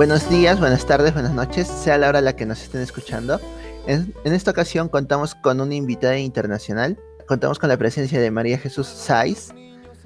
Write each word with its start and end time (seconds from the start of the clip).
Buenos 0.00 0.30
días, 0.30 0.58
buenas 0.58 0.86
tardes, 0.86 1.12
buenas 1.12 1.34
noches, 1.34 1.68
sea 1.68 1.98
la 1.98 2.08
hora 2.08 2.20
a 2.20 2.22
la 2.22 2.34
que 2.34 2.46
nos 2.46 2.62
estén 2.62 2.80
escuchando. 2.80 3.38
En, 3.86 4.14
esta 4.24 4.50
ocasión 4.50 4.88
contamos 4.88 5.34
con 5.34 5.60
una 5.60 5.74
invitada 5.74 6.18
internacional. 6.18 6.98
Contamos 7.28 7.58
con 7.58 7.68
la 7.68 7.76
presencia 7.76 8.18
de 8.18 8.30
María 8.30 8.56
Jesús 8.56 8.86
Saiz, 8.86 9.50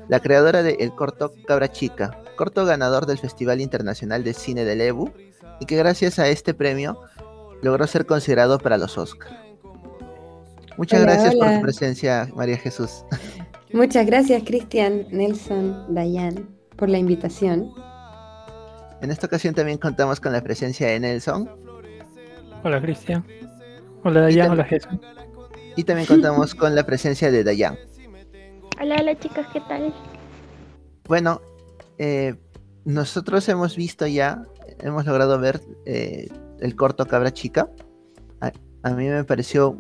la 0.09 0.18
creadora 0.18 0.64
del 0.64 0.93
corto 0.96 1.32
Cabra 1.46 1.71
Chica, 1.71 2.21
corto 2.36 2.64
ganador 2.64 3.07
del 3.07 3.18
Festival 3.18 3.61
Internacional 3.61 4.25
de 4.25 4.35
Cine 4.35 4.64
del 4.64 4.80
EBU 4.80 5.12
y 5.61 5.67
que 5.67 5.77
gracias 5.77 6.18
a 6.18 6.26
este 6.26 6.54
premio 6.54 6.99
logró 7.63 7.86
ser 7.86 8.04
considerado 8.04 8.58
para 8.58 8.79
los 8.79 8.99
Oscars. 8.99 9.32
Muchas 10.76 11.03
gracias 11.03 11.36
por 11.36 11.54
tu 11.54 11.63
presencia, 11.63 12.29
María 12.35 12.57
Jesús. 12.57 13.04
Muchas 13.72 14.07
gracias, 14.07 14.43
Cristian, 14.45 15.07
Nelson, 15.13 15.95
Dayan, 15.95 16.49
por 16.75 16.89
la 16.89 16.99
invitación. 16.99 17.72
En 19.04 19.11
esta 19.11 19.26
ocasión 19.26 19.54
también 19.54 19.76
contamos 19.76 20.18
con 20.18 20.32
la 20.32 20.40
presencia 20.43 20.86
de 20.86 20.99
Nelson. 20.99 21.46
Hola, 22.63 22.81
Cristian. 22.81 23.22
Hola, 24.03 24.22
Dayan. 24.22 24.53
Hola, 24.53 24.64
Jesús. 24.64 24.94
Y 25.77 25.85
también 25.85 26.08
contamos 26.08 26.54
con 26.54 26.75
la 26.75 26.86
presencia 26.86 27.30
de 27.30 27.44
Dayan. 27.44 27.77
Hola, 28.80 28.96
hola, 28.99 29.18
chicas, 29.18 29.46
¿qué 29.53 29.61
tal? 29.68 29.93
Bueno, 31.07 31.43
eh, 31.99 32.34
nosotros 32.86 33.47
hemos 33.50 33.77
visto 33.77 34.06
ya, 34.06 34.42
hemos 34.80 35.05
logrado 35.05 35.39
ver 35.39 35.61
eh, 35.84 36.28
el 36.61 36.75
corto 36.75 37.05
Cabra 37.05 37.30
Chica. 37.30 37.69
A, 38.41 38.91
mí 38.91 39.06
me 39.06 39.25
pareció 39.25 39.78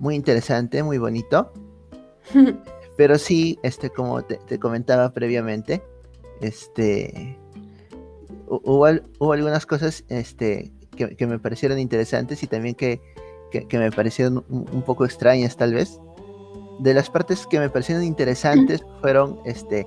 muy 0.00 0.16
interesante, 0.16 0.82
muy 0.82 0.98
bonito. 0.98 1.52
Pero 2.96 3.16
sí, 3.16 3.60
este, 3.62 3.90
como 3.90 4.24
te, 4.24 4.58
comentaba 4.58 5.12
previamente, 5.12 5.84
este, 6.40 7.38
hubo, 8.46 9.32
algunas 9.32 9.66
cosas 9.66 10.04
este, 10.08 10.72
que, 10.96 11.26
me 11.26 11.38
parecieron 11.38 11.78
interesantes 11.78 12.42
y 12.42 12.46
también 12.46 12.74
que, 12.74 13.00
me 13.72 13.90
parecieron 13.90 14.44
un, 14.48 14.82
poco 14.82 15.04
extrañas 15.04 15.56
tal 15.56 15.74
vez. 15.74 16.00
De 16.80 16.92
las 16.92 17.08
partes 17.08 17.46
que 17.46 17.58
me 17.58 17.70
parecieron 17.70 18.04
interesantes 18.04 18.84
fueron 19.00 19.38
este, 19.44 19.86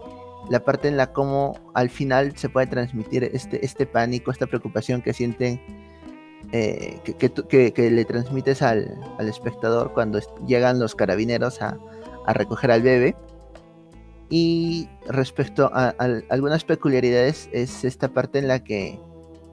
la 0.50 0.64
parte 0.64 0.88
en 0.88 0.98
la 0.98 1.12
cómo 1.14 1.56
al 1.74 1.90
final 1.90 2.36
se 2.36 2.50
puede 2.50 2.68
transmitir 2.68 3.24
este, 3.24 3.64
este 3.64 3.86
pánico, 3.86 4.32
esta 4.32 4.48
preocupación 4.48 5.02
que 5.02 5.14
sienten, 5.14 5.62
eh, 6.52 7.00
que, 7.04 7.92
le 7.92 8.06
transmites 8.06 8.62
al, 8.62 8.98
espectador 9.20 9.94
cuando 9.94 10.20
llegan 10.48 10.80
los 10.80 10.96
carabineros 10.96 11.62
a, 11.62 11.78
recoger 12.28 12.72
al 12.72 12.82
bebé. 12.82 13.16
Y 14.30 14.88
respecto 15.08 15.72
a, 15.74 15.96
algunas 16.30 16.64
peculiaridades, 16.64 17.50
es 17.52 17.84
esta 17.84 18.10
parte 18.10 18.40
en 18.40 18.48
la 18.48 18.64
que, 18.64 19.00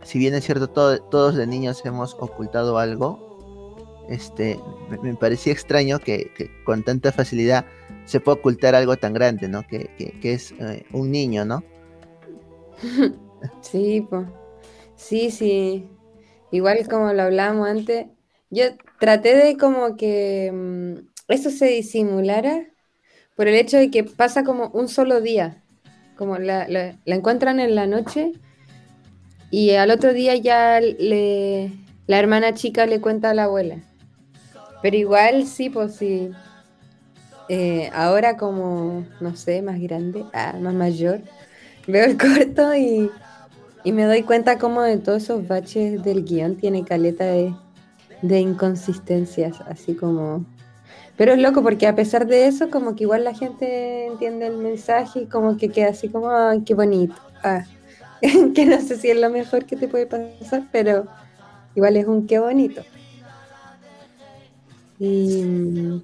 si 0.03 0.19
bien 0.19 0.35
es 0.35 0.45
cierto, 0.45 0.69
todos 0.69 1.35
de 1.35 1.47
niños 1.47 1.83
hemos 1.85 2.15
ocultado 2.21 2.79
algo, 2.79 4.05
este, 4.09 4.61
me, 5.03 5.15
parecía 5.15 5.53
extraño 5.53 5.99
que, 5.99 6.31
con 6.65 6.83
tanta 6.83 7.11
facilidad 7.11 7.65
se 8.05 8.21
pueda 8.21 8.39
ocultar 8.39 8.75
algo 8.75 8.97
tan 8.97 9.13
grande, 9.15 9.49
¿no? 9.49 9.67
Que, 9.67 9.91
es 10.23 10.53
eh, 10.53 10.85
un 10.93 11.11
niño, 11.11 11.45
¿no? 11.45 11.63
Sí, 13.61 14.05
pues. 14.09 14.27
Sí, 14.97 15.31
sí. 15.31 15.91
Igual 16.51 16.89
como 16.89 17.13
lo 17.13 17.23
hablábamos 17.23 17.69
antes, 17.69 18.07
yo 18.51 18.65
traté 18.99 19.37
de 19.37 19.57
como 19.57 19.97
que 19.97 20.51
mm, 20.53 21.33
eso 21.33 21.51
se 21.51 21.67
disimulara 21.67 22.67
por 23.37 23.47
el 23.47 23.55
hecho 23.55 23.77
de 23.77 23.91
que 23.91 24.03
pasa 24.03 24.43
como 24.43 24.69
un 24.69 24.89
solo 24.89 25.21
día. 25.21 25.63
Como 26.17 26.39
la, 26.39 26.67
la 26.69 26.97
encuentran 27.05 27.61
en 27.61 27.75
la 27.75 27.87
noche 27.87 28.33
y 29.51 29.73
al 29.73 29.91
otro 29.91 30.13
día 30.13 30.35
ya 30.37 30.81
le, 30.81 31.73
la 32.07 32.19
hermana 32.19 32.55
chica 32.55 32.87
le 32.87 33.01
cuenta 33.01 33.31
a 33.31 33.35
la 33.35 33.45
abuela. 33.45 33.77
Pero 34.83 34.97
igual 34.97 35.47
sí, 35.47 35.71
pues 35.71 35.95
sí. 35.95 36.31
Eh, 37.49 37.91
ahora 37.95 38.37
como, 38.37 39.07
no 39.21 39.37
sé, 39.37 39.63
más 39.63 39.81
grande, 39.81 40.25
ah, 40.33 40.57
más 40.61 40.75
mayor, 40.75 41.21
veo 41.87 42.05
el 42.05 42.17
corto 42.19 42.75
y, 42.75 43.11
me 43.85 44.05
doy 44.05 44.25
cuenta 44.25 44.59
como 44.59 44.83
de 44.83 44.99
todos 44.99 45.23
esos 45.23 45.47
baches 45.47 46.03
del 46.03 46.25
guion 46.25 46.57
tiene 46.57 46.85
caleta 46.85 47.25
de, 47.25 47.55
inconsistencias, 48.23 49.61
así 49.61 49.95
como... 49.95 50.45
Pero 51.17 51.33
es 51.33 51.39
loco 51.39 51.63
porque 51.63 51.87
a 51.87 51.95
pesar 51.95 52.27
de 52.27 52.47
eso, 52.47 52.71
como 52.71 52.95
que 52.95 53.05
igual 53.05 53.25
la 53.25 53.35
gente 53.35 54.07
entiende 54.07 54.47
el 54.47 54.59
mensaje 54.59 55.23
y 55.23 55.27
como 55.27 55.57
que 55.57 55.71
queda 55.71 55.89
así 55.91 56.09
como, 56.09 56.31
ay, 56.31 56.63
qué 56.63 56.75
bonito. 56.75 57.15
Ah, 57.43 57.65
que 58.55 58.67
no 58.67 58.81
sé 58.81 58.97
si 58.97 59.11
es 59.11 59.19
lo 59.19 59.31
mejor 59.31 59.65
que 59.65 59.77
te 59.77 59.89
puede 59.89 60.07
pasar, 60.07 60.65
pero 60.71 61.07
igual 61.75 61.97
es 61.97 62.07
un 62.07 62.27
qué 62.27 62.39
bonito. 62.39 62.83
Y, 64.99 66.03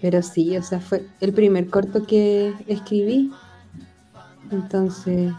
pero 0.00 0.22
sí, 0.22 0.56
o 0.56 0.62
sea, 0.62 0.80
fue 0.80 1.06
el 1.20 1.32
primer 1.32 1.68
corto 1.68 2.06
que 2.06 2.54
escribí. 2.66 3.32
Entonces, 4.50 5.32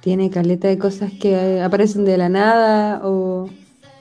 tiene 0.00 0.30
caleta 0.30 0.68
de 0.68 0.78
cosas 0.78 1.12
que 1.12 1.60
aparecen 1.60 2.04
de 2.04 2.16
la 2.16 2.28
nada 2.28 3.00
o 3.04 3.48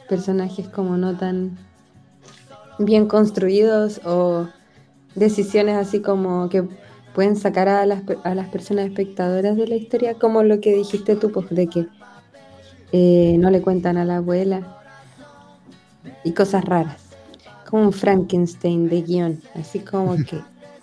personajes 0.10 0.68
como 0.68 0.98
no 0.98 1.18
tan 1.18 1.58
bien 2.86 3.08
construidos 3.08 4.02
o 4.06 4.48
decisiones 5.16 5.76
así 5.76 6.02
como 6.02 6.50
que 6.50 6.64
pueden 7.14 7.36
sacar 7.36 7.70
a 7.70 7.86
las, 7.86 8.04
a 8.24 8.36
las 8.36 8.50
personas 8.50 8.88
espectadoras 8.88 9.56
de 9.56 9.68
la 9.68 9.76
historia, 9.76 10.16
como 10.16 10.44
lo 10.44 10.60
que 10.60 10.76
dijiste 10.76 11.16
tú, 11.16 11.32
pues 11.32 11.50
de 11.50 11.68
que 11.68 11.88
eh, 12.92 13.38
no 13.40 13.50
le 13.50 13.62
cuentan 13.62 13.98
a 13.98 14.06
la 14.06 14.18
abuela 14.18 14.82
y 16.24 16.32
cosas 16.34 16.66
raras 16.66 17.04
como 17.74 17.86
un 17.86 17.92
Frankenstein 17.92 18.88
de 18.88 19.02
guion, 19.02 19.42
así 19.56 19.80
como 19.80 20.16
que 20.30 20.42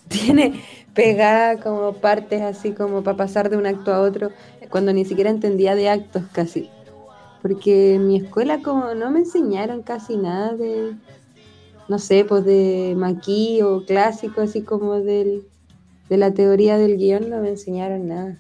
tiene 0.09 0.61
pegada 0.93 1.61
como 1.61 1.93
partes 1.93 2.43
así 2.43 2.73
como 2.73 3.05
para 3.05 3.17
pasar 3.17 3.49
de 3.49 3.57
un 3.57 3.65
acto 3.65 3.95
a 3.95 4.01
otro, 4.01 4.31
cuando 4.71 4.93
ni 4.93 5.05
siquiera 5.05 5.31
entendía 5.31 5.77
de 5.77 5.89
actos 5.89 6.25
casi. 6.33 6.69
Porque 7.43 7.95
en 7.95 8.09
mi 8.09 8.17
escuela 8.17 8.61
como 8.61 8.93
no 8.95 9.09
me 9.13 9.21
enseñaron 9.21 9.83
casi 9.83 10.17
nada 10.17 10.55
de, 10.55 10.95
no 11.91 11.99
sé, 11.99 12.25
pues 12.25 12.45
de 12.45 12.95
maquí 12.97 13.63
o 13.63 13.85
clásico, 13.85 14.43
así 14.43 14.63
como 14.63 15.01
del, 15.01 15.43
de 16.09 16.17
la 16.17 16.33
teoría 16.33 16.79
del 16.79 16.97
guion, 16.97 17.29
no 17.29 17.41
me 17.41 17.49
enseñaron 17.49 18.07
nada. 18.07 18.39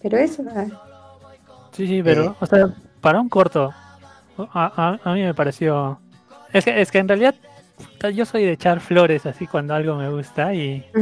Pero 0.00 0.18
eso, 0.18 0.42
ah. 0.52 0.66
Sí, 1.70 1.86
sí, 1.86 2.02
pero, 2.02 2.24
eh. 2.24 2.34
o 2.40 2.46
sea, 2.46 2.74
para 3.00 3.20
un 3.20 3.28
corto, 3.28 3.72
a, 4.36 4.98
a, 5.00 5.14
mí 5.14 5.22
me 5.22 5.32
pareció... 5.32 6.00
Es 6.52 6.64
que, 6.64 6.80
es 6.80 6.90
que 6.90 6.98
en 6.98 7.06
realidad 7.06 7.36
yo 8.12 8.26
soy 8.26 8.46
de 8.46 8.52
echar 8.54 8.80
flores 8.80 9.26
así 9.26 9.46
cuando 9.46 9.74
algo 9.74 9.94
me 9.94 10.10
gusta 10.10 10.52
y. 10.52 10.84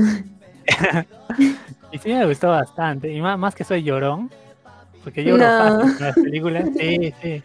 y 1.93 1.99
sí 1.99 2.13
me 2.13 2.27
gustó 2.27 2.51
bastante. 2.51 3.11
Y 3.11 3.23
más, 3.23 3.39
más 3.39 3.55
que 3.55 3.65
soy 3.65 3.83
llorón, 3.83 4.31
porque 5.03 5.25
lloro 5.25 5.45
fácil 5.45 5.97
con 5.97 6.07
las 6.07 6.15
películas. 6.15 6.65
Sí, 6.79 7.15
sí. 7.23 7.43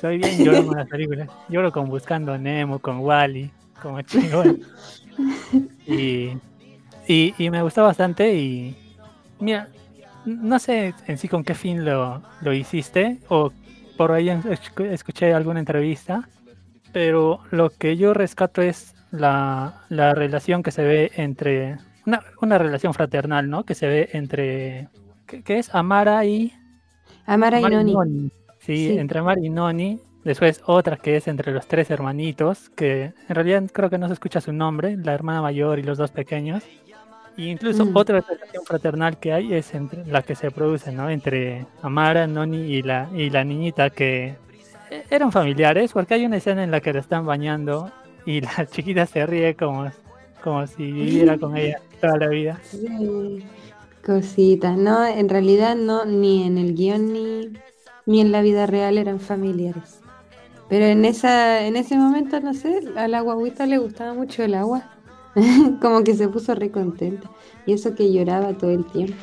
Soy 0.00 0.18
bien 0.18 0.44
llorón 0.44 0.66
con 0.66 0.76
las 0.76 0.88
películas. 0.88 1.28
Lloro 1.48 1.70
con 1.70 1.88
Buscando 1.88 2.36
Nemo, 2.36 2.80
con 2.80 2.98
Wally, 2.98 3.52
como 3.86 4.02
chingón. 4.02 4.60
Y, 5.86 6.36
y, 7.08 7.34
y 7.38 7.50
me 7.50 7.62
gustó 7.62 7.82
bastante. 7.82 8.36
Y 8.36 8.76
mira, 9.40 9.68
no 10.24 10.58
sé 10.58 10.94
en 11.06 11.16
sí 11.16 11.28
con 11.28 11.44
qué 11.44 11.54
fin 11.54 11.84
lo, 11.84 12.22
lo 12.42 12.52
hiciste, 12.52 13.18
o 13.28 13.50
por 13.96 14.12
ahí 14.12 14.28
escuché 14.28 15.32
alguna 15.32 15.60
entrevista 15.60 16.28
pero 16.96 17.40
lo 17.50 17.68
que 17.68 17.98
yo 17.98 18.14
rescato 18.14 18.62
es 18.62 18.94
la, 19.10 19.84
relación 19.90 20.62
que 20.62 20.70
se 20.70 20.82
ve 20.82 21.12
entre, 21.16 21.76
una, 22.40 22.56
relación 22.56 22.94
fraternal, 22.94 23.50
¿no? 23.50 23.64
Que 23.64 23.74
se 23.74 23.86
ve 23.86 24.08
entre, 24.14 24.88
¿qué, 25.26 25.58
es? 25.58 25.74
Amara 25.74 26.24
y... 26.24 26.54
Amara, 27.26 27.60
y 27.60 27.64
Noni. 27.64 28.30
Sí, 28.60 28.96
entre 28.96 29.18
Amara 29.18 29.42
y 29.42 29.50
Noni. 29.50 30.00
Después 30.26 30.60
otra 30.66 30.96
que 30.96 31.16
es 31.16 31.28
entre 31.28 31.52
los 31.52 31.68
tres 31.68 31.88
hermanitos, 31.88 32.68
que 32.70 33.12
en 33.28 33.34
realidad 33.36 33.62
creo 33.72 33.88
que 33.88 33.96
no 33.96 34.08
se 34.08 34.14
escucha 34.14 34.40
su 34.40 34.52
nombre, 34.52 34.96
la 34.96 35.14
hermana 35.14 35.40
mayor 35.40 35.78
y 35.78 35.84
los 35.84 35.98
dos 35.98 36.10
pequeños. 36.10 36.64
Y 37.36 37.48
incluso 37.48 37.86
mm. 37.86 37.96
otra 37.96 38.20
relación 38.22 38.64
fraternal 38.64 39.20
que 39.20 39.32
hay 39.32 39.54
es 39.54 39.72
entre 39.72 40.04
la 40.04 40.22
que 40.22 40.34
se 40.34 40.50
produce, 40.50 40.90
¿no? 40.90 41.08
Entre 41.10 41.64
Amara, 41.80 42.26
Noni 42.26 42.58
y 42.58 42.82
la, 42.82 43.08
y 43.14 43.30
la 43.30 43.44
niñita 43.44 43.90
que 43.90 44.34
eran 45.10 45.30
familiares, 45.30 45.92
porque 45.92 46.14
hay 46.14 46.26
una 46.26 46.38
escena 46.38 46.64
en 46.64 46.72
la 46.72 46.80
que 46.80 46.92
la 46.92 46.98
están 46.98 47.24
bañando 47.24 47.92
y 48.24 48.40
la 48.40 48.66
chiquita 48.68 49.06
se 49.06 49.24
ríe 49.26 49.54
como, 49.54 49.92
como 50.42 50.66
si 50.66 50.90
viviera 50.90 51.38
con 51.38 51.56
ella 51.56 51.80
toda 52.00 52.16
la 52.16 52.26
vida. 52.26 52.58
Sí, 52.64 53.44
cositas, 54.04 54.76
no, 54.76 55.06
en 55.06 55.28
realidad 55.28 55.76
no, 55.76 56.04
ni 56.04 56.42
en 56.42 56.58
el 56.58 56.74
guion 56.74 57.12
ni, 57.12 57.52
ni 58.06 58.20
en 58.20 58.32
la 58.32 58.42
vida 58.42 58.66
real 58.66 58.98
eran 58.98 59.20
familiares. 59.20 60.00
Pero 60.68 60.84
en 60.86 61.04
esa, 61.04 61.64
en 61.64 61.76
ese 61.76 61.96
momento, 61.96 62.40
no 62.40 62.52
sé, 62.54 62.80
a 62.96 63.06
la 63.08 63.20
guaguita 63.20 63.66
le 63.66 63.78
gustaba 63.78 64.14
mucho 64.14 64.42
el 64.42 64.54
agua. 64.54 64.90
como 65.82 66.02
que 66.02 66.14
se 66.14 66.28
puso 66.28 66.54
re 66.54 66.70
contenta. 66.70 67.30
Y 67.66 67.72
eso 67.74 67.94
que 67.94 68.12
lloraba 68.12 68.54
todo 68.54 68.70
el 68.70 68.84
tiempo. 68.86 69.14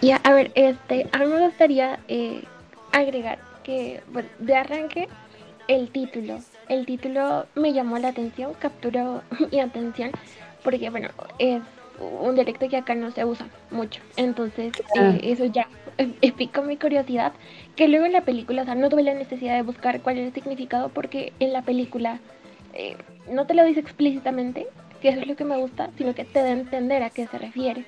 Ya, 0.00 0.16
a 0.16 0.32
ver, 0.32 0.52
este, 0.54 1.08
a 1.12 1.18
mí 1.18 1.26
me 1.26 1.46
gustaría 1.46 1.98
eh, 2.08 2.44
agregar 2.92 3.38
que 3.64 4.02
bueno, 4.12 4.28
de 4.38 4.54
arranque 4.54 5.08
el 5.66 5.90
título. 5.90 6.38
El 6.68 6.86
título 6.86 7.46
me 7.54 7.72
llamó 7.72 7.98
la 7.98 8.08
atención, 8.08 8.52
capturó 8.58 9.22
mi 9.52 9.60
atención, 9.60 10.12
porque 10.62 10.88
bueno, 10.90 11.08
es 11.38 11.60
un 12.22 12.34
dialecto 12.36 12.68
que 12.68 12.76
acá 12.76 12.94
no 12.94 13.10
se 13.10 13.24
usa 13.24 13.46
mucho. 13.70 14.00
Entonces, 14.16 14.72
Ah. 14.96 15.10
eh, 15.14 15.20
eso 15.32 15.44
ya 15.46 15.66
explicó 15.98 16.62
mi 16.62 16.76
curiosidad. 16.76 17.32
Que 17.76 17.88
luego 17.88 18.06
en 18.06 18.12
la 18.12 18.22
película, 18.22 18.62
o 18.62 18.64
sea, 18.64 18.74
no 18.74 18.88
tuve 18.88 19.02
la 19.02 19.14
necesidad 19.14 19.56
de 19.56 19.62
buscar 19.62 20.00
cuál 20.00 20.18
era 20.18 20.26
el 20.26 20.34
significado, 20.34 20.88
porque 20.88 21.32
en 21.40 21.52
la 21.52 21.62
película 21.62 22.20
eh, 22.74 22.96
no 23.30 23.46
te 23.46 23.54
lo 23.54 23.64
dice 23.64 23.80
explícitamente, 23.80 24.66
que 25.00 25.10
eso 25.10 25.20
es 25.20 25.26
lo 25.26 25.36
que 25.36 25.44
me 25.44 25.56
gusta, 25.56 25.90
sino 25.96 26.14
que 26.14 26.24
te 26.24 26.40
da 26.40 26.46
a 26.46 26.52
entender 26.52 27.02
a 27.02 27.10
qué 27.10 27.26
se 27.26 27.38
refiere. 27.38 27.84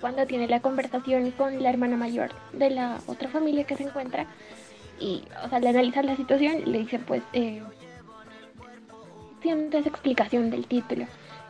Cuando 0.00 0.26
tiene 0.26 0.46
la 0.46 0.60
conversación 0.60 1.30
con 1.32 1.62
la 1.62 1.70
hermana 1.70 1.96
mayor 1.96 2.30
de 2.52 2.70
la 2.70 3.00
otra 3.06 3.28
familia 3.28 3.64
que 3.64 3.76
se 3.76 3.84
encuentra, 3.84 4.26
y, 5.00 5.22
o 5.44 5.48
sea, 5.48 5.60
le 5.60 5.68
analiza 5.68 6.02
la 6.02 6.16
situación, 6.16 6.62
le 6.66 6.78
dice, 6.78 6.98
pues, 6.98 7.22
eh, 7.32 7.62
siento 9.42 9.78
explicación 9.78 10.50
del 10.50 10.66
título. 10.66 11.06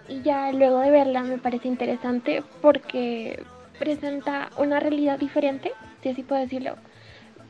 Y 0.08 0.22
ya 0.22 0.52
luego 0.52 0.81
de 0.81 0.90
verla 0.90 1.22
me 1.22 1.38
parece 1.38 1.69
interesante 1.69 2.43
porque 2.62 3.43
presenta 3.78 4.50
una 4.56 4.81
realidad 4.81 5.19
diferente, 5.19 5.72
si 6.03 6.11
así 6.11 6.23
puedo 6.23 6.41
decirlo. 6.41 6.77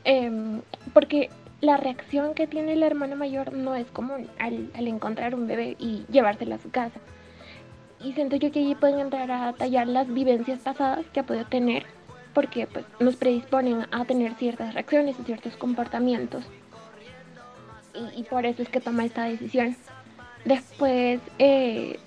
Em, 0.03 0.61
porque 0.93 1.29
la 1.61 1.77
reacción 1.77 2.33
que 2.33 2.47
tiene 2.47 2.75
la 2.75 2.87
hermana 2.87 3.15
mayor 3.15 3.53
no 3.53 3.75
es 3.75 3.87
común 3.87 4.27
al, 4.39 4.71
al 4.73 4.87
encontrar 4.87 5.35
un 5.35 5.47
bebé 5.47 5.75
y 5.79 6.05
llevárselo 6.09 6.55
a 6.55 6.59
su 6.59 6.69
casa. 6.69 6.99
Y 8.01 8.13
siento 8.13 8.37
yo 8.37 8.51
que 8.51 8.59
allí 8.59 8.75
pueden 8.75 8.99
entrar 8.99 9.29
a 9.29 9.51
tallar 9.53 9.87
las 9.87 10.11
vivencias 10.11 10.59
pasadas 10.59 11.05
que 11.11 11.19
ha 11.19 11.23
podido 11.23 11.45
tener, 11.45 11.85
porque 12.33 12.65
pues, 12.65 12.85
nos 12.99 13.17
predisponen 13.17 13.87
a 13.91 14.05
tener 14.05 14.35
ciertas 14.35 14.73
reacciones 14.73 15.17
y 15.19 15.23
ciertos 15.23 15.57
comportamientos. 15.57 16.45
Y, 18.15 18.23
por 18.23 18.45
eso 18.45 18.61
es 18.61 18.69
que 18.69 18.79
toma 18.79 19.03
esta 19.03 19.25
decisión. 19.25 19.75
Después, 20.45 21.19
eh, 21.37 21.99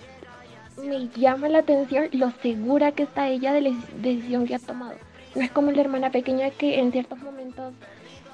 me 0.82 1.08
llama 1.08 1.48
la 1.48 1.58
atención 1.58 2.08
lo 2.12 2.30
segura 2.30 2.92
que 2.92 3.02
está 3.02 3.28
ella 3.28 3.52
de 3.52 3.60
la 3.60 3.70
decisión 4.00 4.46
que 4.46 4.54
ha 4.54 4.58
tomado. 4.58 4.94
No 5.34 5.42
es 5.42 5.50
como 5.50 5.70
la 5.70 5.80
hermana 5.80 6.10
pequeña 6.10 6.50
que 6.50 6.78
en 6.78 6.92
ciertos 6.92 7.18
momentos 7.20 7.74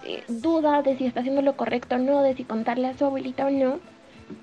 eh, 0.05 0.23
duda 0.29 0.83
de 0.83 0.97
si 0.97 1.07
está 1.07 1.21
haciendo 1.21 1.43
lo 1.43 1.57
correcto 1.57 1.97
o 1.97 1.99
no, 1.99 2.23
de 2.23 2.35
si 2.35 2.45
contarle 2.45 2.89
a 2.89 2.97
su 2.97 3.05
abuelita 3.05 3.47
o 3.47 3.51
no, 3.51 3.79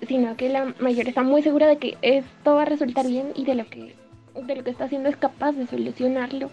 sino 0.08 0.36
que 0.36 0.50
la 0.50 0.74
mayor 0.80 1.08
está 1.08 1.24
muy 1.24 1.42
segura 1.42 1.68
de 1.68 1.78
que 1.78 1.98
esto 2.02 2.56
va 2.56 2.64
a 2.64 2.66
resultar 2.66 3.08
bien 3.08 3.32
y 3.36 3.46
de 3.46 3.56
lo 3.56 3.66
que, 3.68 3.96
de 4.36 4.56
lo 4.56 4.64
que 4.64 4.70
está 4.70 4.86
haciendo 4.86 5.10
es 5.10 5.18
capaz 5.18 5.54
de 5.54 5.68
solucionarlo. 5.68 6.50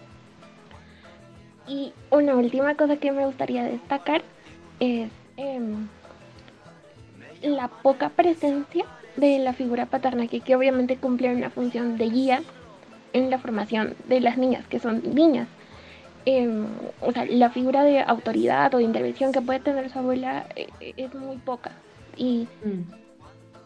Y 1.67 1.93
una 2.09 2.35
última 2.35 2.75
cosa 2.75 2.97
que 2.97 3.11
me 3.11 3.25
gustaría 3.25 3.63
destacar 3.63 4.21
es 4.79 5.09
em, 5.37 5.87
la 7.41 7.69
poca 7.69 8.09
presencia 8.09 8.85
de 9.15 9.39
la 9.39 9.53
figura 9.53 9.85
paterna, 9.85 10.27
que, 10.27 10.41
que 10.41 10.55
obviamente 10.55 10.97
cumple 10.97 11.33
una 11.33 11.49
función 11.49 11.97
de 11.97 12.09
guía 12.09 12.41
en 13.13 13.29
la 13.29 13.37
formación 13.37 13.95
de 14.07 14.19
las 14.19 14.37
niñas, 14.37 14.67
que 14.67 14.79
son 14.79 15.01
niñas. 15.13 15.47
Em, 16.25 16.65
o 17.01 17.11
sea, 17.11 17.25
la 17.25 17.49
figura 17.49 17.83
de 17.83 17.99
autoridad 18.01 18.73
o 18.73 18.77
de 18.77 18.83
intervención 18.83 19.31
que 19.33 19.41
puede 19.41 19.59
tener 19.59 19.89
su 19.89 19.99
abuela 19.99 20.45
eh, 20.55 20.67
eh, 20.79 20.93
es 20.97 21.13
muy 21.13 21.37
poca. 21.37 21.71
Y, 22.15 22.47
Mm. 22.63 22.83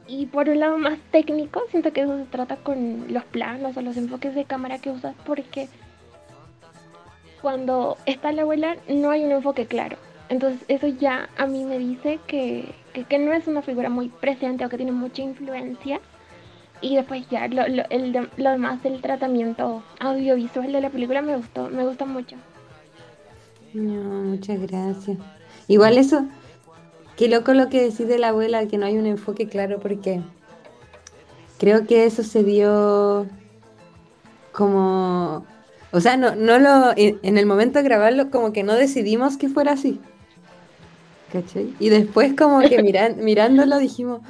y 0.08 0.26
por 0.28 0.50
un 0.50 0.60
lado 0.60 0.78
más 0.78 0.98
técnico, 1.12 1.62
siento 1.70 1.92
que 1.94 2.02
eso 2.02 2.18
se 2.18 2.26
trata 2.26 2.56
con 2.58 3.06
los 3.14 3.24
planos 3.26 3.78
o 3.78 3.82
los 3.82 3.98
enfoques 3.98 4.34
de 4.36 4.46
cámara 4.46 4.80
que 4.80 4.90
usas, 4.90 5.16
porque 5.26 5.70
cuando 7.42 7.98
está 8.06 8.32
la 8.32 8.42
abuela 8.44 8.78
no 8.88 9.12
hay 9.12 9.24
un 9.24 9.32
enfoque 9.32 9.66
claro. 9.68 9.98
Entonces 10.30 10.64
eso 10.68 10.88
ya 10.88 11.30
a 11.38 11.46
mí 11.46 11.64
me 11.64 11.78
dice 11.78 12.20
que, 12.28 12.74
que, 12.94 13.04
que 13.06 13.20
no 13.20 13.34
es 13.34 13.48
una 13.48 13.62
figura 13.62 13.90
muy 13.90 14.10
presente 14.10 14.66
o 14.66 14.70
que 14.70 14.78
tiene 14.78 14.92
mucha 14.92 15.22
influencia. 15.22 16.00
Y 16.82 16.96
después 16.96 17.28
ya 17.30 17.48
lo, 17.50 17.68
lo, 17.68 17.84
el 17.90 18.12
de- 18.14 18.32
lo 18.36 18.50
demás 18.52 18.82
del 18.82 19.02
tratamiento 19.02 19.88
audiovisual 20.00 20.72
de 20.72 20.82
la 20.82 20.90
película 20.92 21.22
me 21.22 21.36
gustó, 21.38 21.70
me 21.70 21.86
gusta 21.86 22.06
mucho. 22.06 22.38
No, 23.74 24.24
muchas 24.24 24.60
gracias. 24.62 25.20
Igual 25.68 25.98
eso, 25.98 26.28
qué 27.16 27.30
loco 27.30 27.54
lo 27.54 27.70
que 27.70 27.82
decís 27.84 28.08
de 28.08 28.20
la 28.20 28.30
abuela, 28.30 28.68
que 28.68 28.78
no 28.78 28.86
hay 28.88 28.98
un 28.98 29.06
enfoque 29.08 29.50
claro, 29.50 29.80
porque 29.80 30.32
creo 31.58 31.86
que 31.88 32.06
eso 32.06 32.24
se 32.24 32.44
dio 32.44 33.32
como, 34.52 35.54
o 35.92 36.02
sea, 36.02 36.18
no, 36.18 36.36
no 36.36 36.60
lo, 36.60 36.94
en, 36.98 37.20
en 37.24 37.38
el 37.38 37.46
momento 37.46 37.80
de 37.80 37.86
grabarlo, 37.86 38.30
como 38.32 38.54
que 38.54 38.64
no 38.64 38.76
decidimos 38.76 39.38
que 39.38 39.50
fuera 39.50 39.74
así. 39.74 40.10
¿Cachai? 41.28 41.76
Y 41.80 41.90
después 41.90 42.36
como 42.36 42.66
que 42.66 42.80
miran, 42.82 43.24
mirándolo 43.24 43.78
dijimos, 43.80 44.22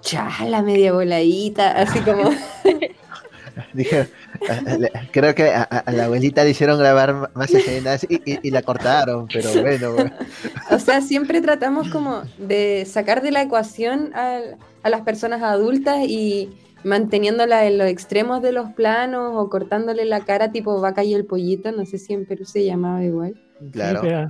chala, 0.00 0.62
media 0.62 0.92
voladita, 0.92 1.72
así 1.72 1.98
como... 2.00 2.30
Dije, 3.74 4.08
a- 4.48 4.52
a- 5.00 5.06
creo 5.10 5.34
que 5.34 5.50
a, 5.50 5.62
a- 5.62 5.78
a 5.78 5.92
la 5.92 6.04
abuelita 6.06 6.44
le 6.44 6.50
hicieron 6.50 6.78
grabar 6.78 7.30
más 7.34 7.50
escenas 7.52 8.06
y, 8.08 8.14
y- 8.24 8.38
y 8.42 8.50
la 8.50 8.62
cortaron, 8.62 9.26
pero 9.28 9.50
bueno. 9.60 10.10
O 10.70 10.78
sea, 10.78 11.00
siempre 11.02 11.40
tratamos 11.40 11.88
como 11.90 12.22
de 12.38 12.86
sacar 12.86 13.22
de 13.22 13.32
la 13.32 13.42
ecuación 13.42 14.12
al- 14.14 14.56
a, 14.82 14.88
las 14.90 15.02
personas 15.02 15.42
adultas 15.42 15.98
y 16.06 16.48
manteniéndola 16.84 17.66
en 17.66 17.76
los 17.76 17.86
extremos 17.88 18.40
de 18.40 18.52
los 18.52 18.70
planos 18.72 19.32
o 19.36 19.50
cortándole 19.50 20.04
la 20.06 20.20
cara 20.20 20.50
tipo 20.52 20.80
vaca 20.80 21.04
y 21.04 21.12
el 21.12 21.26
pollito, 21.26 21.70
no 21.72 21.84
sé 21.84 21.98
si 21.98 22.14
en 22.14 22.24
Perú 22.24 22.44
se 22.46 22.64
llamaba 22.64 23.04
igual. 23.04 23.34
claro. 23.72 24.28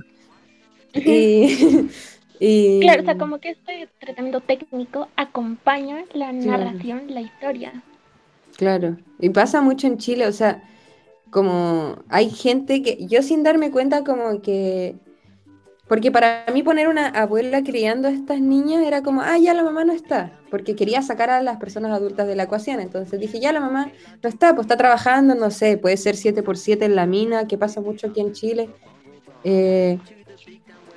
Sí, 0.93 0.99
Y, 1.05 1.89
y- 2.43 2.79
Claro, 2.81 3.03
o 3.03 3.05
sea, 3.05 3.17
como 3.17 3.37
que 3.39 3.51
este 3.51 3.87
tratamiento 3.99 4.41
técnico 4.41 5.07
acompaña 5.15 6.03
la 6.13 6.31
Claro. 6.31 6.65
narración, 6.65 7.03
la 7.09 7.21
historia. 7.21 7.83
Claro, 8.57 8.97
y 9.19 9.29
pasa 9.29 9.61
mucho 9.61 9.85
en 9.87 9.97
Chile, 9.97 10.25
o 10.27 10.31
sea, 10.31 10.63
como 11.29 11.99
hay 12.09 12.29
gente 12.31 12.81
que 12.81 13.05
yo 13.07 13.21
sin 13.21 13.43
darme 13.43 13.69
cuenta 13.71 14.03
como 14.03 14.41
que, 14.41 14.95
porque 15.87 16.11
para 16.11 16.45
mí 16.53 16.63
poner 16.63 16.87
una 16.87 17.07
abuela 17.09 17.63
criando 17.63 18.07
a 18.07 18.11
estas 18.11 18.41
niñas 18.41 18.83
era 18.85 19.03
como, 19.03 19.21
ah, 19.21 19.37
ya 19.37 19.53
la 19.53 19.63
mamá 19.63 19.85
no 19.85 19.93
está, 19.93 20.39
porque 20.49 20.75
quería 20.75 21.01
sacar 21.01 21.29
a 21.29 21.41
las 21.43 21.57
personas 21.57 21.91
adultas 21.91 22.27
de 22.27 22.35
la 22.35 22.43
ecuación, 22.43 22.79
entonces 22.79 23.19
dije, 23.19 23.39
ya 23.39 23.53
la 23.53 23.59
mamá 23.59 23.91
no 24.23 24.29
está, 24.29 24.55
pues 24.55 24.65
está 24.65 24.77
trabajando, 24.77 25.35
no 25.35 25.51
sé, 25.51 25.77
puede 25.77 25.97
ser 25.97 26.15
7x7 26.15 26.85
en 26.85 26.95
la 26.95 27.05
mina, 27.05 27.47
que 27.47 27.57
pasa 27.57 27.81
mucho 27.81 28.07
aquí 28.07 28.19
en 28.19 28.31
Chile. 28.33 28.69
Eh, 29.43 29.99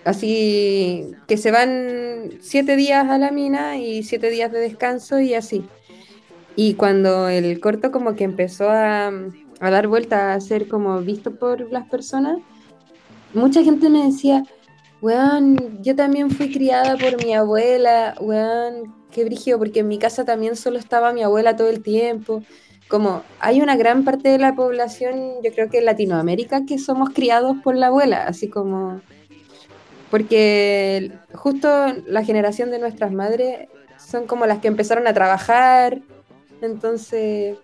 así 0.04 1.12
que 1.26 1.36
se 1.36 1.50
van 1.50 2.30
siete 2.40 2.76
días 2.76 3.08
a 3.08 3.18
la 3.18 3.30
mina 3.30 3.76
y 3.78 4.02
siete 4.02 4.30
días 4.30 4.52
de 4.52 4.60
descanso 4.60 5.20
y 5.20 5.34
así. 5.34 5.64
Y 6.56 6.74
cuando 6.74 7.28
el 7.28 7.58
corto 7.60 7.90
como 7.90 8.14
que 8.14 8.24
empezó 8.24 8.70
a, 8.70 9.08
a 9.60 9.70
dar 9.70 9.88
vuelta 9.88 10.34
a 10.34 10.40
ser 10.40 10.68
como 10.68 11.00
visto 11.00 11.34
por 11.36 11.72
las 11.72 11.88
personas, 11.88 12.38
mucha 13.34 13.62
gente 13.62 13.88
me 13.88 14.04
decía, 14.06 14.44
weón, 15.00 15.82
yo 15.82 15.96
también 15.96 16.30
fui 16.30 16.52
criada 16.52 16.96
por 16.96 17.22
mi 17.24 17.34
abuela, 17.34 18.14
weón, 18.20 18.94
qué 19.10 19.24
brígido, 19.24 19.58
porque 19.58 19.80
en 19.80 19.88
mi 19.88 19.98
casa 19.98 20.24
también 20.24 20.56
solo 20.56 20.78
estaba 20.78 21.12
mi 21.12 21.22
abuela 21.22 21.56
todo 21.56 21.68
el 21.68 21.82
tiempo. 21.82 22.42
Como 22.88 23.22
hay 23.40 23.60
una 23.60 23.76
gran 23.76 24.04
parte 24.04 24.28
de 24.28 24.38
la 24.38 24.54
población, 24.54 25.42
yo 25.42 25.52
creo 25.52 25.68
que 25.70 25.78
en 25.78 25.86
Latinoamérica, 25.86 26.64
que 26.66 26.78
somos 26.78 27.10
criados 27.10 27.56
por 27.62 27.76
la 27.76 27.88
abuela, 27.88 28.24
así 28.26 28.48
como... 28.48 29.00
Porque 30.14 31.10
justo 31.32 31.68
la 32.06 32.22
generación 32.22 32.70
de 32.70 32.78
nuestras 32.78 33.10
madres 33.10 33.68
son 33.98 34.28
como 34.28 34.46
las 34.46 34.60
que 34.60 34.68
empezaron 34.68 35.08
a 35.08 35.12
trabajar, 35.12 36.02
entonces, 36.62 37.58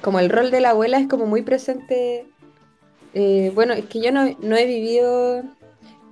como 0.00 0.20
el 0.20 0.30
rol 0.30 0.52
de 0.52 0.60
la 0.60 0.70
abuela 0.70 1.00
es 1.00 1.08
como 1.08 1.26
muy 1.26 1.42
presente. 1.42 2.28
eh, 3.14 3.50
bueno, 3.52 3.72
es 3.72 3.86
que 3.86 4.00
yo 4.00 4.12
no, 4.12 4.36
no 4.42 4.54
he 4.54 4.64
vivido 4.64 5.42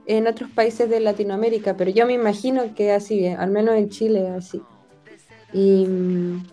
en 0.06 0.26
otros 0.26 0.50
países 0.50 0.90
de 0.90 0.98
Latinoamérica, 0.98 1.76
pero 1.76 1.92
yo 1.92 2.04
me 2.04 2.14
imagino 2.14 2.74
que 2.74 2.90
así, 2.90 3.28
al 3.28 3.52
menos 3.52 3.76
en 3.76 3.90
Chile, 3.90 4.26
así. 4.36 4.60
Y 5.52 5.86
mm, 5.86 6.46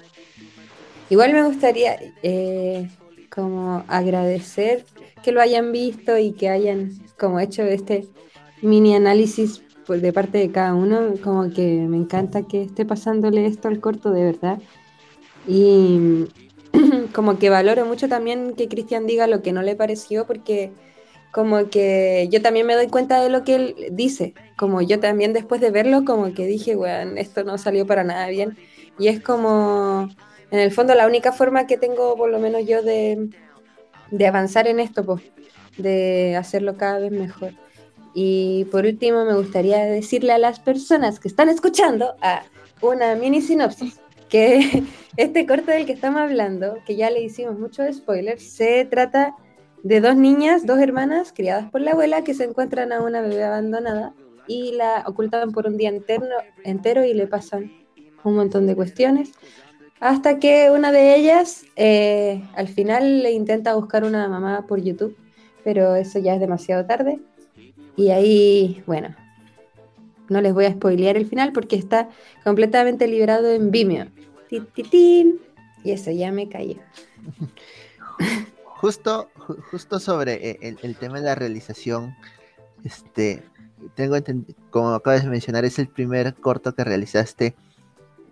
igual 1.10 1.34
me 1.34 1.42
gustaría 1.42 1.98
eh, 2.22 2.88
como 3.32 3.84
agradecer 3.88 4.86
que 5.24 5.32
lo 5.32 5.42
hayan 5.42 5.72
visto 5.72 6.20
y 6.20 6.34
que 6.34 6.50
hayan 6.50 6.92
como 7.18 7.40
hecho 7.40 7.64
este 7.64 8.08
mini 8.62 8.96
análisis 8.96 9.64
pues, 9.86 10.02
de 10.02 10.14
parte 10.14 10.38
de 10.38 10.52
cada 10.52 10.74
uno, 10.74 11.14
como 11.24 11.50
que 11.50 11.86
me 11.88 11.98
encanta 11.98 12.44
que 12.44 12.62
esté 12.64 12.86
pasándole 12.86 13.46
esto 13.46 13.68
al 13.68 13.80
corto 13.80 14.12
de 14.12 14.24
verdad. 14.24 14.62
Y 15.48 16.28
como 17.14 17.40
que 17.40 17.50
valoro 17.50 17.86
mucho 17.86 18.08
también 18.08 18.54
que 18.56 18.68
Cristian 18.68 19.06
diga 19.06 19.28
lo 19.28 19.42
que 19.42 19.52
no 19.52 19.62
le 19.62 19.76
pareció, 19.76 20.26
porque 20.26 20.72
como 21.32 21.70
que 21.70 22.28
yo 22.32 22.42
también 22.42 22.68
me 22.68 22.76
doy 22.76 22.88
cuenta 22.88 23.22
de 23.22 23.30
lo 23.30 23.44
que 23.44 23.56
él 23.56 23.76
dice. 23.92 24.34
Como 24.58 24.82
yo 24.82 25.00
también 25.00 25.34
después 25.34 25.62
de 25.62 25.72
verlo, 25.72 26.06
como 26.06 26.34
que 26.34 26.46
dije, 26.46 26.76
weón, 26.76 27.18
esto 27.18 27.44
no 27.44 27.58
salió 27.58 27.88
para 27.88 28.04
nada 28.04 28.28
bien. 28.28 28.58
Y 29.00 29.08
es 29.08 29.22
como, 29.22 30.10
en 30.52 30.60
el 30.60 30.72
fondo, 30.72 30.94
la 30.96 31.08
única 31.08 31.32
forma 31.32 31.68
que 31.68 31.78
tengo, 31.78 32.16
por 32.16 32.30
lo 32.30 32.40
menos 32.40 32.66
yo, 32.68 32.82
de, 32.84 33.30
de 34.12 34.28
avanzar 34.28 34.68
en 34.68 34.80
esto, 34.80 35.06
pues, 35.06 35.22
de 35.78 36.36
hacerlo 36.36 36.78
cada 36.78 37.00
vez 37.00 37.12
mejor. 37.12 37.54
Y 38.14 38.66
por 38.66 38.86
último, 38.86 39.26
me 39.26 39.36
gustaría 39.36 39.80
decirle 39.86 40.34
a 40.34 40.38
las 40.38 40.60
personas 40.60 41.20
que 41.20 41.28
están 41.28 41.50
escuchando 41.50 42.16
a 42.22 42.44
una 42.82 43.16
mini 43.16 43.42
sinopsis, 43.42 44.00
que 44.30 44.84
este 45.18 45.46
corte 45.46 45.72
del 45.72 45.86
que 45.86 45.94
estamos 45.94 46.22
hablando, 46.22 46.78
que 46.86 46.96
ya 46.96 47.10
le 47.10 47.22
hicimos 47.22 47.58
mucho 47.58 47.84
spoiler, 47.92 48.40
se 48.40 48.86
trata 48.86 49.36
de 49.84 50.02
dos 50.02 50.16
niñas, 50.16 50.66
dos 50.66 50.80
hermanas 50.80 51.34
criadas 51.34 51.70
por 51.72 51.82
la 51.82 51.92
abuela 51.92 52.24
que 52.24 52.34
se 52.34 52.44
encuentran 52.44 52.92
a 52.92 53.02
una 53.02 53.22
bebé 53.22 53.44
abandonada 53.44 54.14
y 54.48 54.74
la 54.74 55.04
ocultan 55.08 55.52
por 55.52 55.68
un 55.68 55.78
día 55.78 55.90
entero, 55.90 56.26
entero 56.64 57.04
y 57.04 57.14
le 57.14 57.28
pasan 57.28 57.72
un 58.24 58.36
montón 58.36 58.68
de 58.68 58.76
cuestiones. 58.76 59.32
Hasta 60.00 60.40
que 60.40 60.72
una 60.72 60.92
de 60.92 61.16
ellas 61.16 61.64
eh, 61.76 62.44
al 62.56 62.68
final 62.68 63.22
le 63.24 63.32
intenta 63.32 63.76
buscar 63.76 64.04
una 64.04 64.28
mamá 64.28 64.66
por 64.68 64.82
YouTube, 64.82 65.16
pero 65.64 65.96
eso 65.96 66.20
ya 66.20 66.34
es 66.34 66.40
demasiado 66.40 66.86
tarde. 66.86 67.20
Y 68.02 68.10
ahí, 68.10 68.84
bueno, 68.88 69.16
no 70.28 70.42
les 70.42 70.56
voy 70.56 70.66
a 70.66 70.72
spoilear 70.72 71.18
el 71.18 71.28
final 71.28 71.52
porque 71.54 71.76
está 71.76 72.10
completamente 72.44 73.08
liberado 73.08 73.52
en 73.52 73.70
Vimeo. 73.70 74.08
Y 74.50 75.92
eso 75.92 76.10
ya 76.10 76.32
me 76.32 76.50
cayó. 76.50 76.78
Justo, 78.64 79.30
justo 79.70 80.00
sobre 80.00 80.50
eh, 80.50 80.78
el, 80.82 80.96
tema 80.96 81.20
de 81.20 81.26
la 81.26 81.36
realización, 81.36 82.16
este, 82.84 83.44
tengo 83.94 84.16
como 84.72 84.96
acabas 84.96 85.24
de 85.24 85.30
mencionar, 85.30 85.64
es 85.64 85.78
el 85.78 85.88
primer 85.88 86.34
corto 86.34 86.74
que 86.74 86.84
realizaste 86.84 87.54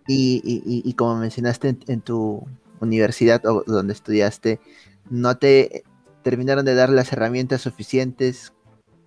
y, 0.07 0.91
como 0.93 1.17
mencionaste 1.17 1.77
en, 1.85 2.01
tu 2.01 2.43
universidad 2.79 3.45
o 3.45 3.63
donde 3.67 3.93
estudiaste, 3.93 4.59
no 5.11 5.37
te 5.37 5.83
terminaron 6.23 6.65
de 6.65 6.73
dar 6.73 6.89
las 6.89 7.13
herramientas 7.13 7.61
suficientes 7.61 8.51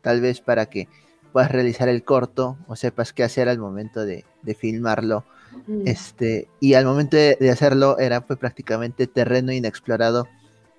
tal 0.02 0.21
vez 0.21 0.40
para 0.40 0.66
que 0.66 0.88
puedas 1.32 1.50
realizar 1.50 1.88
el 1.88 2.04
corto 2.04 2.59
o 2.66 2.76
sepas 2.76 3.12
qué 3.12 3.25
hacer 3.25 3.49
al 3.49 3.59
momento 3.59 4.04
de, 4.04 4.25
filmarlo. 4.59 5.25
Mm. 5.66 5.87
Este, 5.87 6.49
y 6.61 6.75
al 6.75 6.85
momento 6.85 7.16
de, 7.16 7.50
hacerlo 7.50 7.99
era 7.99 8.26
pues, 8.26 8.38
prácticamente 8.38 9.06
terreno 9.06 9.52
inexplorado. 9.52 10.28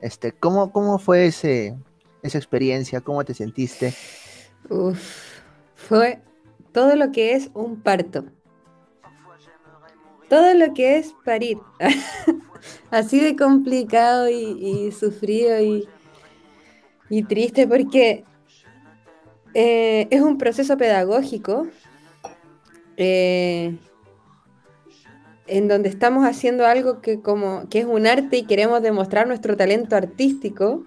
Este, 0.01 0.32
¿cómo, 0.32 0.72
¿Cómo 0.72 1.00
fue 1.00 1.25
ese, 1.25 1.75
esa 2.22 2.38
experiencia? 2.38 3.01
¿Cómo 3.01 3.24
te 3.24 3.34
sentiste? 3.34 3.94
fue 5.75 6.22
todo 6.72 6.96
lo 6.96 7.12
que 7.12 7.34
es 7.34 7.50
un 7.53 7.82
parto 7.82 8.24
todo 10.34 10.51
lo 10.56 10.74
que 10.74 10.98
es 10.98 11.13
parir. 11.24 11.60
Así 12.89 13.20
de 13.20 13.36
complicado 13.36 14.27
y, 14.30 14.92
sufrido 14.92 15.62
y, 15.62 17.24
triste 17.25 17.68
porque 17.68 18.24
eh, 19.53 20.07
es 20.10 20.22
un 20.22 20.38
proceso 20.38 20.77
pedagógico 20.77 21.67
eh, 22.98 23.77
en 25.48 25.67
donde 25.67 25.89
estamos 25.89 26.25
haciendo 26.25 26.65
algo 26.65 27.01
que, 27.01 27.22
como, 27.22 27.67
que 27.69 27.79
es 27.79 27.86
un 27.86 28.07
arte 28.07 28.38
y 28.38 28.45
queremos 28.45 28.81
demostrar 28.81 29.27
nuestro 29.27 29.57
talento 29.57 29.95
artístico 29.95 30.83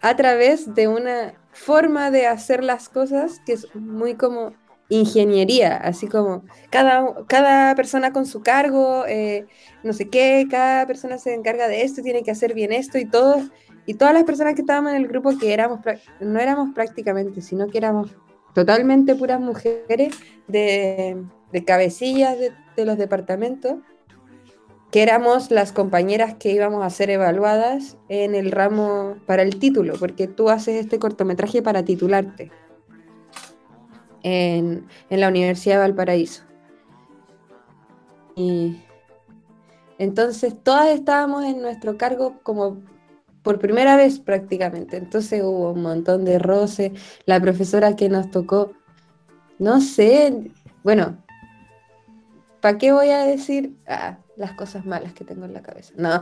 a 0.00 0.16
través 0.16 0.74
de 0.74 0.88
una 0.88 1.34
forma 1.52 2.10
de 2.10 2.26
hacer 2.26 2.62
las 2.62 2.88
cosas 2.88 3.40
que 3.44 3.54
es 3.54 3.74
muy 3.74 4.14
como 4.14 4.52
ingeniería, 4.88 5.76
así 5.76 6.06
como 6.06 6.44
cada, 6.70 7.26
cada 7.26 7.74
persona 7.74 8.12
con 8.12 8.24
su 8.26 8.42
cargo, 8.42 9.04
eh, 9.06 9.46
no 9.82 9.92
sé 9.92 10.08
qué, 10.08 10.46
cada 10.48 10.86
persona 10.86 11.18
se 11.18 11.34
encarga 11.34 11.66
de 11.66 11.82
esto, 11.82 12.02
tiene 12.02 12.22
que 12.22 12.30
hacer 12.30 12.54
bien 12.54 12.72
esto 12.72 12.98
y 12.98 13.04
todos, 13.04 13.50
y 13.86 13.94
todas 13.94 14.12
las 14.12 14.24
personas 14.24 14.54
que 14.54 14.62
estábamos 14.62 14.92
en 14.92 14.98
el 14.98 15.08
grupo 15.08 15.36
que 15.38 15.54
éramos, 15.54 15.80
no 16.20 16.38
éramos 16.38 16.74
prácticamente, 16.74 17.40
sino 17.40 17.68
que 17.68 17.78
éramos 17.78 18.10
totalmente 18.52 19.14
puras 19.14 19.40
mujeres 19.40 20.14
de, 20.48 21.22
de 21.52 21.64
cabecillas 21.64 22.36
de, 22.38 22.84
los 22.84 22.98
departamentos, 22.98 23.76
que 24.90 25.02
éramos 25.02 25.50
las 25.50 25.72
compañeras 25.72 26.34
que 26.34 26.52
íbamos 26.52 26.84
a 26.84 26.90
ser 26.90 27.10
evaluadas 27.10 27.96
en 28.08 28.34
el 28.34 28.50
ramo 28.50 29.16
para 29.26 29.42
el 29.42 29.58
título, 29.58 29.94
porque 29.98 30.26
tú 30.26 30.50
haces 30.50 30.76
este 30.76 30.98
cortometraje 30.98 31.62
para 31.62 31.84
titularte 31.84 32.50
en, 34.22 34.86
la 35.08 35.28
Universidad 35.28 35.76
de 35.76 35.80
Valparaíso. 35.80 36.42
Y 38.34 38.82
entonces 39.98 40.54
todas 40.62 40.88
estábamos 40.88 41.44
en 41.44 41.62
nuestro 41.62 41.96
cargo 41.96 42.34
como 42.42 42.82
por 43.46 43.60
primera 43.60 43.94
vez 43.94 44.18
prácticamente. 44.18 44.96
Entonces 44.96 45.40
hubo 45.40 45.70
un 45.70 45.80
montón 45.80 46.24
de 46.24 46.40
roce. 46.40 46.92
La 47.26 47.38
profesora 47.38 47.94
que 47.94 48.08
nos 48.08 48.28
tocó, 48.32 48.72
no 49.60 49.80
sé, 49.80 50.50
bueno, 50.82 51.16
¿para 52.60 52.76
qué 52.76 52.90
voy 52.90 53.10
a 53.10 53.24
decir? 53.24 53.76
Ah, 53.86 54.18
las 54.36 54.50
cosas 54.54 54.84
malas 54.84 55.12
que 55.12 55.24
tengo 55.24 55.44
en 55.44 55.52
la 55.52 55.62
cabeza. 55.62 55.92
No, 55.96 56.20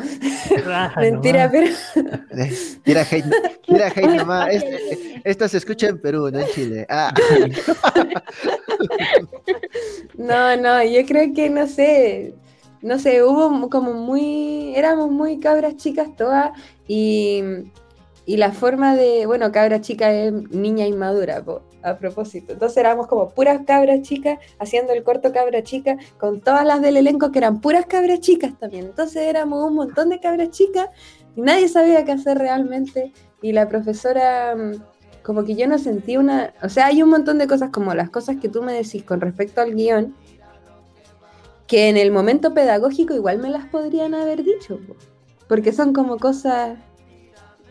mentira, 1.00 1.50
pero. 1.50 1.74
Tira 2.82 3.06
hate, 3.10 3.24
tira 3.66 3.86
hate 3.86 4.06
nomás. 4.18 4.62
esto 5.24 5.48
se 5.48 5.56
escucha 5.56 5.86
en 5.86 6.02
Perú, 6.02 6.30
no 6.30 6.40
en 6.40 6.48
Chile. 6.48 6.86
Ah. 6.90 7.14
No, 10.16 10.56
no, 10.56 10.84
yo 10.84 11.04
creo 11.06 11.32
que 11.34 11.48
no 11.48 11.66
sé. 11.66 12.34
No 12.84 12.98
sé, 12.98 13.22
hubo 13.22 13.70
como 13.70 13.94
muy. 13.94 14.74
Éramos 14.76 15.10
muy 15.10 15.40
cabras 15.40 15.76
chicas 15.76 16.14
todas 16.16 16.50
y 16.86 17.42
y 18.26 18.38
la 18.38 18.52
forma 18.52 18.96
de, 18.96 19.26
bueno, 19.26 19.52
cabra 19.52 19.80
chica 19.80 20.10
es 20.12 20.32
niña 20.50 20.86
inmadura, 20.86 21.44
a 21.82 21.98
propósito. 21.98 22.54
Entonces 22.54 22.78
éramos 22.78 23.06
como 23.06 23.28
puras 23.28 23.60
cabras 23.66 24.00
chicas 24.00 24.38
haciendo 24.58 24.94
el 24.94 25.02
corto 25.02 25.32
cabra 25.32 25.62
chica 25.62 25.96
con 26.18 26.40
todas 26.40 26.64
las 26.64 26.80
del 26.80 26.96
elenco 26.96 27.30
que 27.30 27.38
eran 27.38 27.60
puras 27.60 27.84
cabras 27.84 28.20
chicas 28.20 28.58
también. 28.58 28.86
Entonces 28.86 29.22
éramos 29.22 29.62
un 29.68 29.74
montón 29.74 30.08
de 30.08 30.20
cabras 30.20 30.50
chicas 30.50 30.88
y 31.36 31.42
nadie 31.42 31.68
sabía 31.68 32.04
qué 32.06 32.12
hacer 32.12 32.38
realmente. 32.38 33.12
Y 33.42 33.52
la 33.52 33.68
profesora, 33.68 34.56
mm, 34.56 35.22
como 35.22 35.44
que 35.44 35.54
yo 35.54 35.68
no 35.68 35.78
sentí 35.78 36.16
una, 36.16 36.54
o 36.62 36.70
sea, 36.70 36.86
hay 36.86 37.02
un 37.02 37.10
montón 37.10 37.36
de 37.36 37.46
cosas 37.46 37.68
como 37.70 37.92
las 37.92 38.08
cosas 38.08 38.36
que 38.40 38.48
tú 38.48 38.62
me 38.62 38.72
decís 38.72 39.02
con 39.02 39.20
respecto 39.20 39.60
al 39.60 39.74
guion, 39.74 40.14
que 41.66 41.90
en 41.90 41.98
el 41.98 42.10
momento 42.10 42.54
pedagógico 42.54 43.14
igual 43.14 43.38
me 43.38 43.50
las 43.50 43.66
podrían 43.66 44.14
haber 44.14 44.44
dicho, 44.44 44.78
porque 45.48 45.72
son 45.72 45.92
como 45.92 46.18
cosas 46.18 46.78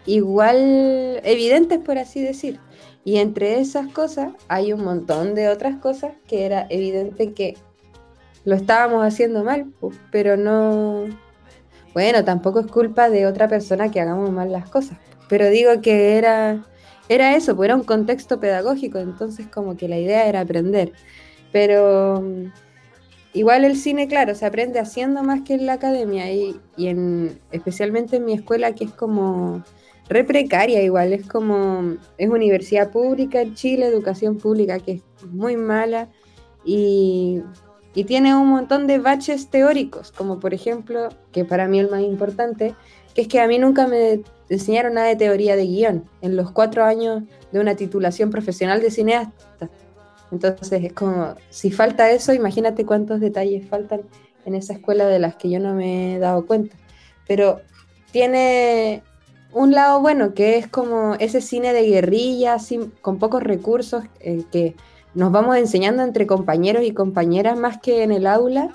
igual 0.06 1.22
evidentes, 1.24 1.80
por 1.80 1.98
así 1.98 2.22
decir. 2.22 2.60
Y 3.06 3.18
entre 3.18 3.60
esas 3.60 3.88
cosas 3.88 4.34
hay 4.48 4.74
un 4.74 4.84
montón 4.84 5.36
de 5.36 5.50
otras 5.50 5.78
cosas 5.78 6.14
que 6.28 6.46
era 6.46 6.68
evidente 6.70 7.34
que 7.34 7.58
lo 8.46 8.56
estábamos 8.56 9.06
haciendo 9.06 9.44
mal, 9.44 9.72
pero 10.12 10.38
no... 10.38 11.06
Bueno, 11.94 12.24
tampoco 12.24 12.60
es 12.60 12.68
culpa 12.68 13.10
de 13.10 13.28
otra 13.28 13.48
persona 13.48 13.92
que 13.92 14.02
hagamos 14.02 14.32
mal 14.32 14.52
las 14.52 14.70
cosas, 14.70 14.98
pero 15.30 15.50
digo 15.50 15.80
que 15.82 16.18
era, 16.18 16.66
era 17.08 17.36
eso, 17.36 17.56
pues 17.56 17.68
era 17.68 17.76
un 17.76 17.84
contexto 17.84 18.40
pedagógico, 18.40 18.98
entonces 18.98 19.48
como 19.48 19.78
que 19.78 19.88
la 19.88 20.00
idea 20.00 20.28
era 20.28 20.42
aprender. 20.42 20.94
Pero 21.52 22.22
mm, 22.22 22.46
igual 23.34 23.66
el 23.66 23.76
cine, 23.76 24.08
claro, 24.08 24.36
se 24.36 24.46
aprende 24.46 24.80
haciendo 24.80 25.24
más 25.24 25.42
que 25.42 25.56
en 25.56 25.66
la 25.66 25.74
academia 25.74 26.32
y, 26.32 26.60
y 26.78 26.88
en, 26.88 27.40
especialmente 27.52 28.18
en 28.18 28.26
mi 28.26 28.34
escuela 28.34 28.74
que 28.74 28.86
es 28.86 28.92
como 28.92 29.64
re 30.10 30.24
precaria 30.24 30.82
igual, 30.84 31.14
es 31.14 31.28
como, 31.28 31.96
es 32.18 32.30
universidad 32.30 32.92
pública 32.92 33.42
en 33.42 33.56
Chile, 33.56 33.88
educación 33.88 34.38
pública 34.38 34.80
que 34.80 34.94
es 34.94 35.02
muy 35.32 35.58
mala 35.58 36.10
y, 36.66 37.42
y 37.96 38.04
tiene 38.06 38.36
un 38.36 38.48
montón 38.48 38.88
de 38.88 39.00
baches 39.00 39.50
teóricos, 39.50 40.12
como 40.12 40.40
por 40.40 40.54
ejemplo, 40.54 41.10
que 41.32 41.46
para 41.46 41.68
mí 41.68 41.80
el 41.80 41.90
más 41.90 42.02
importante, 42.02 42.76
que 43.14 43.22
es 43.22 43.28
que 43.28 43.40
a 43.40 43.48
mí 43.48 43.60
nunca 43.60 43.88
me 43.88 44.22
enseñaron 44.50 44.96
nada 44.96 45.08
de 45.08 45.16
teoría 45.16 45.56
de 45.56 45.66
guion 45.66 46.10
en 46.22 46.36
los 46.36 46.52
cuatro 46.52 46.84
años 46.84 47.24
de 47.52 47.60
una 47.60 47.76
titulación 47.76 48.30
profesional 48.30 48.82
de 48.82 48.92
cineasta. 48.92 49.70
Entonces 50.34 50.84
es 50.84 50.94
como, 50.94 51.36
si 51.50 51.72
falta 51.72 52.10
eso, 52.12 52.34
imagínate 52.34 52.86
cuántos 52.86 53.20
detalles 53.20 53.68
faltan 53.68 54.02
en 54.46 54.56
esa 54.56 54.74
escuela 54.74 55.08
de 55.08 55.20
las 55.20 55.36
que 55.36 55.50
yo 55.50 55.60
no 55.60 55.74
me 55.74 56.16
he 56.16 56.20
dado 56.20 56.46
cuenta. 56.46 56.76
Pero 57.28 57.62
tiene 58.12 59.04
un 59.54 59.72
lado 59.72 60.02
bueno, 60.02 60.34
que 60.34 60.58
es 60.58 60.68
como 60.68 61.16
ese 61.16 61.42
cine 61.42 61.74
de 61.74 61.84
guerrilla, 61.84 62.58
con 63.02 63.20
pocos 63.20 63.44
recursos, 63.44 64.04
eh, 64.20 64.44
que 64.52 64.76
nos 65.14 65.32
vamos 65.32 65.58
enseñando 65.58 66.04
entre 66.04 66.26
compañeros 66.26 66.84
y 66.84 66.92
compañeras 66.92 67.58
más 67.58 67.80
que 67.80 68.04
en 68.04 68.12
el 68.12 68.26
aula, 68.26 68.70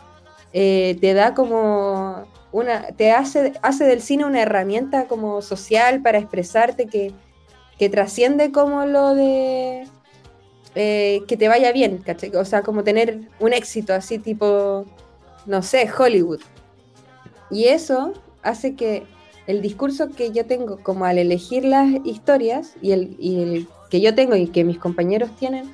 eh, 0.53 0.97
te 1.01 1.15
da 1.15 1.35
como 1.35 2.25
una, 2.53 2.87
te 2.97 3.11
hace, 3.11 3.55
hace 3.63 3.85
del 3.85 4.01
cine 4.01 4.25
una 4.25 4.43
herramienta 4.43 5.07
como 5.07 5.43
social 5.43 6.01
para 6.01 6.19
expresarte 6.19 6.87
que, 6.87 7.13
que 7.79 7.91
trasciende 7.91 8.53
como 8.53 8.87
lo 8.87 9.15
de 9.15 9.87
eh, 10.79 11.23
que 11.27 11.37
te 11.37 11.49
vaya 11.49 11.73
bien. 11.73 12.05
O 12.35 12.45
sea, 12.45 12.63
como 12.63 12.85
tener 12.85 13.21
un 13.41 13.53
éxito 13.53 13.93
así 13.93 14.19
tipo, 14.19 14.85
no 15.45 15.63
sé, 15.63 15.91
Hollywood. 15.91 16.41
Y 17.51 17.65
eso 17.65 18.13
hace 18.43 18.77
que 18.77 19.03
el 19.49 19.61
discurso 19.61 20.11
que 20.11 20.31
yo 20.31 20.47
tengo 20.47 20.79
como 20.83 21.05
al 21.05 21.19
elegir 21.19 21.65
las 21.65 21.89
historias 22.05 22.75
y 22.81 22.93
el, 22.93 23.67
que 23.91 24.01
yo 24.01 24.15
tengo 24.15 24.37
y 24.37 24.47
que 24.47 24.63
mis 24.63 24.79
compañeros 24.79 25.31
tienen 25.37 25.73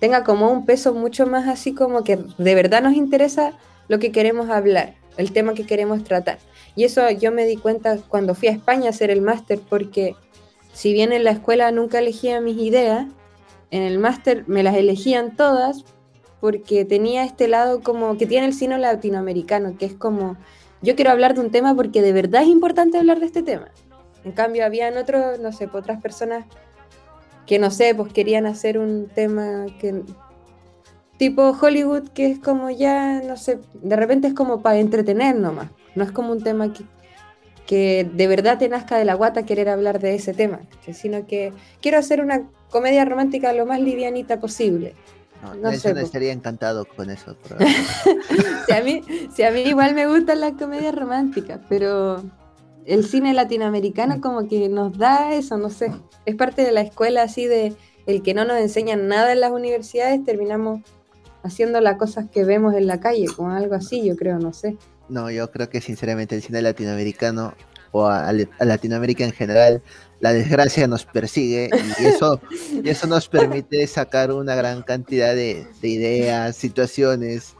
tenga 0.00 0.24
como 0.24 0.50
un 0.50 0.64
peso 0.64 0.94
mucho 0.94 1.26
más 1.26 1.46
así 1.46 1.74
como 1.74 2.02
que 2.02 2.18
de 2.38 2.54
verdad 2.56 2.82
nos 2.82 2.94
interesa 2.94 3.52
lo 3.86 4.00
que 4.00 4.10
queremos 4.10 4.48
hablar, 4.48 4.94
el 5.18 5.32
tema 5.32 5.54
que 5.54 5.66
queremos 5.66 6.02
tratar. 6.02 6.38
Y 6.74 6.84
eso 6.84 7.08
yo 7.10 7.30
me 7.30 7.44
di 7.44 7.56
cuenta 7.56 7.98
cuando 8.08 8.34
fui 8.34 8.48
a 8.48 8.52
España 8.52 8.86
a 8.86 8.90
hacer 8.90 9.10
el 9.10 9.20
máster, 9.20 9.60
porque 9.60 10.16
si 10.72 10.92
bien 10.92 11.12
en 11.12 11.22
la 11.22 11.30
escuela 11.30 11.70
nunca 11.70 11.98
elegía 11.98 12.40
mis 12.40 12.56
ideas, 12.56 13.06
en 13.72 13.82
el 13.82 13.98
máster 13.98 14.44
me 14.46 14.62
las 14.62 14.76
elegían 14.76 15.34
todas 15.34 15.84
porque 16.40 16.84
tenía 16.84 17.24
este 17.24 17.48
lado 17.48 17.80
como 17.80 18.16
que 18.18 18.26
tiene 18.26 18.46
el 18.46 18.52
sino 18.52 18.76
latinoamericano, 18.76 19.76
que 19.78 19.86
es 19.86 19.94
como, 19.94 20.36
yo 20.82 20.94
quiero 20.94 21.10
hablar 21.10 21.34
de 21.34 21.40
un 21.40 21.50
tema 21.50 21.74
porque 21.74 22.02
de 22.02 22.12
verdad 22.12 22.42
es 22.42 22.48
importante 22.48 22.98
hablar 22.98 23.18
de 23.18 23.26
este 23.26 23.42
tema. 23.42 23.68
En 24.24 24.32
cambio, 24.32 24.64
habían 24.64 24.96
otros, 24.98 25.40
no 25.40 25.52
sé, 25.52 25.68
pues, 25.68 25.82
otras 25.82 26.00
personas 26.00 26.44
que 27.46 27.58
no 27.58 27.70
sé, 27.70 27.94
pues 27.94 28.12
querían 28.12 28.46
hacer 28.46 28.78
un 28.78 29.08
tema 29.08 29.66
que 29.80 30.02
tipo 31.16 31.56
Hollywood, 31.60 32.08
que 32.08 32.26
es 32.26 32.38
como 32.38 32.70
ya, 32.70 33.20
no 33.22 33.36
sé, 33.36 33.58
de 33.74 33.96
repente 33.96 34.28
es 34.28 34.34
como 34.34 34.62
para 34.62 34.78
entretener 34.78 35.36
nomás. 35.36 35.70
No 35.94 36.04
es 36.04 36.12
como 36.12 36.32
un 36.32 36.42
tema 36.42 36.72
que, 36.72 36.84
que 37.66 38.08
de 38.12 38.26
verdad 38.26 38.58
te 38.58 38.68
nazca 38.68 38.96
de 38.96 39.04
la 39.04 39.14
guata 39.14 39.44
querer 39.44 39.68
hablar 39.68 40.00
de 40.00 40.14
ese 40.14 40.34
tema, 40.34 40.60
sino 40.92 41.26
que 41.26 41.52
quiero 41.80 41.98
hacer 41.98 42.20
una 42.20 42.48
comedia 42.70 43.04
romántica 43.04 43.52
lo 43.52 43.66
más 43.66 43.80
livianita 43.80 44.40
posible. 44.40 44.94
No, 45.60 45.70
estaría 45.70 46.32
encantado 46.32 46.84
con 46.84 47.10
eso. 47.10 47.36
si, 48.66 48.72
a 48.72 48.82
mí, 48.82 49.02
si 49.34 49.42
a 49.42 49.50
mí 49.50 49.62
igual 49.62 49.94
me 49.94 50.06
gustan 50.06 50.40
las 50.40 50.52
comedias 50.52 50.94
románticas, 50.94 51.58
pero 51.68 52.22
el 52.84 53.04
cine 53.04 53.34
latinoamericano 53.34 54.20
como 54.20 54.46
que 54.48 54.68
nos 54.68 54.96
da 54.96 55.34
eso, 55.34 55.56
no 55.56 55.68
sé. 55.68 55.92
Es 56.26 56.36
parte 56.36 56.62
de 56.62 56.70
la 56.70 56.82
escuela 56.82 57.22
así 57.22 57.46
de 57.46 57.74
el 58.06 58.22
que 58.22 58.34
no 58.34 58.44
nos 58.44 58.58
enseñan 58.58 59.08
nada 59.08 59.32
en 59.32 59.40
las 59.40 59.50
universidades, 59.50 60.24
terminamos 60.24 60.80
haciendo 61.42 61.80
las 61.80 61.96
cosas 61.96 62.30
que 62.30 62.44
vemos 62.44 62.74
en 62.74 62.86
la 62.86 63.00
calle, 63.00 63.26
como 63.26 63.50
algo 63.50 63.74
así, 63.74 64.04
yo 64.04 64.16
creo, 64.16 64.38
no 64.38 64.52
sé. 64.52 64.76
No, 65.08 65.30
yo 65.30 65.50
creo 65.50 65.68
que 65.68 65.80
sinceramente 65.80 66.34
el 66.34 66.42
cine 66.42 66.62
latinoamericano 66.62 67.54
o 67.92 68.06
a, 68.06 68.32
Latinoamérica 68.60 69.24
en 69.24 69.32
general, 69.32 69.82
la 70.20 70.32
desgracia 70.32 70.86
nos 70.86 71.04
persigue 71.04 71.68
y 72.00 72.06
eso, 72.06 72.40
y 72.82 72.88
eso 72.88 73.06
nos 73.06 73.28
permite 73.28 73.86
sacar 73.86 74.32
una 74.32 74.54
gran 74.54 74.82
cantidad 74.82 75.34
de, 75.34 75.66
ideas, 75.82 76.56
situaciones 76.56 77.54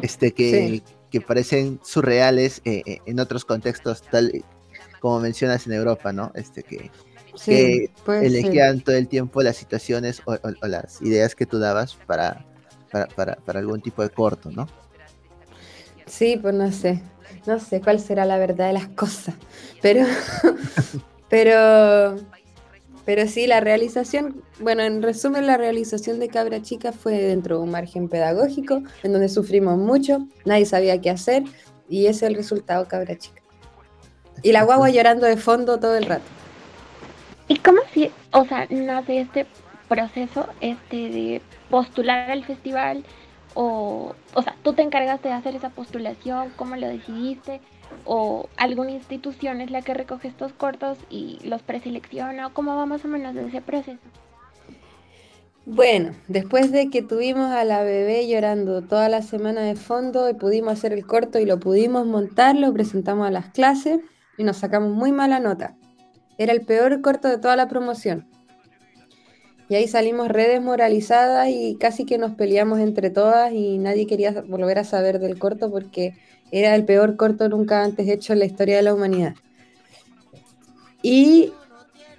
este, 0.00 0.32
que, 0.32 0.82
que 1.10 1.20
parecen 1.20 1.80
surreales 1.82 2.62
eh, 2.64 2.82
eh, 2.86 2.98
en 3.04 3.20
otros 3.20 3.44
contextos, 3.44 4.02
tal 4.02 4.44
como 5.00 5.20
mencionas 5.20 5.66
en 5.66 5.74
Europa, 5.74 6.12
¿no? 6.12 6.32
Este, 6.34 6.62
que, 6.62 6.90
elegían 8.06 8.80
todo 8.80 8.96
el 8.96 9.08
tiempo 9.08 9.42
las 9.42 9.56
situaciones 9.56 10.22
o, 10.24 10.38
las 10.62 11.02
ideas 11.02 11.34
que 11.34 11.46
tú 11.46 11.58
dabas 11.58 11.96
para, 12.06 12.46
para, 12.90 13.36
para 13.36 13.58
algún 13.58 13.80
tipo 13.80 14.02
de 14.02 14.10
corto, 14.10 14.50
¿no? 14.52 14.68
Sí, 16.06 16.38
pues 16.40 16.54
no 16.54 16.70
sé. 16.72 17.02
No 17.46 17.58
sé 17.60 17.80
cuál 17.80 18.00
será 18.00 18.24
la 18.24 18.38
verdad 18.38 18.68
de 18.68 18.72
las 18.72 18.88
cosas. 18.88 19.34
Pero, 19.82 20.06
pero, 21.28 22.16
pero 23.04 23.28
sí, 23.28 23.46
la 23.46 23.60
realización, 23.60 24.42
bueno, 24.60 24.82
en 24.82 25.02
resumen, 25.02 25.46
la 25.46 25.56
realización 25.56 26.20
de 26.20 26.28
Cabra 26.28 26.62
Chica 26.62 26.92
fue 26.92 27.18
dentro 27.18 27.58
de 27.58 27.64
un 27.64 27.70
margen 27.70 28.08
pedagógico, 28.08 28.82
en 29.02 29.12
donde 29.12 29.28
sufrimos 29.28 29.76
mucho, 29.76 30.26
nadie 30.44 30.64
sabía 30.64 31.00
qué 31.00 31.10
hacer, 31.10 31.44
y 31.88 32.06
ese 32.06 32.10
es 32.10 32.22
el 32.30 32.34
resultado, 32.34 32.88
Cabra 32.88 33.16
Chica. 33.16 33.42
Y 34.42 34.52
la 34.52 34.64
guagua 34.64 34.90
llorando 34.90 35.26
de 35.26 35.36
fondo 35.36 35.78
todo 35.78 35.96
el 35.96 36.06
rato. 36.06 36.24
¿Y 37.48 37.58
cómo 37.58 37.80
si, 37.92 38.10
o 38.32 38.44
sea, 38.46 38.66
nace 38.70 39.20
este 39.20 39.46
proceso 39.88 40.46
este 40.60 40.96
de 40.96 41.42
postular 41.68 42.30
al 42.30 42.44
festival? 42.44 43.04
O, 43.54 44.14
o 44.34 44.42
sea, 44.42 44.56
tú 44.62 44.72
te 44.72 44.82
encargaste 44.82 45.28
de 45.28 45.34
hacer 45.34 45.54
esa 45.56 45.70
postulación, 45.70 46.50
cómo 46.56 46.76
lo 46.76 46.88
decidiste, 46.88 47.60
o 48.04 48.48
alguna 48.56 48.90
institución 48.90 49.60
es 49.60 49.70
la 49.70 49.82
que 49.82 49.94
recoge 49.94 50.28
estos 50.28 50.52
cortos 50.52 50.98
y 51.10 51.38
los 51.44 51.62
preselecciona, 51.62 52.50
cómo 52.50 52.76
va 52.76 52.86
más 52.86 53.04
o 53.04 53.08
menos 53.08 53.34
ese 53.36 53.60
proceso. 53.60 53.98
Bueno, 55.66 56.12
después 56.28 56.72
de 56.72 56.90
que 56.90 57.00
tuvimos 57.00 57.50
a 57.50 57.64
la 57.64 57.82
bebé 57.82 58.28
llorando 58.28 58.82
toda 58.82 59.08
la 59.08 59.22
semana 59.22 59.62
de 59.62 59.76
fondo 59.76 60.28
y 60.28 60.34
pudimos 60.34 60.74
hacer 60.74 60.92
el 60.92 61.06
corto 61.06 61.38
y 61.38 61.46
lo 61.46 61.58
pudimos 61.58 62.06
montar, 62.06 62.54
lo 62.54 62.70
presentamos 62.74 63.26
a 63.26 63.30
las 63.30 63.48
clases 63.48 64.00
y 64.36 64.44
nos 64.44 64.58
sacamos 64.58 64.90
muy 64.92 65.10
mala 65.10 65.40
nota. 65.40 65.74
Era 66.36 66.52
el 66.52 66.66
peor 66.66 67.00
corto 67.00 67.28
de 67.28 67.38
toda 67.38 67.56
la 67.56 67.68
promoción. 67.68 68.28
Y 69.68 69.76
ahí 69.76 69.88
salimos 69.88 70.28
redes 70.28 70.60
moralizadas 70.60 71.48
y 71.48 71.76
casi 71.76 72.04
que 72.04 72.18
nos 72.18 72.32
peleamos 72.32 72.80
entre 72.80 73.10
todas 73.10 73.52
y 73.52 73.78
nadie 73.78 74.06
quería 74.06 74.42
volver 74.46 74.78
a 74.78 74.84
saber 74.84 75.18
del 75.18 75.38
corto 75.38 75.70
porque 75.70 76.14
era 76.50 76.74
el 76.74 76.84
peor 76.84 77.16
corto 77.16 77.48
nunca 77.48 77.82
antes 77.82 78.08
hecho 78.08 78.32
en 78.34 78.40
la 78.40 78.44
historia 78.44 78.76
de 78.76 78.82
la 78.82 78.94
humanidad. 78.94 79.34
Y 81.02 81.52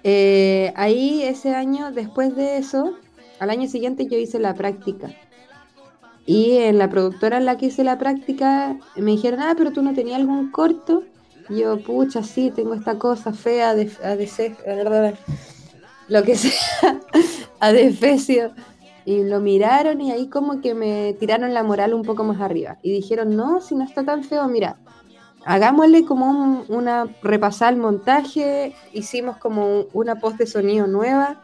eh, 0.04 0.72
ahí 0.76 1.22
ese 1.22 1.54
año, 1.54 1.90
después 1.92 2.36
de 2.36 2.58
eso, 2.58 2.94
al 3.40 3.50
año 3.50 3.68
siguiente 3.68 4.06
yo 4.06 4.18
hice 4.18 4.38
la 4.38 4.54
práctica. 4.54 5.10
Y 6.26 6.58
en 6.58 6.78
la 6.78 6.90
productora 6.90 7.38
en 7.38 7.44
la 7.44 7.56
que 7.56 7.66
hice 7.66 7.84
la 7.84 7.98
práctica 7.98 8.78
me 8.96 9.12
dijeron, 9.12 9.40
ah, 9.40 9.54
pero 9.56 9.72
tú 9.72 9.82
no 9.82 9.94
tenías 9.94 10.18
algún 10.20 10.50
corto. 10.50 11.04
Y 11.48 11.60
yo, 11.60 11.78
pucha, 11.82 12.22
sí, 12.22 12.50
tengo 12.50 12.74
esta 12.74 12.98
cosa 12.98 13.32
fea 13.32 13.74
de, 13.74 13.86
de, 13.86 14.56
verdad 14.64 15.14
lo 16.08 16.22
que 16.22 16.36
sea, 16.36 17.00
a 17.60 17.72
Defecio. 17.72 18.52
Y 19.04 19.22
lo 19.22 19.38
miraron 19.40 20.00
y 20.00 20.10
ahí 20.10 20.26
como 20.26 20.60
que 20.60 20.74
me 20.74 21.14
tiraron 21.20 21.54
la 21.54 21.62
moral 21.62 21.94
un 21.94 22.02
poco 22.02 22.24
más 22.24 22.40
arriba. 22.40 22.78
Y 22.82 22.90
dijeron, 22.90 23.36
no, 23.36 23.60
si 23.60 23.76
no 23.76 23.84
está 23.84 24.04
tan 24.04 24.24
feo, 24.24 24.48
mira, 24.48 24.78
hagámosle 25.44 26.04
como 26.04 26.64
una 26.68 27.06
repasada 27.22 27.68
al 27.68 27.76
montaje, 27.76 28.74
hicimos 28.92 29.36
como 29.36 29.86
una 29.92 30.16
post 30.16 30.38
de 30.38 30.46
sonido 30.46 30.88
nueva 30.88 31.40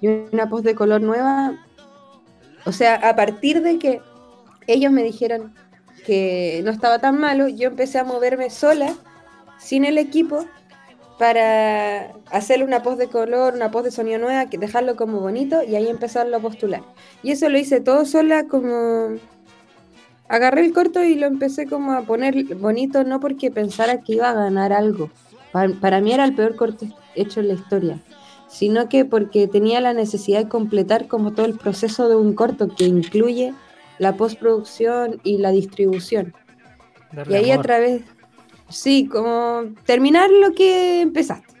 y 0.00 0.08
una 0.08 0.48
post 0.48 0.64
de 0.64 0.74
color 0.74 1.00
nueva. 1.00 1.54
O 2.64 2.72
sea, 2.72 2.96
a 2.96 3.14
partir 3.14 3.62
de 3.62 3.78
que 3.78 4.02
ellos 4.66 4.90
me 4.90 5.04
dijeron 5.04 5.54
que 6.04 6.60
no 6.64 6.72
estaba 6.72 6.98
tan 6.98 7.18
malo, 7.18 7.46
yo 7.46 7.68
empecé 7.68 8.00
a 8.00 8.04
moverme 8.04 8.50
sola, 8.50 8.94
sin 9.58 9.84
el 9.84 9.96
equipo, 9.98 10.44
para 11.18 12.12
hacerle 12.30 12.64
una 12.64 12.82
post 12.82 12.98
de 12.98 13.08
color, 13.08 13.54
una 13.54 13.70
post 13.70 13.86
de 13.86 13.90
sonido 13.90 14.18
nueva, 14.18 14.46
dejarlo 14.46 14.96
como 14.96 15.20
bonito 15.20 15.62
y 15.62 15.74
ahí 15.74 15.88
empezarlo 15.88 16.36
a 16.36 16.40
postular. 16.40 16.82
Y 17.22 17.30
eso 17.30 17.48
lo 17.48 17.58
hice 17.58 17.80
todo 17.80 18.04
sola 18.04 18.44
como... 18.44 19.16
Agarré 20.28 20.66
el 20.66 20.72
corto 20.72 21.04
y 21.04 21.14
lo 21.14 21.26
empecé 21.26 21.66
como 21.66 21.92
a 21.92 22.02
poner 22.02 22.56
bonito, 22.56 23.04
no 23.04 23.20
porque 23.20 23.52
pensara 23.52 24.02
que 24.02 24.14
iba 24.14 24.28
a 24.28 24.34
ganar 24.34 24.72
algo. 24.72 25.08
Para, 25.80 26.00
mí 26.00 26.12
era 26.12 26.24
el 26.24 26.34
peor 26.34 26.56
corto 26.56 26.86
hecho 27.14 27.40
en 27.40 27.48
la 27.48 27.54
historia, 27.54 28.00
sino 28.48 28.88
que 28.88 29.04
porque 29.04 29.46
tenía 29.46 29.80
la 29.80 29.94
necesidad 29.94 30.40
de 30.40 30.48
completar 30.48 31.06
como 31.06 31.32
todo 31.32 31.46
el 31.46 31.56
proceso 31.56 32.08
de 32.08 32.16
un 32.16 32.34
corto 32.34 32.68
que 32.68 32.84
incluye 32.84 33.54
la 33.98 34.16
postproducción 34.16 35.20
y 35.22 35.38
la 35.38 35.52
distribución. 35.52 36.34
y 37.28 37.34
ahí 37.34 37.52
a 37.52 37.62
través, 37.62 38.02
Sí, 38.68 39.06
como 39.06 39.64
terminar 39.84 40.30
lo 40.30 40.52
que 40.52 41.00
empezaste. 41.00 41.54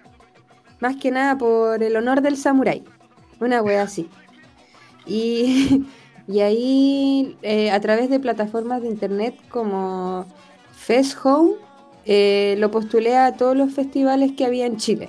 Más 0.80 0.96
que 0.96 1.10
nada 1.10 1.38
por 1.38 1.82
el 1.82 1.96
honor 1.96 2.20
del 2.20 2.36
samurái. 2.36 2.84
Una 3.40 3.62
wea 3.62 3.82
así. 3.82 4.08
Y, 6.28 6.40
ahí, 6.40 7.36
eh, 7.42 7.70
a 7.70 7.78
través 7.78 8.10
de 8.10 8.18
plataformas 8.18 8.82
de 8.82 8.88
internet 8.88 9.36
como 9.48 10.26
Fest 10.72 11.16
Home, 11.24 11.52
eh, 12.04 12.56
lo 12.58 12.72
postulé 12.72 13.16
a 13.16 13.36
todos 13.36 13.56
los 13.56 13.72
festivales 13.72 14.32
que 14.32 14.44
había 14.44 14.66
en 14.66 14.76
Chile. 14.76 15.08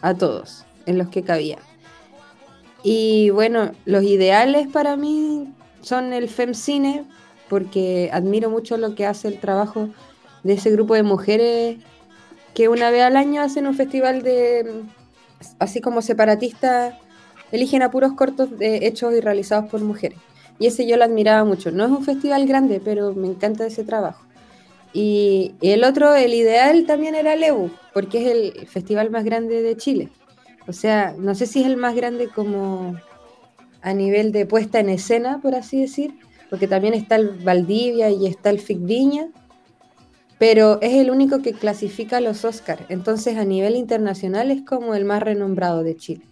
A 0.00 0.14
todos, 0.14 0.64
en 0.86 0.96
los 0.96 1.08
que 1.08 1.22
cabía. 1.22 1.58
Y 2.82 3.28
bueno, 3.28 3.72
los 3.84 4.02
ideales 4.04 4.66
para 4.68 4.96
mí 4.96 5.52
son 5.82 6.14
el 6.14 6.30
FemCine, 6.30 7.04
porque 7.50 8.08
admiro 8.10 8.48
mucho 8.48 8.78
lo 8.78 8.94
que 8.94 9.04
hace 9.04 9.28
el 9.28 9.38
trabajo 9.38 9.90
de 10.46 10.54
ese 10.54 10.70
grupo 10.70 10.94
de 10.94 11.02
mujeres 11.02 11.76
que 12.54 12.68
una 12.68 12.90
vez 12.90 13.02
al 13.02 13.16
año 13.16 13.42
hacen 13.42 13.66
un 13.66 13.74
festival 13.74 14.22
de, 14.22 14.82
así 15.58 15.80
como 15.80 16.00
separatistas, 16.00 16.94
eligen 17.52 17.82
a 17.82 17.90
puros 17.90 18.14
cortos 18.14 18.58
de 18.58 18.86
hechos 18.86 19.14
y 19.14 19.20
realizados 19.20 19.68
por 19.70 19.80
mujeres. 19.82 20.18
Y 20.58 20.66
ese 20.66 20.86
yo 20.86 20.96
lo 20.96 21.04
admiraba 21.04 21.44
mucho. 21.44 21.70
No 21.70 21.84
es 21.84 21.90
un 21.90 22.02
festival 22.04 22.46
grande, 22.46 22.80
pero 22.82 23.14
me 23.14 23.26
encanta 23.26 23.66
ese 23.66 23.84
trabajo. 23.84 24.24
Y, 24.92 25.54
el 25.60 25.84
otro, 25.84 26.14
el 26.14 26.32
ideal 26.32 26.86
también 26.86 27.14
era 27.14 27.34
el 27.34 27.44
porque 27.92 28.22
es 28.22 28.30
el 28.30 28.66
festival 28.66 29.10
más 29.10 29.24
grande 29.24 29.60
de 29.60 29.76
Chile. 29.76 30.08
O 30.66 30.72
sea, 30.72 31.14
no 31.18 31.34
sé 31.34 31.46
si 31.46 31.60
es 31.60 31.66
el 31.66 31.76
más 31.76 31.94
grande 31.94 32.28
como 32.28 32.96
a 33.82 33.92
nivel 33.92 34.32
de 34.32 34.46
puesta 34.46 34.80
en 34.80 34.88
escena, 34.88 35.40
por 35.42 35.54
así 35.54 35.80
decir, 35.80 36.14
porque 36.48 36.66
también 36.66 36.94
está 36.94 37.16
el 37.16 37.28
Valdivia 37.44 38.08
y 38.10 38.26
está 38.26 38.50
el 38.50 38.60
FIC 38.60 38.78
Viña, 38.80 39.28
pero 40.38 40.80
es 40.82 40.94
el 40.94 41.10
único 41.10 41.40
que 41.40 41.52
clasifica 41.52 42.20
los 42.20 42.44
Oscars, 42.44 42.82
entonces 42.88 43.36
a 43.36 43.44
nivel 43.44 43.76
internacional 43.76 44.50
es 44.50 44.62
como 44.62 44.94
el 44.94 45.04
más 45.04 45.22
renombrado 45.22 45.82
de 45.82 45.96
Chile. 45.96 46.24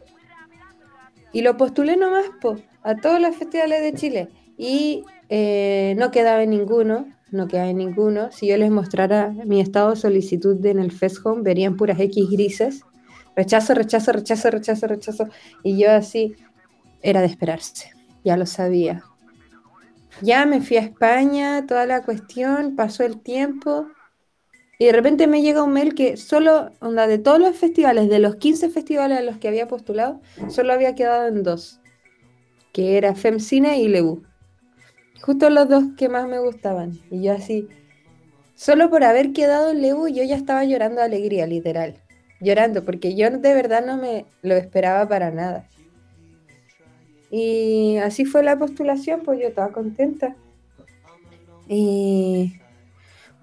Y 1.32 1.42
lo 1.42 1.56
postulé 1.56 1.96
nomás, 1.96 2.26
po. 2.40 2.56
a 2.82 2.96
todos 2.96 3.20
los 3.20 3.34
festivales 3.36 3.82
de 3.82 3.94
Chile 3.94 4.28
y 4.56 5.04
eh, 5.28 5.94
no 5.98 6.10
quedaba 6.10 6.42
en 6.42 6.50
ninguno, 6.50 7.08
no 7.30 7.48
quedaba 7.48 7.70
en 7.70 7.78
ninguno. 7.78 8.30
Si 8.30 8.46
yo 8.46 8.56
les 8.56 8.70
mostrara 8.70 9.30
mi 9.44 9.60
estado 9.60 9.90
de 9.90 9.96
solicitud 9.96 10.64
en 10.64 10.78
el 10.78 10.92
Fest 10.92 11.18
Home, 11.24 11.42
verían 11.42 11.76
puras 11.76 11.98
X 11.98 12.30
grises. 12.30 12.82
Rechazo, 13.34 13.74
rechazo, 13.74 14.12
rechazo, 14.12 14.50
rechazo, 14.50 14.86
rechazo. 14.86 15.28
Y 15.64 15.76
yo 15.76 15.90
así, 15.90 16.36
era 17.02 17.20
de 17.20 17.26
esperarse, 17.26 17.90
ya 18.24 18.36
lo 18.36 18.46
sabía. 18.46 19.02
Ya 20.22 20.46
me 20.46 20.60
fui 20.60 20.76
a 20.76 20.80
España, 20.80 21.66
toda 21.66 21.86
la 21.86 22.02
cuestión, 22.02 22.76
pasó 22.76 23.02
el 23.02 23.20
tiempo. 23.20 23.88
Y 24.78 24.86
de 24.86 24.92
repente 24.92 25.26
me 25.26 25.42
llega 25.42 25.62
un 25.62 25.72
mail 25.72 25.94
que 25.94 26.16
solo, 26.16 26.70
onda, 26.80 27.06
de 27.06 27.18
todos 27.18 27.38
los 27.38 27.56
festivales, 27.56 28.08
de 28.08 28.18
los 28.18 28.36
15 28.36 28.70
festivales 28.70 29.18
a 29.18 29.22
los 29.22 29.36
que 29.38 29.48
había 29.48 29.68
postulado, 29.68 30.20
solo 30.48 30.72
había 30.72 30.94
quedado 30.94 31.28
en 31.28 31.42
dos, 31.42 31.80
que 32.72 32.96
era 32.96 33.14
FemCine 33.14 33.78
y 33.78 33.88
Lebu. 33.88 34.22
Justo 35.22 35.48
los 35.48 35.68
dos 35.68 35.84
que 35.96 36.08
más 36.08 36.28
me 36.28 36.40
gustaban. 36.40 36.98
Y 37.10 37.22
yo 37.22 37.32
así, 37.32 37.68
solo 38.54 38.90
por 38.90 39.04
haber 39.04 39.32
quedado 39.32 39.70
en 39.70 39.80
Lebu, 39.80 40.08
yo 40.08 40.24
ya 40.24 40.36
estaba 40.36 40.64
llorando 40.64 40.96
de 40.96 41.06
alegría, 41.06 41.46
literal. 41.46 41.94
Llorando, 42.40 42.84
porque 42.84 43.14
yo 43.14 43.30
de 43.30 43.54
verdad 43.54 43.86
no 43.86 43.96
me 43.96 44.26
lo 44.42 44.54
esperaba 44.56 45.08
para 45.08 45.30
nada. 45.30 45.68
Y 47.30 47.96
así 47.98 48.24
fue 48.24 48.42
la 48.42 48.58
postulación, 48.58 49.22
pues 49.24 49.40
yo 49.40 49.48
estaba 49.48 49.72
contenta. 49.72 50.36
Y 51.68 52.54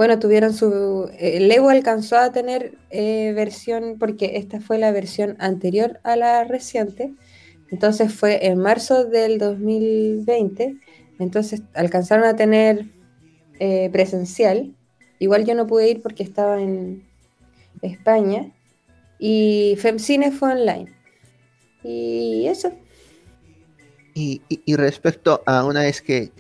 bueno, 0.02 0.20
tuvieron 0.20 0.54
su... 0.54 1.10
El 1.18 1.48
Lebu 1.48 1.70
alcanzó 1.70 2.18
a 2.18 2.32
tener 2.32 2.78
eh, 2.90 3.34
versión, 3.36 3.98
porque 4.00 4.38
esta 4.38 4.60
fue 4.60 4.78
la 4.78 4.92
versión 4.92 5.36
anterior 5.40 6.00
a 6.04 6.16
la 6.16 6.44
reciente. 6.44 7.14
Entonces 7.70 8.14
fue 8.14 8.48
en 8.48 8.58
marzo 8.58 9.06
del 9.06 9.38
2020 9.38 10.78
entonces 11.22 11.62
alcanzaron 11.76 12.26
a 12.26 12.36
tener 12.36 12.86
eh, 13.60 13.92
presencial. 13.92 14.74
Igual 15.20 15.46
yo 15.46 15.54
no 15.54 15.68
pude 15.68 15.88
ir 15.88 16.02
porque 16.02 16.24
estaba 16.24 16.60
en 16.60 17.08
España. 17.84 18.52
Y 19.20 19.76
FemCine 19.78 20.32
fue 20.32 20.54
online. 20.54 20.92
Y 21.84 22.48
eso. 22.48 22.74
Y, 24.16 24.42
respecto 24.76 25.44
a 25.46 25.64
una 25.64 25.82
vez 25.82 26.02
que, 26.02 26.32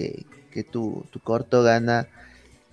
tu, 0.71 1.05
corto 1.23 1.61
gana 1.61 2.07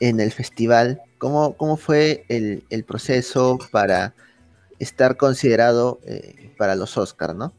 en 0.01 0.21
el 0.21 0.33
festival, 0.33 1.01
¿cómo, 1.19 1.55
cómo 1.57 1.77
fue 1.77 2.25
el, 2.29 2.85
proceso 2.85 3.59
para 3.71 4.15
estar 4.79 5.17
considerado 5.17 6.01
eh, 6.07 6.53
para 6.57 6.77
los 6.77 6.97
Oscars, 6.97 7.35
no? 7.35 7.53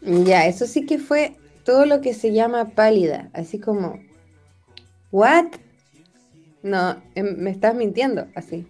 Ya, 0.00 0.46
eso 0.46 0.66
sí 0.66 0.86
que 0.86 0.98
fue 0.98 1.36
todo 1.64 1.84
lo 1.86 2.00
que 2.00 2.14
se 2.14 2.32
llama 2.32 2.70
pálida, 2.70 3.30
así 3.32 3.58
como, 3.58 4.00
¿what? 5.10 5.46
No, 6.62 7.02
em, 7.14 7.36
me 7.36 7.50
estás 7.50 7.74
mintiendo, 7.74 8.26
así. 8.34 8.66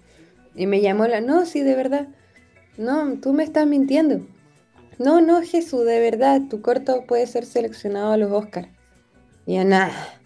Y 0.55 0.67
me 0.67 0.81
llamó 0.81 1.07
la, 1.07 1.21
no, 1.21 1.47
sí, 1.47 1.61
de 1.61 1.75
verdad. 1.75 2.09
No, 2.77 3.15
tú 3.21 3.33
me 3.33 3.45
estás 3.45 3.67
mintiendo. 3.67 4.21
No, 4.99 5.21
no, 5.21 5.43
Jesús, 5.43 5.85
de 5.87 6.01
verdad, 6.01 6.43
tu 6.51 6.61
corto 6.61 7.05
puede 7.07 7.27
ser 7.27 7.47
seleccionado 7.47 8.13
a 8.13 8.17
los 8.17 8.31
Oscars. 8.33 8.69
Y 9.47 9.57
yo, 9.57 9.65
nada. 9.65 10.20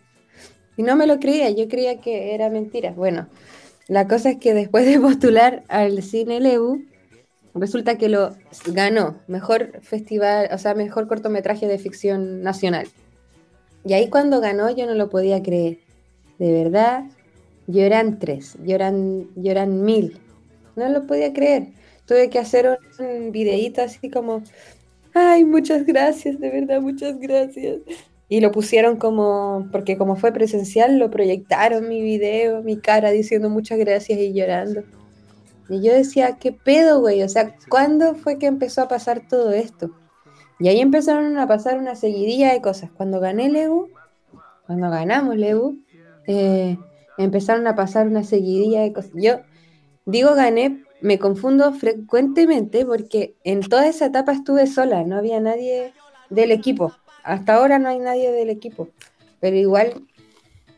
Y 0.77 0.83
no 0.83 0.97
me 0.97 1.07
lo 1.07 1.19
creía, 1.19 1.51
yo 1.51 1.69
creía 1.69 2.01
que 2.01 2.35
era 2.35 2.51
mentira. 2.51 2.93
Bueno, 2.93 3.29
la 3.89 4.09
cosa 4.09 4.31
es 4.31 4.39
que 4.39 4.55
después 4.55 4.87
de 4.87 4.99
postular 5.01 5.63
al 5.69 6.03
cine 6.03 6.41
Lebu, 6.41 6.83
resulta 7.55 7.97
que 7.99 8.09
lo 8.09 8.35
ganó, 8.67 9.21
mejor 9.29 9.81
festival, 9.83 10.49
o 10.53 10.59
sea, 10.59 10.75
mejor 10.75 11.07
cortometraje 11.07 11.67
de 11.67 11.79
ficción 11.79 12.43
nacional. 12.43 12.89
Y 13.85 13.93
ahí 13.93 14.09
cuando 14.09 14.41
ganó 14.41 14.75
yo 14.75 14.87
no 14.87 14.95
lo 14.95 15.11
podía 15.11 15.43
creer. 15.43 15.79
De 16.39 16.53
verdad, 16.53 17.05
lloran 17.67 18.19
tres, 18.19 18.57
lloran, 18.65 19.29
lloran 19.37 19.85
mil. 19.85 20.19
No 20.77 20.89
lo 20.89 21.07
podía 21.07 21.33
creer. 21.33 21.69
Tuve 22.07 22.29
que 22.29 22.39
hacer 22.39 22.79
un 22.99 23.31
videíto 23.31 23.83
así 23.83 24.11
como, 24.11 24.43
ay, 25.15 25.45
muchas 25.45 25.87
gracias, 25.87 26.41
de 26.41 26.51
verdad, 26.51 26.81
muchas 26.81 27.19
gracias. 27.19 27.77
Y 28.35 28.41
lo 28.41 28.51
pusieron 28.51 28.97
como, 28.97 29.69
porque 29.71 29.97
como 29.97 30.17
fue 30.17 30.33
presencial, 30.33 30.99
lo 30.99 31.09
proyectaron 31.09 31.89
mi 31.89 32.03
video, 32.03 32.65
mi 32.65 32.79
cara 32.79 33.13
diciendo 33.13 33.49
muchas 33.49 33.79
gracias 33.79 34.19
y 34.19 34.33
llorando. 34.33 34.83
Y 35.69 35.81
yo 35.81 35.95
decía, 35.95 36.37
¿qué 36.41 36.51
pedo, 36.51 36.99
güey? 36.99 37.23
O 37.23 37.29
sea, 37.29 37.55
¿cuándo 37.69 38.17
fue 38.17 38.37
que 38.41 38.47
empezó 38.47 38.83
a 38.83 38.89
pasar 38.89 39.29
todo 39.29 39.53
esto? 39.53 39.93
Y 40.59 40.67
ahí 40.67 40.81
empezaron 40.81 41.39
a 41.39 41.47
pasar 41.47 41.79
una 41.79 41.95
seguidilla 41.95 42.53
de 42.53 42.61
cosas. 42.61 42.91
Cuando 42.91 43.21
gané 43.21 43.51
Lebu, 43.51 43.87
cuando 44.67 44.91
ganamos 44.91 45.37
Lebu, 45.37 45.79
eh, 46.27 46.77
empezaron 47.19 47.69
a 47.69 47.77
pasar 47.77 48.09
una 48.09 48.25
seguidilla 48.25 48.81
de 48.81 48.93
cosas. 48.93 49.13
Yo 49.15 49.43
digo 50.07 50.35
gané, 50.35 50.83
me 51.01 51.21
confundo 51.21 51.73
frecuentemente 51.73 52.85
porque 52.85 53.37
en 53.45 53.61
toda 53.61 53.87
esa 53.87 54.07
etapa 54.07 54.33
estuve 54.33 54.67
sola, 54.67 55.05
no 55.05 55.19
había 55.19 55.39
nadie 55.39 55.95
del 56.31 56.51
equipo. 56.51 56.93
Hasta 57.25 57.55
ahora 57.55 57.79
no 57.79 57.89
hay 57.89 57.99
nadie 57.99 58.31
del 58.31 58.51
equipo. 58.51 58.89
Pero 59.41 59.57
igual 59.57 60.03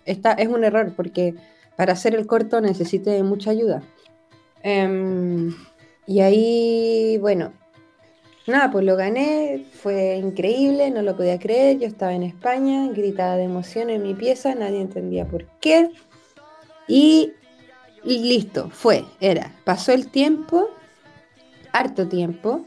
está, 0.05 0.33
es 0.33 0.49
un 0.49 0.65
error 0.65 0.93
porque 0.97 1.35
para 1.77 1.93
hacer 1.93 2.15
el 2.15 2.27
corto 2.27 2.61
necesité 2.61 3.23
mucha 3.23 3.51
ayuda. 3.51 3.83
Em, 4.63 5.55
y 6.07 6.21
ahí, 6.21 7.19
bueno, 7.21 7.53
nada, 8.47 8.71
pues 8.71 8.85
lo 8.85 8.97
gané, 8.97 9.67
fue 9.73 10.17
increíble, 10.17 10.91
no 10.91 11.03
lo 11.03 11.17
podía 11.17 11.39
creer, 11.39 11.79
yo 11.79 11.87
estaba 11.87 12.15
en 12.15 12.23
España, 12.23 12.89
gritaba 12.93 13.37
de 13.37 13.45
emoción 13.45 13.91
en 13.91 14.03
mi 14.03 14.15
pieza, 14.15 14.55
nadie 14.55 14.81
entendía 14.81 15.27
por 15.27 15.45
qué. 15.61 15.91
Y, 16.89 17.33
listo, 18.05 18.71
fue, 18.71 19.05
era, 19.21 19.53
pasó 19.65 19.93
el 19.93 20.09
tiempo, 20.09 20.69
harto 21.73 22.09
tiempo, 22.09 22.65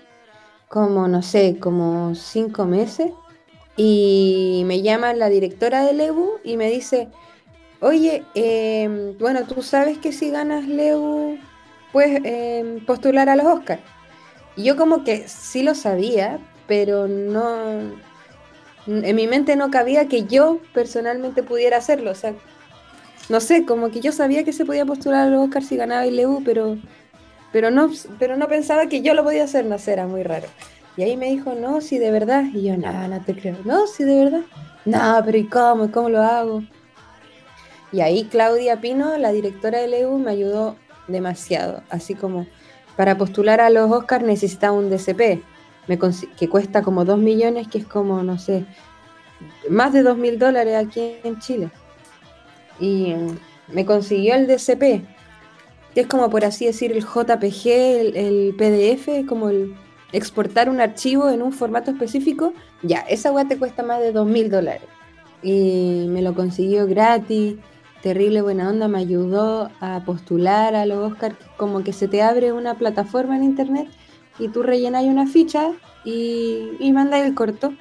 como 0.68 1.08
no 1.08 1.22
sé, 1.22 1.58
como 1.60 2.14
cinco 2.14 2.66
meses, 2.66 3.12
y 3.82 4.64
me 4.66 4.82
llama 4.82 5.14
la 5.14 5.30
directora 5.30 5.86
de 5.86 5.94
Lebu 5.94 6.32
y 6.44 6.58
me 6.58 6.70
dice, 6.70 7.08
oye, 7.80 8.26
em, 8.36 9.18
bueno, 9.18 9.46
tú 9.46 9.62
sabes 9.62 9.98
que 9.98 10.12
si 10.12 10.32
ganas 10.32 10.68
Lebu 10.68 11.38
pues 11.94 12.20
postular 12.86 13.30
a 13.30 13.38
los 13.38 13.46
Oscars. 13.46 13.82
Y 14.58 14.64
yo 14.64 14.76
como 14.76 15.06
que 15.06 15.30
sí 15.30 15.64
lo 15.64 15.76
sabía, 15.76 16.40
pero 16.68 17.08
no, 17.08 17.56
en 18.86 19.16
mi 19.16 19.28
mente 19.28 19.56
no 19.56 19.72
cabía 19.72 20.10
que 20.10 20.26
yo 20.26 20.60
personalmente 20.74 21.42
pudiera 21.42 21.78
hacerlo. 21.78 22.12
O 22.12 22.16
sea, 22.16 22.34
no 23.30 23.40
sé, 23.40 23.66
como 23.66 23.92
que 23.92 24.02
yo 24.02 24.12
sabía 24.12 24.44
que 24.44 24.52
se 24.52 24.66
podía 24.66 24.86
postular 24.86 25.28
a 25.28 25.30
los 25.30 25.50
si 25.66 25.78
ganaba 25.78 26.06
el 26.06 26.18
LEU, 26.18 26.44
pero, 26.44 26.78
pero, 27.54 27.72
no, 27.72 27.90
pero 28.20 28.36
no 28.36 28.50
pensaba 28.50 28.88
que 28.88 29.02
yo 29.02 29.14
lo 29.14 29.24
podía 29.24 29.46
hacer, 29.46 29.66
no 29.66 29.78
sé, 29.80 29.94
era 29.94 30.06
muy 30.06 30.24
raro. 30.24 30.50
Y 31.00 31.04
ahí 31.04 31.16
me 31.16 31.30
dijo, 31.30 31.56
no, 31.56 31.80
si 31.80 31.98
de 31.98 32.12
verdad. 32.12 32.44
Y 32.54 32.64
yo, 32.64 32.76
nada, 32.76 33.08
no 33.08 33.22
te 33.22 33.34
creo. 33.34 33.56
No, 33.64 33.88
si 33.88 34.04
de 34.04 34.26
verdad. 34.26 34.42
No, 34.84 35.22
pero 35.24 35.38
¿y 35.38 35.46
cómo? 35.46 35.90
¿Cómo 35.92 36.10
lo 36.10 36.22
hago? 36.22 36.62
Y 37.94 38.02
ahí 38.02 38.26
Claudia 38.26 38.82
Pino, 38.82 39.18
la 39.18 39.32
directora 39.32 39.80
del 39.80 39.94
EU, 39.94 40.18
me 40.20 40.32
ayudó 40.32 40.76
demasiado. 41.08 41.84
Así 41.90 42.16
como 42.16 42.48
para 42.98 43.18
postular 43.18 43.62
a 43.62 43.70
los 43.70 43.90
Oscars 43.90 44.26
necesitaba 44.26 44.78
un 44.78 44.90
DCP, 44.90 45.42
que 46.38 46.50
cuesta 46.50 46.82
como 46.82 47.06
2 47.06 47.18
millones, 47.18 47.70
que 47.70 47.78
es 47.78 47.86
como, 47.86 48.22
no 48.22 48.38
sé, 48.38 48.66
más 49.70 49.94
de 49.94 50.04
2 50.04 50.18
mil 50.18 50.38
dólares 50.38 50.76
aquí 50.76 51.14
en 51.24 51.40
Chile. 51.40 51.70
Y 52.78 53.16
me 53.70 53.86
consiguió 53.86 54.36
el 54.36 54.48
DCP, 54.48 55.06
que 55.94 56.02
es 56.02 56.08
como 56.08 56.30
por 56.30 56.44
así 56.44 56.66
decir 56.66 56.92
el 56.92 57.06
JPG, 57.06 57.68
el, 58.18 58.54
PDF, 58.58 59.26
como 59.30 59.48
el 59.48 59.78
exportar 60.12 60.70
un 60.70 60.82
archivo 60.82 61.30
en 61.30 61.42
un 61.42 61.52
formato 61.52 61.92
específico. 61.92 62.54
Ya, 62.84 63.00
esa 63.02 63.32
weá 63.32 63.46
te 63.46 63.58
cuesta 63.58 63.84
más 63.84 64.00
de 64.00 64.12
2 64.12 64.28
mil 64.28 64.50
dólares. 64.50 64.88
Y 65.42 66.06
me 66.10 66.22
lo 66.22 66.34
consiguió 66.34 66.88
gratis 66.88 67.56
terrible 68.02 68.42
buena 68.42 68.70
onda, 68.70 68.88
me 68.88 69.00
ayudó 69.00 69.70
a 69.80 70.04
postular 70.06 70.76
a 70.76 70.86
los 70.86 71.12
Oscars, 71.12 71.36
como 71.58 71.84
que 71.84 71.94
se 71.94 72.08
te 72.08 72.22
abre 72.22 72.54
una 72.54 72.76
plataforma 72.76 73.36
en 73.36 73.44
internet 73.44 73.90
y 74.38 74.48
tú 74.50 74.64
rellenas 74.64 75.04
una 75.04 75.28
ficha 75.28 75.72
y, 76.06 76.70
y 76.80 76.92
mandas 76.92 77.22
el 77.22 77.36
corto. 77.36 77.74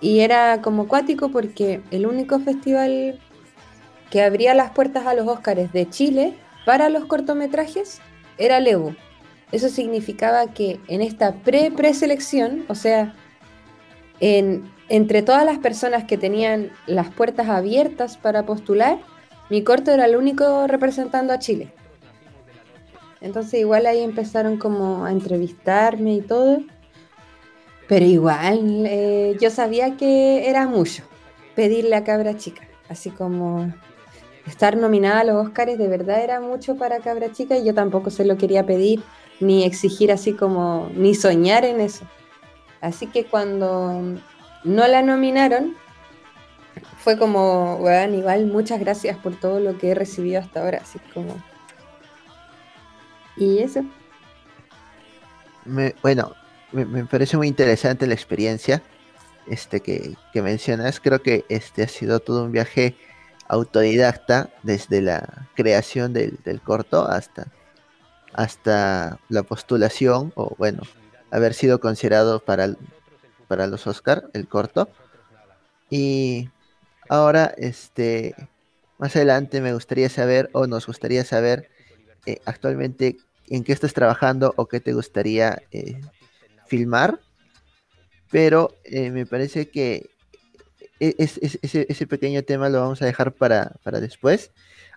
Y 0.00 0.20
era 0.20 0.60
como 0.60 0.86
cuático 0.86 1.30
porque 1.30 1.82
el 1.90 2.06
único 2.06 2.38
festival 2.40 3.18
que 4.10 4.22
abría 4.22 4.54
las 4.54 4.70
puertas 4.70 5.06
a 5.06 5.14
los 5.14 5.26
Oscars 5.26 5.72
de 5.72 5.88
Chile 5.88 6.34
para 6.66 6.88
los 6.88 7.06
cortometrajes 7.06 8.00
era 8.38 8.60
Lebu. 8.60 8.94
Eso 9.52 9.68
significaba 9.68 10.48
que 10.48 10.80
en 10.88 11.00
esta 11.02 11.32
pre-preselección, 11.34 12.64
o 12.68 12.74
sea, 12.74 13.14
en, 14.20 14.70
entre 14.88 15.22
todas 15.22 15.44
las 15.44 15.58
personas 15.58 16.04
que 16.04 16.18
tenían 16.18 16.70
las 16.86 17.10
puertas 17.10 17.48
abiertas 17.48 18.16
para 18.16 18.44
postular, 18.44 18.98
mi 19.50 19.62
corto 19.62 19.90
era 19.92 20.06
el 20.06 20.16
único 20.16 20.66
representando 20.66 21.32
a 21.32 21.38
Chile. 21.38 21.72
Entonces 23.20 23.60
igual 23.60 23.86
ahí 23.86 24.02
empezaron 24.02 24.58
como 24.58 25.04
a 25.04 25.10
entrevistarme 25.10 26.14
y 26.14 26.20
todo. 26.20 26.58
Pero 27.88 28.04
igual, 28.04 28.84
eh, 28.86 29.36
yo 29.40 29.50
sabía 29.50 29.96
que 29.96 30.48
era 30.48 30.66
mucho 30.66 31.04
pedirle 31.54 31.96
a 31.96 32.04
Cabra 32.04 32.36
Chica, 32.36 32.66
así 32.88 33.10
como 33.10 33.72
estar 34.46 34.76
nominada 34.76 35.20
a 35.20 35.24
los 35.24 35.46
Oscars 35.46 35.78
de 35.78 35.88
verdad 35.88 36.22
era 36.22 36.40
mucho 36.40 36.76
para 36.76 37.00
Cabra 37.00 37.32
Chica 37.32 37.56
y 37.56 37.64
yo 37.64 37.74
tampoco 37.74 38.10
se 38.10 38.24
lo 38.24 38.36
quería 38.36 38.66
pedir 38.66 39.02
ni 39.40 39.64
exigir 39.64 40.12
así 40.12 40.32
como, 40.32 40.90
ni 40.94 41.14
soñar 41.14 41.64
en 41.64 41.80
eso. 41.80 42.04
Así 42.80 43.06
que 43.06 43.24
cuando 43.24 44.02
no 44.64 44.86
la 44.88 45.02
nominaron, 45.02 45.76
fue 46.98 47.18
como, 47.18 47.78
bueno, 47.78 48.14
igual 48.14 48.46
muchas 48.46 48.80
gracias 48.80 49.16
por 49.18 49.38
todo 49.38 49.60
lo 49.60 49.78
que 49.78 49.90
he 49.90 49.94
recibido 49.94 50.40
hasta 50.40 50.60
ahora, 50.60 50.78
así 50.82 50.98
como... 51.12 51.36
Y 53.36 53.58
eso. 53.58 53.84
bueno, 56.02 56.32
me, 56.72 57.04
parece 57.04 57.36
muy 57.36 57.48
interesante 57.48 58.06
la 58.06 58.14
experiencia 58.14 58.82
este, 59.46 59.80
que, 59.80 60.16
mencionas. 60.34 61.00
Creo 61.00 61.22
que 61.22 61.44
este 61.48 61.82
ha 61.82 61.88
sido 61.88 62.20
todo 62.20 62.44
un 62.44 62.52
viaje 62.52 62.96
autodidacta 63.48 64.50
desde 64.62 65.02
la 65.02 65.48
creación 65.54 66.12
del, 66.12 66.38
corto 66.64 67.06
hasta, 67.06 67.48
hasta 68.34 69.18
la 69.28 69.42
postulación, 69.42 70.32
o 70.34 70.54
bueno, 70.58 70.82
haber 71.30 71.54
sido 71.54 71.80
considerado 71.80 72.40
para, 72.40 72.74
para 73.48 73.66
los 73.66 73.86
Oscar, 73.86 74.28
el 74.32 74.48
corto. 74.48 74.88
Y 75.90 76.50
ahora, 77.08 77.54
este, 77.56 78.34
más 78.98 79.14
adelante 79.16 79.60
me 79.60 79.72
gustaría 79.72 80.08
saber, 80.08 80.50
o 80.52 80.66
nos 80.66 80.86
gustaría 80.86 81.24
saber, 81.24 81.70
eh, 82.26 82.40
actualmente 82.44 83.16
en 83.48 83.64
qué 83.64 83.72
estás 83.72 83.92
trabajando 83.92 84.54
o 84.56 84.66
qué 84.66 84.80
te 84.80 84.92
gustaría 84.94 85.62
eh, 85.70 86.00
filmar, 86.66 87.20
pero 88.30 88.74
eh, 88.84 89.10
me 89.10 89.26
parece 89.26 89.68
que 89.68 90.08
e, 91.00 91.14
ese, 91.18 92.06
pequeño 92.06 92.42
tema 92.44 92.68
lo 92.68 92.80
vamos 92.80 93.02
a 93.02 93.06
dejar 93.06 93.32
para, 93.32 93.76
después. 94.00 94.52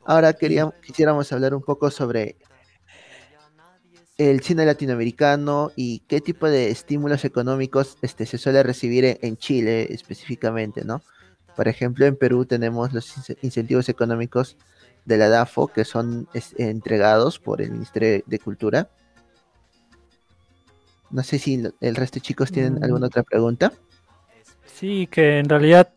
Ahora 0.06 0.34
queríamos, 0.34 0.76
quisiéramos 0.76 1.32
hablar 1.34 1.54
un 1.54 1.62
poco 1.62 1.91
sobre 1.91 2.38
el 4.17 4.41
cine 4.41 4.65
latinoamericano 4.65 5.71
y 5.75 5.99
qué 6.08 6.21
tipo 6.21 6.49
de 6.49 6.69
estímulos 6.69 7.23
económicos 7.25 7.97
este, 8.01 8.25
se 8.25 8.38
suele 8.38 8.63
recibir 8.63 9.19
en, 9.21 9.38
Chile 9.38 9.93
específicamente, 9.93 10.84
¿no? 10.84 11.01
Por 11.56 11.67
ejemplo, 11.67 12.06
en 12.06 12.15
Perú 12.15 12.45
tenemos 12.45 12.93
los 12.93 13.13
incentivos 13.41 13.89
económicos 13.89 14.58
de 15.06 15.17
la 15.17 15.30
DAFO 15.30 15.67
que 15.67 15.86
son 15.86 16.27
entregados 16.58 17.39
por 17.39 17.62
el 17.62 17.71
Ministerio 17.71 18.23
de 18.25 18.39
Cultura 18.39 18.89
no 21.10 21.23
sé 21.23 21.39
si 21.39 21.63
el 21.80 21.95
resto 21.95 22.15
de 22.15 22.21
chicos 22.21 22.51
tienen 22.51 22.75
mm. 22.75 22.84
alguna 22.84 23.08
otra 23.08 23.23
pregunta. 23.23 23.71
Sí, 24.65 25.08
que 25.08 25.39
en 25.39 25.49
realidad 25.49 25.89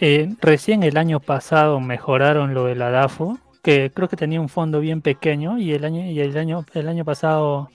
eh, 0.00 0.34
recién 0.40 0.82
el 0.82 0.96
año 0.96 1.20
pasado 1.20 1.80
mejoraron 1.80 2.54
lo 2.54 2.66
de 2.66 2.74
la 2.74 2.90
DAFO, 2.90 3.38
que 3.66 3.90
creo 3.92 4.06
que 4.08 4.14
tenía 4.16 4.40
un 4.40 4.48
fondo 4.48 4.78
bien 4.78 5.02
pequeño 5.02 5.58
y 5.58 5.72
el 5.72 5.84
año 5.84 6.06
y 6.06 6.20
el 6.20 6.36
año 6.36 6.64
el 6.72 6.86
año 6.86 7.04
pasado 7.04 7.68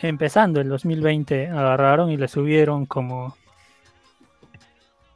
empezando 0.00 0.60
el 0.60 0.68
2020 0.68 1.46
agarraron 1.46 2.10
y 2.10 2.16
le 2.16 2.26
subieron 2.26 2.86
como 2.86 3.36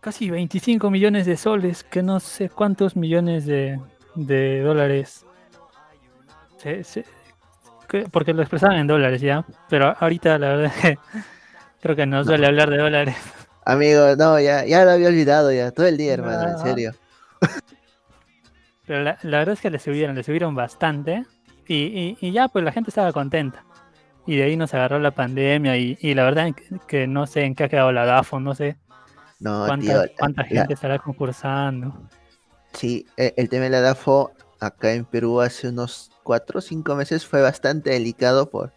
casi 0.01 0.31
25 0.31 0.93
millones 0.93 1.27
de 1.27 1.37
soles, 1.37 1.83
que 1.83 2.05
no 2.05 2.21
sé 2.21 2.49
cuántos 2.49 2.95
millones 2.95 3.47
de, 3.47 3.81
dólares 4.15 5.27
porque 8.13 8.33
lo 8.33 8.43
expresaban 8.43 8.77
en 8.77 8.87
dólares 8.87 9.21
ya, 9.21 9.45
pero 9.69 9.97
ahorita 9.99 10.39
la 10.39 10.49
verdad 10.51 10.73
creo 11.83 11.97
que 11.97 12.07
no 12.07 12.23
suele 12.23 12.47
hablar 12.47 12.71
de 12.71 12.79
dólares. 12.79 13.17
Amigo, 13.65 14.15
no, 14.15 14.39
ya, 14.39 14.65
ya 14.65 14.85
lo 14.85 14.93
había 14.93 15.09
olvidado 15.09 15.51
ya, 15.51 15.73
todo 15.73 15.89
el 15.89 15.97
día, 15.97 16.15
hermano, 16.15 16.49
en 16.49 16.59
serio. 16.61 16.93
Pero 18.91 19.05
la, 19.05 19.17
verdad 19.23 19.53
es 19.53 19.61
que 19.61 19.71
le 19.71 19.79
subieron, 19.79 20.17
le 20.17 20.25
subieron 20.25 20.57
bastante 20.57 21.25
y, 21.69 22.17
y, 22.21 22.33
ya 22.33 22.49
pues 22.49 22.65
la 22.65 22.73
gente 22.73 22.91
estaba 22.91 23.13
contenta. 23.13 23.65
Y 24.27 24.35
de 24.35 24.43
ahí 24.43 24.57
nos 24.57 24.75
agarró 24.75 24.99
la 24.99 25.13
pandemia 25.13 25.77
y, 25.77 25.97
y 26.01 26.13
la 26.13 26.25
verdad 26.25 26.53
que, 26.89 27.07
no 27.07 27.29
sé 27.29 27.45
en 27.45 27.55
qué 27.55 27.63
ha 27.63 27.69
quedado 27.69 27.93
la 27.93 28.05
DAFO, 28.05 28.41
no 28.41 28.53
sé 28.53 28.79
no, 29.39 29.65
cuánta, 29.65 30.09
cuánta 30.19 30.43
gente 30.43 30.75
estará 30.75 30.99
concursando. 30.99 32.03
Sí, 32.73 33.07
e, 33.17 33.33
el 33.37 33.49
tema 33.49 33.67
de 33.67 33.71
la 33.71 33.81
DAFO 33.81 34.33
acá 34.59 34.93
en 34.93 35.05
Perú 35.05 35.41
hace 35.41 35.69
unos 35.69 36.11
cuatro 36.25 36.59
o 36.59 36.61
cinco 36.61 36.97
meses 36.97 37.25
fue 37.25 37.43
bastante 37.43 37.91
delicado 37.91 38.51
por, 38.51 38.73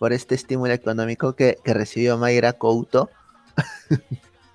por 0.00 0.12
este 0.12 0.34
estímulo 0.34 0.72
económico 0.72 1.36
que, 1.36 1.56
recibió 1.64 2.18
Mayra 2.18 2.54
Couto. 2.54 3.10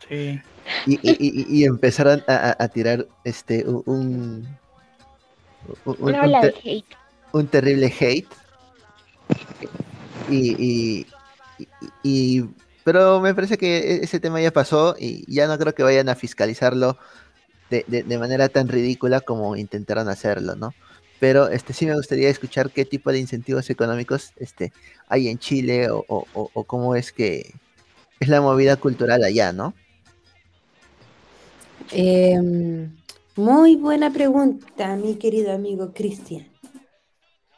Sí. 0.10 0.42
y, 0.86 1.64
empezaron 1.64 2.26
a, 2.28 2.68
tirar 2.68 3.08
este 3.24 3.64
un 3.66 4.46
un, 5.86 7.48
terrible 7.48 7.94
hate. 8.00 8.28
Y, 10.30 11.06
y, 12.04 12.46
pero 12.84 13.20
me 13.20 13.34
parece 13.34 13.58
que 13.58 13.78
e, 13.78 14.04
ese 14.04 14.20
tema 14.20 14.42
ya 14.42 14.52
pasó 14.52 14.96
y 15.00 15.32
ya 15.34 15.48
no 15.48 15.58
creo 15.58 15.74
que 15.74 15.84
vayan 15.84 16.10
a 16.10 16.16
fiscalizarlo 16.16 16.98
de, 17.70 17.84
de 17.88 18.18
manera 18.18 18.50
tan 18.50 18.68
ridícula 18.68 19.22
como 19.22 19.56
intentaron 19.56 20.08
hacerlo, 20.10 20.56
¿no? 20.56 20.74
pero 21.20 21.48
este 21.50 21.74
sí 21.74 21.86
me 21.86 21.96
gustaría 21.96 22.30
escuchar 22.30 22.70
qué 22.72 22.86
tipo 22.86 23.12
de 23.12 23.20
incentivos 23.20 23.70
económicos 23.70 24.34
este, 24.38 24.72
hay 25.08 25.30
en 25.30 25.40
Chile 25.40 25.88
o, 25.90 26.64
cómo 26.66 26.96
es 26.96 27.12
que 27.12 27.54
es 28.20 28.28
la 28.30 28.42
movida 28.42 28.76
cultural 28.78 29.24
allá, 29.24 29.52
¿no? 29.52 29.74
Em, 31.92 32.97
muy 33.38 33.76
buena 33.76 34.12
pregunta, 34.12 34.96
mi 34.96 35.16
querido 35.16 35.54
amigo 35.54 35.94
Cristian. 35.94 36.48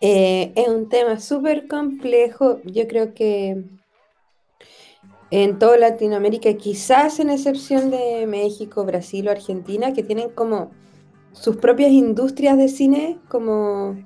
Eh, 0.01 0.51
es 0.55 0.67
un 0.67 0.89
tema 0.89 1.19
súper 1.19 1.67
complejo. 1.67 2.59
Yo 2.65 2.87
creo 2.87 3.13
que 3.13 3.63
en 5.31 5.57
toda 5.57 5.77
Latinoamérica, 5.77 6.53
quizás 6.55 7.19
en 7.19 7.29
excepción 7.29 7.91
de 7.91 8.25
México, 8.27 8.83
Brasil 8.83 9.27
o 9.27 9.31
Argentina, 9.31 9.93
que 9.93 10.03
tienen 10.03 10.29
como 10.31 10.71
sus 11.31 11.55
propias 11.57 11.91
industrias 11.91 12.57
de 12.57 12.67
cine, 12.67 13.19
como, 13.29 13.97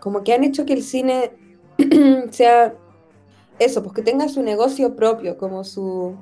como 0.00 0.24
que 0.24 0.32
han 0.32 0.44
hecho 0.44 0.64
que 0.64 0.72
el 0.72 0.82
cine 0.82 1.32
sea 2.30 2.74
eso, 3.58 3.82
pues 3.82 3.94
que 3.94 4.02
tenga 4.02 4.28
su 4.28 4.42
negocio 4.42 4.96
propio, 4.96 5.36
como 5.36 5.64
su, 5.64 6.16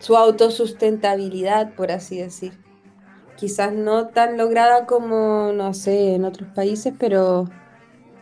su 0.00 0.16
autosustentabilidad, 0.16 1.76
por 1.76 1.92
así 1.92 2.18
decir. 2.18 2.67
Quizás 3.38 3.72
no 3.72 4.08
tan 4.08 4.36
lograda 4.36 4.84
como, 4.84 5.52
no 5.54 5.72
sé, 5.72 6.14
en 6.14 6.24
otros 6.24 6.48
países, 6.54 6.92
pero, 6.98 7.48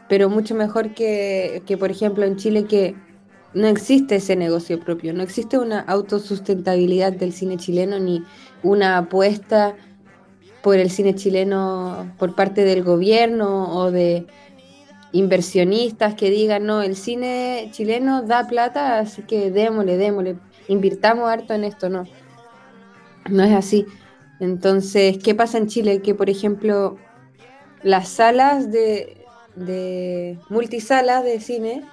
pero 0.09 0.29
mucho 0.29 0.55
mejor 0.55 0.93
que, 0.95 1.63
que, 1.67 1.79
por 1.79 1.91
ejemplo, 1.91 2.27
en 2.27 2.37
Chile, 2.37 2.67
que 2.67 2.95
no 3.55 3.67
existe 3.67 4.17
ese 4.17 4.37
negocio 4.37 4.79
propio, 4.79 5.15
no 5.15 5.23
existe 5.23 5.57
una 5.57 5.81
autosustentabilidad 5.81 7.15
del 7.15 7.33
cine 7.33 7.57
chileno 7.57 7.99
ni 7.99 8.23
una 8.63 8.99
apuesta 8.99 9.75
por 10.63 10.77
el 10.77 10.91
cine 10.91 11.15
chileno 11.15 12.13
por 12.19 12.35
parte 12.35 12.65
del 12.65 12.83
gobierno 12.85 13.75
o 13.75 13.91
de 13.91 14.27
inversionistas 15.13 16.15
que 16.15 16.29
digan, 16.29 16.67
no, 16.67 16.83
el 16.83 16.97
cine 16.97 17.69
chileno 17.71 18.23
da 18.23 18.47
plata, 18.47 18.99
así 18.99 19.23
que 19.23 19.51
démosle, 19.51 19.97
démosle, 19.97 20.37
invirtamos 20.69 21.31
harto 21.31 21.55
en 21.55 21.65
esto, 21.65 21.89
no. 21.89 22.05
No 23.31 23.43
es 23.43 23.55
así. 23.55 23.87
Entonces, 24.41 25.19
¿qué 25.23 25.35
pasa 25.35 25.59
en 25.59 25.67
Chile? 25.67 26.03
Que, 26.03 26.15
por 26.15 26.29
ejemplo, 26.31 26.97
las 27.83 28.09
salas 28.09 28.71
de, 28.71 29.25
de 29.55 30.39
multisalas 30.49 31.25
de 31.25 31.41
cine, 31.41 31.85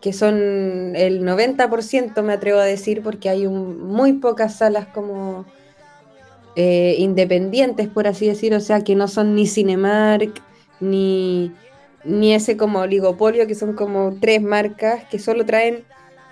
que 0.00 0.12
son 0.12 0.36
el 0.94 1.22
90%, 1.22 2.22
me 2.22 2.34
atrevo 2.34 2.58
a 2.58 2.64
decir, 2.64 3.02
porque 3.02 3.28
hay 3.28 3.48
muy 3.48 4.14
pocas 4.14 4.56
salas 4.58 4.86
como 4.86 5.46
eh, 6.54 6.96
independientes, 6.98 7.88
por 7.88 8.06
así 8.06 8.26
decir, 8.26 8.54
o 8.54 8.60
sea, 8.60 8.82
que 8.82 8.94
no 8.94 9.08
son 9.08 9.34
ni 9.34 9.46
Cinemark, 9.46 10.42
ni, 10.80 11.52
ni 12.04 12.34
ese 12.34 12.56
como 12.56 12.80
oligopolio, 12.80 13.46
que 13.46 13.54
son 13.54 13.74
como 13.74 14.16
tres 14.20 14.42
marcas 14.42 15.04
que 15.04 15.18
solo 15.18 15.44
traen 15.44 15.84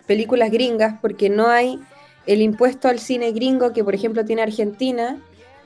películas 0.06 0.50
gringas, 0.50 0.98
porque 1.00 1.28
no 1.28 1.48
hay 1.48 1.80
el 2.26 2.42
impuesto 2.42 2.88
al 2.88 2.98
cine 2.98 3.32
gringo 3.32 3.72
que, 3.72 3.84
por 3.84 3.94
ejemplo, 3.94 4.24
tiene 4.24 4.42
Argentina, 4.42 5.18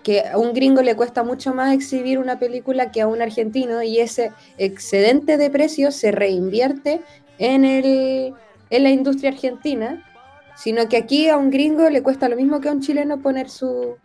que 0.02 0.22
a 0.26 0.38
un 0.38 0.52
gringo 0.54 0.82
le 0.82 0.96
cuesta 0.96 1.22
mucho 1.22 1.54
más 1.54 1.74
exhibir 1.74 2.18
una 2.18 2.38
película 2.38 2.90
que 2.90 3.00
a 3.00 3.06
un 3.06 3.20
argentino, 3.20 3.82
y 3.82 3.98
ese 4.00 4.32
excedente 4.56 5.36
de 5.36 5.50
precios 5.50 5.94
se 5.94 6.12
reinvierte 6.12 7.00
en, 7.38 8.34
la 8.70 8.90
industria 8.90 9.30
argentina, 9.30 10.04
sino 10.56 10.88
que 10.88 10.96
aquí 10.96 11.28
a 11.28 11.36
un 11.36 11.50
gringo 11.50 11.88
le 11.90 12.02
cuesta 12.02 12.28
lo 12.28 12.36
mismo 12.36 12.60
que 12.60 12.68
a 12.68 12.72
un 12.72 12.80
chileno 12.80 13.20
poner 13.20 13.48
su, 13.48 13.96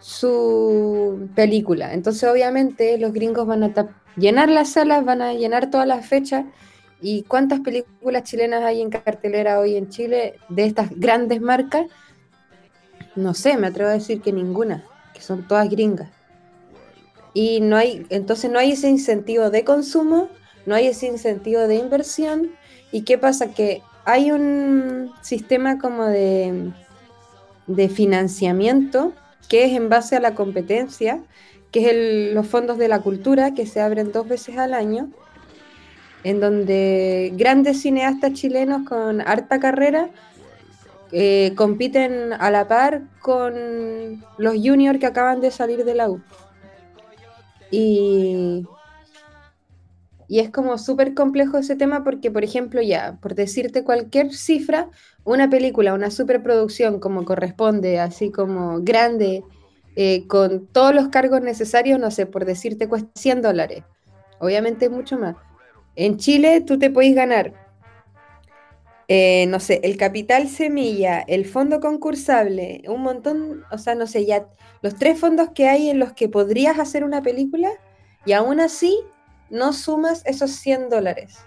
su 0.00 1.28
película. 1.34 1.94
Entonces, 1.94 2.28
obviamente, 2.28 2.98
los 2.98 3.12
gringos 3.12 3.46
van 3.46 3.64
a 3.64 3.72
llenar 4.16 4.50
las 4.50 4.70
salas, 4.70 5.04
van 5.04 5.22
a 5.22 5.32
llenar 5.32 5.70
todas 5.70 5.86
las 5.86 6.06
fechas 6.06 6.44
¿Y 7.02 7.24
cuántas 7.24 7.60
películas 7.60 8.22
chilenas 8.22 8.62
hay 8.62 8.80
en 8.80 8.88
cartelera 8.88 9.58
hoy 9.58 9.76
en 9.76 9.88
Chile 9.88 10.36
de 10.48 10.64
estas 10.64 10.88
grandes 10.94 11.40
marcas? 11.40 11.86
No 13.16 13.34
sé, 13.34 13.56
me 13.56 13.66
atrevo 13.66 13.90
a 13.90 13.94
decir 13.94 14.22
que 14.22 14.32
ninguna, 14.32 14.84
que 15.12 15.20
son 15.20 15.46
todas 15.48 15.68
gringas. 15.68 16.08
Y 17.34 17.60
no 17.60 17.76
hay, 17.76 18.06
entonces 18.08 18.50
no 18.50 18.60
hay 18.60 18.72
ese 18.72 18.88
incentivo 18.88 19.50
de 19.50 19.64
consumo, 19.64 20.28
no 20.64 20.76
hay 20.76 20.86
ese 20.86 21.06
incentivo 21.06 21.62
de 21.62 21.74
inversión. 21.74 22.52
¿Y 22.92 23.02
qué 23.02 23.18
pasa? 23.18 23.52
Que 23.52 23.82
hay 24.04 24.30
un 24.30 25.10
sistema 25.22 25.78
como 25.78 26.06
de, 26.06 26.72
de 27.66 27.88
financiamiento 27.88 29.12
que 29.48 29.64
es 29.64 29.72
en 29.72 29.88
base 29.88 30.16
a 30.16 30.20
la 30.20 30.34
competencia, 30.34 31.20
que 31.72 31.90
es 31.90 32.34
los 32.34 32.46
fondos 32.46 32.78
de 32.78 32.88
la 32.88 33.00
cultura 33.00 33.54
que 33.54 33.66
se 33.66 33.80
abren 33.80 34.12
dos 34.12 34.28
veces 34.28 34.56
al 34.56 34.72
año, 34.72 35.10
en 36.24 36.40
donde 36.40 37.32
grandes 37.36 37.82
cineastas 37.82 38.32
chilenos 38.32 38.88
con 38.88 39.20
harta 39.20 39.58
carrera 39.58 40.10
eh, 41.10 41.52
compiten 41.56 42.32
a 42.32 42.50
la 42.50 42.68
par 42.68 43.02
con 43.20 44.24
los 44.38 44.54
juniors 44.54 44.98
que 44.98 45.06
acaban 45.06 45.40
de 45.40 45.50
salir 45.50 45.84
de 45.84 45.94
la 45.94 46.08
U. 46.08 46.22
Y, 47.70 48.66
y 50.28 50.38
es 50.38 50.50
como 50.50 50.78
súper 50.78 51.14
complejo 51.14 51.58
ese 51.58 51.76
tema 51.76 52.04
porque, 52.04 52.30
por 52.30 52.44
ejemplo, 52.44 52.80
ya, 52.80 53.18
por 53.20 53.34
decirte 53.34 53.84
cualquier 53.84 54.32
cifra, 54.32 54.88
una 55.24 55.50
película, 55.50 55.92
una 55.92 56.10
superproducción 56.10 57.00
como 57.00 57.24
corresponde, 57.24 58.00
así 58.00 58.30
como 58.30 58.80
grande, 58.80 59.42
eh, 59.94 60.26
con 60.26 60.66
todos 60.68 60.94
los 60.94 61.08
cargos 61.08 61.42
necesarios, 61.42 62.00
no 62.00 62.10
sé, 62.10 62.24
por 62.24 62.46
decirte 62.46 62.88
cuesta 62.88 63.10
100 63.14 63.42
dólares. 63.42 63.84
Obviamente 64.38 64.86
es 64.86 64.90
mucho 64.90 65.18
más. 65.18 65.36
En 65.96 66.16
Chile 66.16 66.60
tú 66.62 66.78
te 66.78 66.90
puedes 66.90 67.14
ganar, 67.14 67.52
eh, 69.08 69.46
no 69.48 69.60
sé, 69.60 69.80
el 69.84 69.96
capital 69.96 70.48
semilla, 70.48 71.20
el 71.20 71.44
fondo 71.44 71.80
concursable, 71.80 72.82
un 72.88 73.02
montón, 73.02 73.64
o 73.70 73.78
sea, 73.78 73.94
no 73.94 74.06
sé, 74.06 74.24
ya 74.24 74.46
los 74.80 74.96
tres 74.96 75.18
fondos 75.18 75.50
que 75.54 75.68
hay 75.68 75.90
en 75.90 75.98
los 75.98 76.12
que 76.12 76.28
podrías 76.28 76.78
hacer 76.78 77.04
una 77.04 77.22
película 77.22 77.70
y 78.24 78.32
aún 78.32 78.60
así 78.60 78.98
no 79.50 79.72
sumas 79.72 80.22
esos 80.24 80.52
100 80.52 80.88
dólares. 80.88 81.38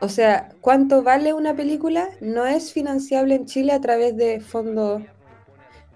O 0.00 0.08
sea, 0.08 0.50
¿cuánto 0.60 1.02
vale 1.02 1.32
una 1.32 1.54
película? 1.54 2.10
No 2.20 2.44
es 2.44 2.72
financiable 2.72 3.34
en 3.34 3.46
Chile 3.46 3.72
a 3.72 3.80
través 3.80 4.16
de 4.16 4.40
fondos 4.40 5.02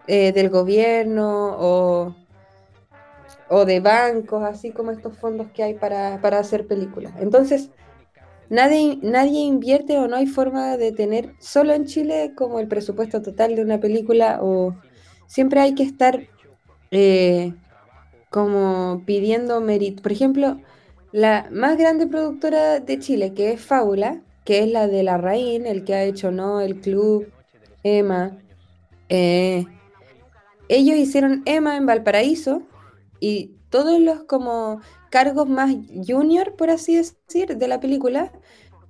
eh, 0.06 0.32
del 0.32 0.48
gobierno 0.48 1.56
o, 1.58 2.16
o, 3.50 3.64
de 3.64 3.80
bancos, 3.80 4.42
así 4.44 4.70
como 4.70 4.92
estos 4.92 5.18
fondos 5.18 5.48
que 5.52 5.62
hay 5.62 5.74
para, 5.74 6.20
para 6.20 6.38
hacer 6.38 6.66
películas. 6.66 7.12
Entonces, 7.18 7.70
nadie, 8.48 8.98
nadie 9.02 9.40
invierte 9.40 9.98
o 9.98 10.08
no 10.08 10.16
hay 10.16 10.26
forma 10.26 10.76
de 10.76 10.92
tener 10.92 11.34
solo 11.40 11.72
en 11.72 11.86
Chile 11.86 12.32
como 12.36 12.60
el 12.60 12.68
presupuesto 12.68 13.22
total 13.22 13.56
de 13.56 13.62
una 13.62 13.80
película 13.80 14.38
o 14.42 14.74
siempre 15.26 15.60
hay 15.60 15.74
que 15.74 15.82
estar 15.82 16.20
eh, 16.90 17.54
como 18.30 19.02
pidiendo 19.06 19.60
mérito. 19.60 20.02
Por 20.02 20.12
ejemplo, 20.12 20.60
la 21.12 21.48
más 21.50 21.76
grande 21.76 22.06
productora 22.06 22.80
de 22.80 22.98
Chile, 22.98 23.34
que 23.34 23.52
es 23.52 23.60
Fábula, 23.60 24.22
que 24.44 24.60
es 24.60 24.70
la 24.70 24.86
de 24.86 25.02
La 25.02 25.18
Raín, 25.18 25.66
el 25.66 25.84
que 25.84 25.94
ha 25.94 26.04
hecho 26.04 26.30
No, 26.30 26.60
El 26.60 26.80
Club, 26.80 27.32
Emma. 27.82 28.38
Eh, 29.08 29.66
ellos 30.68 30.96
hicieron 30.96 31.42
Emma 31.46 31.76
en 31.76 31.86
Valparaíso 31.86 32.62
y 33.20 33.56
todos 33.68 34.00
los 34.00 34.24
como 34.24 34.80
cargos 35.10 35.48
más 35.48 35.74
junior, 36.06 36.56
por 36.56 36.70
así 36.70 36.96
decir, 36.96 37.56
de 37.56 37.68
la 37.68 37.80
película 37.80 38.32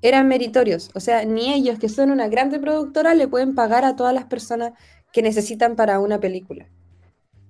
eran 0.02 0.28
meritorios. 0.28 0.90
O 0.94 1.00
sea, 1.00 1.24
ni 1.24 1.52
ellos, 1.52 1.78
que 1.78 1.88
son 1.88 2.10
una 2.10 2.28
grande 2.28 2.58
productora, 2.58 3.14
le 3.14 3.28
pueden 3.28 3.54
pagar 3.54 3.84
a 3.84 3.96
todas 3.96 4.14
las 4.14 4.24
personas 4.24 4.72
que 5.12 5.22
necesitan 5.22 5.76
para 5.76 6.00
una 6.00 6.20
película. 6.20 6.68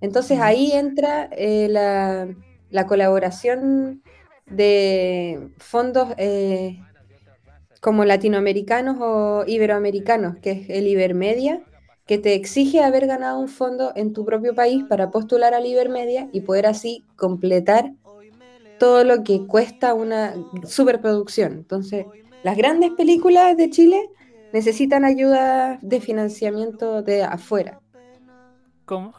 Entonces 0.01 0.41
ahí 0.41 0.73
entra 0.73 1.29
eh, 1.33 1.69
la, 1.69 2.87
colaboración 2.87 4.03
de 4.47 5.51
fondos 5.59 6.09
eh, 6.17 6.81
como 7.81 8.05
latinoamericanos 8.05 8.97
o 9.01 9.45
iberoamericanos, 9.47 10.39
que 10.39 10.53
es 10.53 10.71
el 10.71 10.87
Ibermedia, 10.87 11.63
que 12.11 12.19
te 12.19 12.35
exige 12.35 12.83
haber 12.83 13.07
ganado 13.07 13.39
un 13.39 13.47
fondo 13.47 13.93
en 13.95 14.13
tu 14.13 14.25
propio 14.25 14.53
país 14.53 14.83
para 14.89 15.13
postular 15.13 15.55
al 15.55 15.65
Ibermedia 15.65 16.29
y 16.33 16.41
poder 16.41 16.67
así 16.67 17.05
completar 17.15 17.93
todo 18.81 19.05
lo 19.05 19.23
que 19.23 19.47
cuesta 19.47 19.95
una 19.95 20.35
superproducción. 20.67 21.53
Entonces, 21.53 22.07
las 22.43 22.57
grandes 22.57 22.91
películas 22.95 23.57
de 23.57 23.71
Chile 23.71 24.11
necesitan 24.53 25.05
ayuda 25.05 25.79
de 25.83 26.01
financiamiento 26.01 27.03
de 27.03 27.23
afuera. 27.23 27.79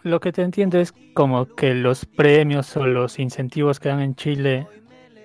Lo 0.03 0.19
que 0.19 0.33
te 0.33 0.41
entiendo 0.41 0.77
es 0.77 0.93
como 1.13 1.45
que 1.45 1.73
los 1.73 2.05
premios 2.05 2.75
o 2.75 2.85
los 2.85 3.19
incentivos 3.19 3.79
que 3.79 3.87
dan 3.87 4.01
en 4.01 4.15
Chile 4.15 4.67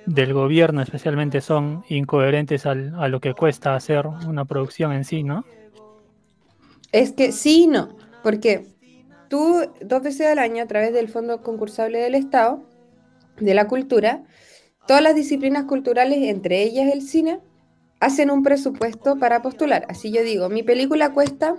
del 0.07 0.33
gobierno 0.35 0.83
especialmente 0.83 1.41
son 1.41 1.83
incoherentes 1.89 2.65
a 2.65 2.77
lo 2.77 3.19
que 3.19 3.35
cuesta 3.35 3.75
hacer 3.75 4.07
una 4.07 4.45
producción 4.45 4.93
en 4.93 5.03
sí, 5.03 5.25
¿no? 5.25 5.45
Es 6.97 7.13
que 7.13 7.31
sí 7.31 7.65
y 7.65 7.67
no, 7.67 7.95
porque 8.23 8.65
tú 9.29 9.71
dos 9.83 10.03
veces 10.03 10.29
al 10.29 10.39
año 10.39 10.63
a 10.63 10.67
través 10.67 10.95
del 10.95 11.11
Fondo 11.11 11.43
Concursable 11.43 11.99
del 11.99 12.15
Estado, 12.15 12.63
de 13.39 13.53
la 13.53 13.69
Cultura, 13.69 14.25
todas 14.89 15.03
las 15.03 15.15
disciplinas 15.15 15.65
culturales, 15.65 16.21
entre 16.23 16.63
ellas 16.63 16.91
el 16.91 17.03
cine, 17.03 17.41
hacen 18.01 18.31
un 18.31 18.43
presupuesto 18.43 19.19
para 19.19 19.43
postular. 19.43 19.85
Así 19.91 20.11
yo 20.11 20.23
digo, 20.23 20.49
mi 20.49 20.63
película 20.63 21.13
cuesta, 21.13 21.57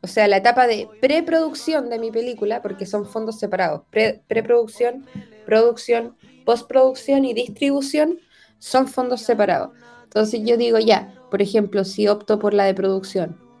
o 0.00 0.08
sea, 0.08 0.26
la 0.26 0.38
etapa 0.38 0.66
de 0.66 0.88
preproducción 1.00 1.88
de 1.88 2.00
mi 2.00 2.10
película, 2.10 2.60
porque 2.60 2.84
son 2.84 3.06
fondos 3.06 3.38
separados, 3.38 3.82
preproducción, 4.26 5.06
producción, 5.46 6.16
postproducción 6.44 7.24
y 7.24 7.34
distribución, 7.34 8.18
son 8.58 8.88
fondos 8.88 9.20
separados. 9.20 9.76
Entonces 10.02 10.40
yo 10.42 10.56
digo, 10.56 10.80
ya, 10.80 11.14
por 11.30 11.40
ejemplo, 11.40 11.84
si 11.84 12.08
opto 12.08 12.40
por 12.40 12.52
la 12.52 12.64
de 12.64 12.74
producción, 12.74 13.51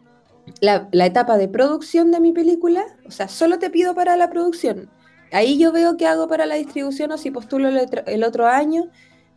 la, 0.60 0.88
etapa 0.92 1.36
de 1.38 1.48
producción 1.48 2.10
de 2.10 2.20
mi 2.20 2.32
película, 2.32 2.84
o 3.06 3.10
sea, 3.10 3.28
solo 3.28 3.58
te 3.58 3.70
pido 3.70 3.94
para 3.94 4.16
la 4.16 4.30
producción. 4.30 4.90
Ahí 5.32 5.58
yo 5.58 5.72
veo 5.72 5.96
qué 5.96 6.06
hago 6.06 6.28
para 6.28 6.46
la 6.46 6.56
distribución 6.56 7.10
o 7.12 7.18
si 7.18 7.30
postulo 7.30 7.68
el 7.68 8.24
otro 8.24 8.46
año 8.46 8.90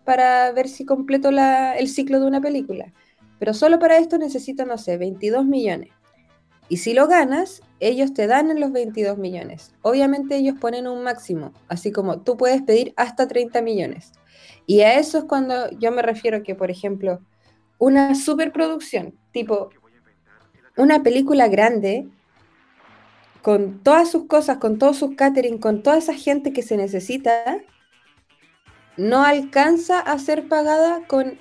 para 0.03 0.51
ver 0.51 0.67
si 0.67 0.85
completo 0.85 1.29
el 1.29 1.87
ciclo 1.87 2.19
de 2.19 2.27
una 2.27 2.41
película. 2.41 2.93
Pero 3.39 3.53
solo 3.53 3.79
para 3.79 3.97
esto 3.97 4.17
necesito, 4.17 4.65
no 4.65 4.77
sé, 4.77 4.97
22 4.97 5.45
millones. 5.45 5.89
Y 6.67 6.77
si 6.77 6.93
lo 6.93 7.07
ganas, 7.07 7.61
ellos 7.79 8.13
te 8.13 8.27
dan 8.27 8.49
en 8.49 8.59
los 8.59 8.71
22 8.71 9.17
millones. 9.17 9.73
Obviamente 9.81 10.35
ellos 10.35 10.55
ponen 10.59 10.87
un 10.87 11.03
máximo, 11.03 11.53
así 11.67 11.91
como 11.91 12.21
tú 12.21 12.37
puedes 12.37 12.61
pedir 12.63 12.93
hasta 12.97 13.27
30 13.27 13.61
millones. 13.61 14.13
Y 14.65 14.81
a 14.81 14.97
eso 14.97 15.19
es 15.19 15.23
cuando 15.25 15.69
yo 15.71 15.91
me 15.91 16.01
refiero 16.01 16.41
que, 16.41 16.55
por 16.55 16.71
ejemplo, 16.71 17.19
una 17.77 18.15
superproducción, 18.15 19.13
tipo 19.31 19.69
una 20.77 21.03
película 21.03 21.47
grande, 21.47 22.07
con 23.41 23.79
todas 23.83 24.09
sus 24.09 24.25
cosas, 24.25 24.57
con 24.57 24.79
todos 24.79 24.97
sus 24.97 25.15
catering, 25.15 25.59
con 25.59 25.83
toda 25.83 25.97
esa 25.97 26.13
gente 26.13 26.51
que 26.51 26.63
se 26.63 26.77
necesita, 26.77 27.61
no 28.97 29.23
alcanza 29.23 29.99
a 29.99 30.17
ser 30.19 30.47
pagada 30.47 31.05
con 31.07 31.37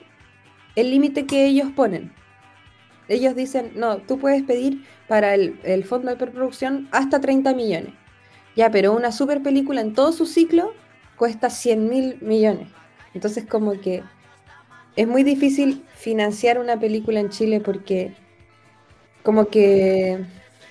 el 0.76 0.90
límite 0.90 1.26
que 1.26 1.46
ellos 1.46 1.70
ponen. 1.74 2.12
Ellos 3.08 3.34
dicen, 3.34 3.72
no, 3.74 3.98
tú 3.98 4.18
puedes 4.18 4.42
pedir 4.42 4.84
para 5.08 5.34
el, 5.34 5.84
fondo 5.84 6.10
de 6.10 6.16
preproducción 6.16 6.88
hasta 6.90 7.20
30 7.20 7.54
millones. 7.54 7.92
Ya, 8.56 8.70
pero 8.70 8.92
una 8.92 9.12
super 9.12 9.42
película 9.42 9.80
en 9.80 9.94
todo 9.94 10.12
su 10.12 10.26
ciclo 10.26 10.72
cuesta 11.16 11.50
100 11.50 11.88
mil 11.88 12.18
millones. 12.20 12.68
Entonces 13.14 13.46
como 13.46 13.80
que 13.80 14.02
es 14.96 15.08
muy 15.08 15.22
difícil 15.22 15.84
financiar 15.94 16.58
una 16.58 16.78
película 16.78 17.20
en 17.20 17.30
Chile 17.30 17.60
porque 17.60 18.14
como 19.24 19.46
que 19.46 20.24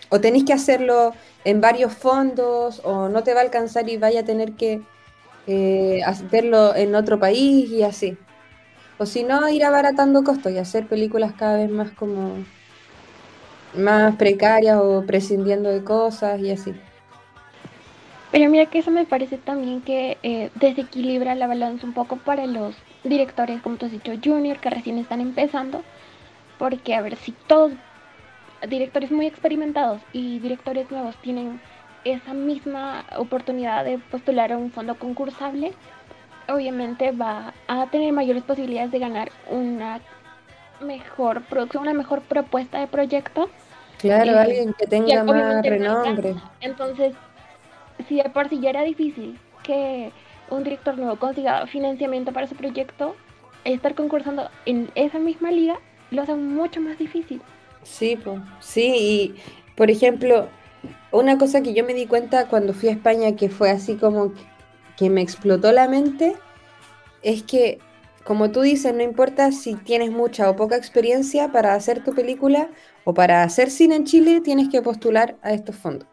o 0.09 0.21
tenéis 0.21 0.45
que 0.45 0.53
hacerlo 0.53 1.13
en 1.43 1.59
varios 1.59 1.91
fondos 1.91 2.81
o 2.85 3.09
no 3.09 3.23
te 3.23 3.33
va 3.33 3.41
a 3.41 3.43
alcanzar 3.43 3.89
y 3.89 3.97
vaya 3.97 4.21
a 4.21 4.25
tener 4.25 4.53
que 4.53 4.81
eh, 5.47 6.01
verlo 6.31 6.75
en 6.75 6.95
otro 6.95 7.19
país 7.19 7.69
y 7.69 7.83
así. 7.83 8.15
O 8.99 9.05
si 9.05 9.23
no, 9.23 9.49
ir 9.49 9.65
abaratando 9.65 10.23
costos 10.23 10.51
y 10.51 10.59
hacer 10.59 10.87
películas 10.87 11.33
cada 11.33 11.57
vez 11.57 11.69
más 11.69 11.91
como 11.91 12.35
más 13.75 14.15
precarias 14.17 14.77
o 14.79 15.03
prescindiendo 15.05 15.69
de 15.69 15.83
cosas 15.83 16.39
y 16.39 16.51
así. 16.51 16.73
Pero 18.31 18.49
mira 18.49 18.67
que 18.67 18.79
eso 18.79 18.91
me 18.91 19.05
parece 19.05 19.37
también 19.37 19.81
que 19.81 20.17
eh, 20.21 20.51
desequilibra 20.55 21.33
la 21.33 21.47
balanza 21.47 21.85
un 21.87 21.93
poco 21.93 22.17
para 22.17 22.45
los 22.45 22.75
directores, 23.03 23.61
como 23.61 23.77
tú 23.77 23.87
has 23.87 23.91
dicho, 23.91 24.11
junior, 24.23 24.59
que 24.59 24.69
recién 24.69 24.99
están 24.99 25.21
empezando. 25.21 25.83
Porque, 26.59 26.93
a 26.95 27.01
ver, 27.01 27.15
si 27.15 27.31
todos 27.31 27.73
directores 28.67 29.11
muy 29.11 29.25
experimentados 29.25 30.01
y 30.13 30.39
directores 30.39 30.89
nuevos 30.91 31.15
tienen 31.17 31.59
esa 32.05 32.33
misma 32.33 33.05
oportunidad 33.17 33.85
de 33.85 33.97
postular 33.97 34.51
a 34.51 34.57
un 34.57 34.71
fondo 34.71 34.95
concursable, 34.95 35.73
obviamente 36.49 37.11
va 37.11 37.53
a 37.67 37.87
tener 37.87 38.11
mayores 38.13 38.43
posibilidades 38.43 38.91
de 38.91 38.99
ganar 38.99 39.31
una 39.49 40.01
mejor 40.81 41.43
producción, 41.43 41.83
una 41.83 41.93
mejor 41.93 42.21
propuesta 42.21 42.79
de 42.79 42.87
proyecto. 42.87 43.49
Claro, 43.99 44.31
eh, 44.31 44.39
alguien 44.39 44.73
que 44.73 44.85
tenga 44.85 45.23
más 45.23 45.63
renombre. 45.65 46.35
Entonces, 46.59 47.15
si 48.07 48.17
de 48.17 48.29
por 48.29 48.49
sí 48.49 48.59
ya 48.59 48.71
era 48.71 48.81
difícil 48.83 49.39
que 49.63 50.11
un 50.49 50.63
director 50.63 50.97
nuevo 50.97 51.15
consiga 51.15 51.65
financiamiento 51.67 52.33
para 52.33 52.47
su 52.47 52.55
proyecto, 52.55 53.15
estar 53.63 53.95
concursando 53.95 54.49
en 54.65 54.89
esa 54.95 55.19
misma 55.19 55.51
liga 55.51 55.79
lo 56.11 56.21
hace 56.21 56.35
mucho 56.35 56.81
más 56.81 56.97
difícil. 56.97 57.41
Sí, 57.83 58.17
pues, 58.23 58.39
sí, 58.59 58.93
y 58.95 59.35
por 59.75 59.91
ejemplo, 59.91 60.49
una 61.11 61.37
cosa 61.37 61.61
que 61.61 61.73
yo 61.73 61.83
me 61.85 61.93
di 61.93 62.05
cuenta 62.07 62.47
cuando 62.47 62.73
fui 62.73 62.89
a 62.89 62.93
España 62.93 63.35
que 63.35 63.49
fue 63.49 63.69
así 63.69 63.95
como 63.95 64.33
que 64.97 65.09
me 65.09 65.21
explotó 65.21 65.71
la 65.71 65.87
mente, 65.87 66.35
es 67.21 67.43
que, 67.43 67.79
como 68.23 68.51
tú 68.51 68.61
dices, 68.61 68.93
no 68.93 69.03
importa 69.03 69.51
si 69.51 69.75
tienes 69.75 70.11
mucha 70.11 70.49
o 70.49 70.55
poca 70.55 70.75
experiencia 70.77 71.51
para 71.51 71.73
hacer 71.73 72.03
tu 72.03 72.13
película 72.13 72.69
o 73.03 73.13
para 73.13 73.43
hacer 73.43 73.69
cine 73.69 73.95
en 73.95 74.05
Chile, 74.05 74.41
tienes 74.41 74.69
que 74.69 74.81
postular 74.81 75.35
a 75.41 75.53
estos 75.53 75.75
fondos. 75.75 76.07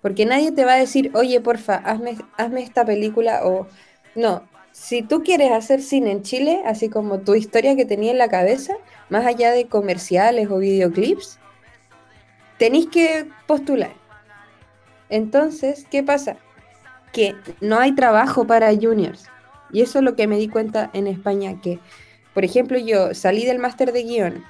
Porque 0.00 0.24
nadie 0.24 0.52
te 0.52 0.64
va 0.64 0.74
a 0.74 0.76
decir, 0.76 1.10
oye, 1.14 1.40
porfa, 1.40 1.76
hazme, 1.76 2.16
hazme 2.36 2.62
esta 2.62 2.84
película 2.84 3.42
o... 3.44 3.66
No, 4.14 4.48
si 4.72 5.02
tú 5.02 5.22
quieres 5.22 5.52
hacer 5.52 5.82
cine 5.82 6.12
en 6.12 6.22
Chile, 6.22 6.62
así 6.64 6.88
como 6.88 7.20
tu 7.20 7.34
historia 7.34 7.76
que 7.76 7.84
tenía 7.84 8.12
en 8.12 8.18
la 8.18 8.28
cabeza, 8.28 8.74
más 9.08 9.26
allá 9.26 9.50
de 9.50 9.66
comerciales 9.66 10.50
o 10.50 10.58
videoclips, 10.58 11.38
tenéis 12.58 12.86
que 12.86 13.26
postular. 13.46 13.92
Entonces, 15.08 15.86
¿qué 15.90 16.02
pasa? 16.02 16.36
Que 17.12 17.34
no 17.60 17.78
hay 17.78 17.94
trabajo 17.94 18.46
para 18.46 18.74
juniors. 18.74 19.26
Y 19.72 19.82
eso 19.82 19.98
es 19.98 20.04
lo 20.04 20.16
que 20.16 20.26
me 20.26 20.38
di 20.38 20.48
cuenta 20.48 20.90
en 20.92 21.06
España, 21.06 21.60
que, 21.60 21.78
por 22.34 22.44
ejemplo, 22.44 22.78
yo 22.78 23.14
salí 23.14 23.44
del 23.44 23.58
máster 23.58 23.92
de 23.92 24.02
guion 24.04 24.44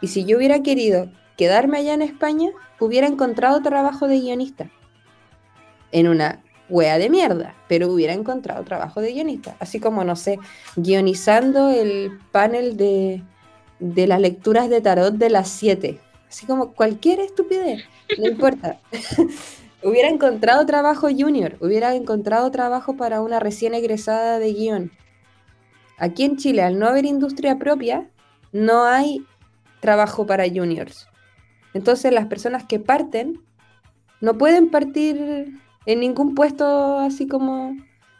y 0.00 0.08
si 0.08 0.24
yo 0.24 0.36
hubiera 0.36 0.62
querido 0.62 1.10
quedarme 1.36 1.78
allá 1.78 1.94
en 1.94 2.02
España, 2.02 2.50
hubiera 2.80 3.06
encontrado 3.06 3.62
trabajo 3.62 4.08
de 4.08 4.20
guionista. 4.20 4.70
En 5.92 6.08
una 6.08 6.42
wea 6.68 6.98
de 6.98 7.10
mierda, 7.10 7.54
pero 7.68 7.88
hubiera 7.92 8.12
encontrado 8.12 8.64
trabajo 8.64 9.00
de 9.00 9.12
guionista. 9.12 9.56
Así 9.60 9.80
como, 9.80 10.04
no 10.04 10.16
sé, 10.16 10.38
guionizando 10.76 11.70
el 11.70 12.18
panel 12.32 12.76
de, 12.76 13.22
de 13.78 14.06
las 14.06 14.20
lecturas 14.20 14.68
de 14.68 14.80
tarot 14.80 15.14
de 15.14 15.30
las 15.30 15.48
7. 15.48 16.00
Así 16.28 16.46
como 16.46 16.72
cualquier 16.72 17.20
estupidez, 17.20 17.84
no 18.18 18.26
importa. 18.30 18.80
hubiera 19.82 20.08
encontrado 20.08 20.66
trabajo 20.66 21.08
junior, 21.08 21.56
hubiera 21.60 21.94
encontrado 21.94 22.50
trabajo 22.50 22.96
para 22.96 23.20
una 23.20 23.38
recién 23.38 23.74
egresada 23.74 24.38
de 24.38 24.52
guion. 24.52 24.92
Aquí 25.98 26.24
en 26.24 26.36
Chile, 26.36 26.62
al 26.62 26.78
no 26.78 26.86
haber 26.86 27.06
industria 27.06 27.58
propia, 27.58 28.10
no 28.52 28.84
hay 28.84 29.24
trabajo 29.80 30.26
para 30.26 30.48
juniors. 30.48 31.08
Entonces 31.72 32.12
las 32.12 32.26
personas 32.26 32.64
que 32.64 32.80
parten 32.80 33.40
no 34.20 34.36
pueden 34.36 34.70
partir 34.70 35.60
en 35.86 36.00
ningún 36.00 36.34
puesto 36.34 36.98
así 36.98 37.26
como 37.26 37.76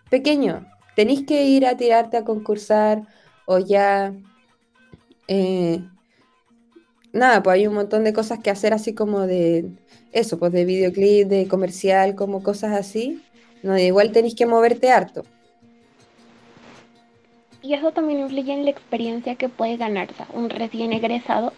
pequeño. 0.09 0.67
Tenéis 0.95 1.27
que 1.27 1.45
ir 1.45 1.67
a 1.67 1.77
tirarte 1.77 2.17
a 2.17 2.25
concursar 2.25 3.03
o 3.45 3.59
ya... 3.59 4.14
Eh, 5.29 5.81
nada, 7.12 7.43
pues 7.43 7.55
hay 7.55 7.67
un 7.67 7.75
montón 7.75 8.05
de 8.05 8.12
cosas 8.12 8.39
que 8.39 8.51
hacer 8.51 8.73
así 8.73 8.95
como 8.95 9.27
de 9.27 9.73
eso, 10.12 10.39
pues 10.39 10.53
de 10.53 10.64
videoclip, 10.64 11.29
de 11.29 11.49
comercial, 11.49 12.14
como 12.14 12.43
cosas 12.43 12.73
así. 12.73 13.23
No, 13.62 13.77
igual 13.77 14.12
tenéis 14.12 14.35
que 14.35 14.47
moverte 14.47 14.91
harto. 14.91 15.25
Y 17.62 17.75
eso 17.75 17.91
también 17.91 18.21
influye 18.21 18.53
en 18.53 18.64
la 18.64 18.71
experiencia 18.71 19.35
que 19.35 19.49
puede 19.49 19.77
ganarse 19.77 20.25
un 20.33 20.51
recién 20.51 20.93
egresado, 20.93 21.53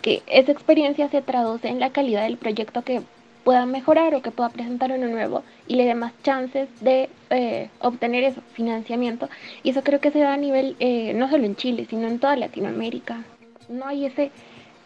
que 0.00 0.22
esa 0.26 0.50
experiencia 0.50 1.10
se 1.10 1.20
traduce 1.20 1.68
en 1.68 1.78
la 1.78 1.92
calidad 1.92 2.22
del 2.22 2.38
proyecto 2.38 2.82
que 2.82 3.02
pueda 3.44 3.66
mejorar 3.66 4.14
o 4.14 4.22
que 4.22 4.30
pueda 4.30 4.50
presentar 4.50 4.92
uno 4.92 5.08
nuevo 5.08 5.42
y 5.66 5.76
le 5.76 5.84
dé 5.84 5.94
más 5.94 6.12
chances 6.22 6.68
de 6.80 7.08
eh, 7.30 7.68
obtener 7.80 8.24
eso, 8.24 8.40
financiamiento. 8.54 9.28
Y 9.62 9.70
eso 9.70 9.82
creo 9.82 10.00
que 10.00 10.10
se 10.10 10.20
da 10.20 10.34
a 10.34 10.36
nivel, 10.36 10.76
eh, 10.80 11.12
no 11.14 11.28
solo 11.28 11.44
en 11.44 11.56
Chile, 11.56 11.86
sino 11.88 12.08
en 12.08 12.18
toda 12.18 12.36
Latinoamérica. 12.36 13.24
No 13.68 13.86
hay 13.86 14.06
ese 14.06 14.30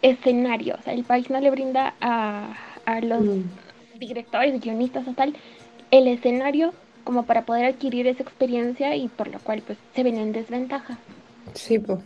escenario, 0.01 0.75
o 0.79 0.83
sea, 0.83 0.93
el 0.93 1.03
país 1.03 1.29
no 1.29 1.39
le 1.39 1.49
brinda 1.49 1.93
a, 2.01 2.55
a 2.85 3.01
los 3.01 3.21
mm. 3.21 3.43
directores, 3.99 4.61
guionistas 4.61 5.07
o 5.07 5.13
tal, 5.13 5.35
el 5.91 6.07
escenario 6.07 6.73
como 7.03 7.23
para 7.23 7.43
poder 7.43 7.65
adquirir 7.65 8.05
esa 8.07 8.23
experiencia 8.23 8.95
y 8.95 9.07
por 9.07 9.29
lo 9.29 9.39
cual 9.39 9.63
pues 9.65 9.77
se 9.95 10.03
ven 10.03 10.17
en 10.17 10.33
desventaja. 10.33 10.97
Sí, 11.53 11.79
pues. 11.79 11.99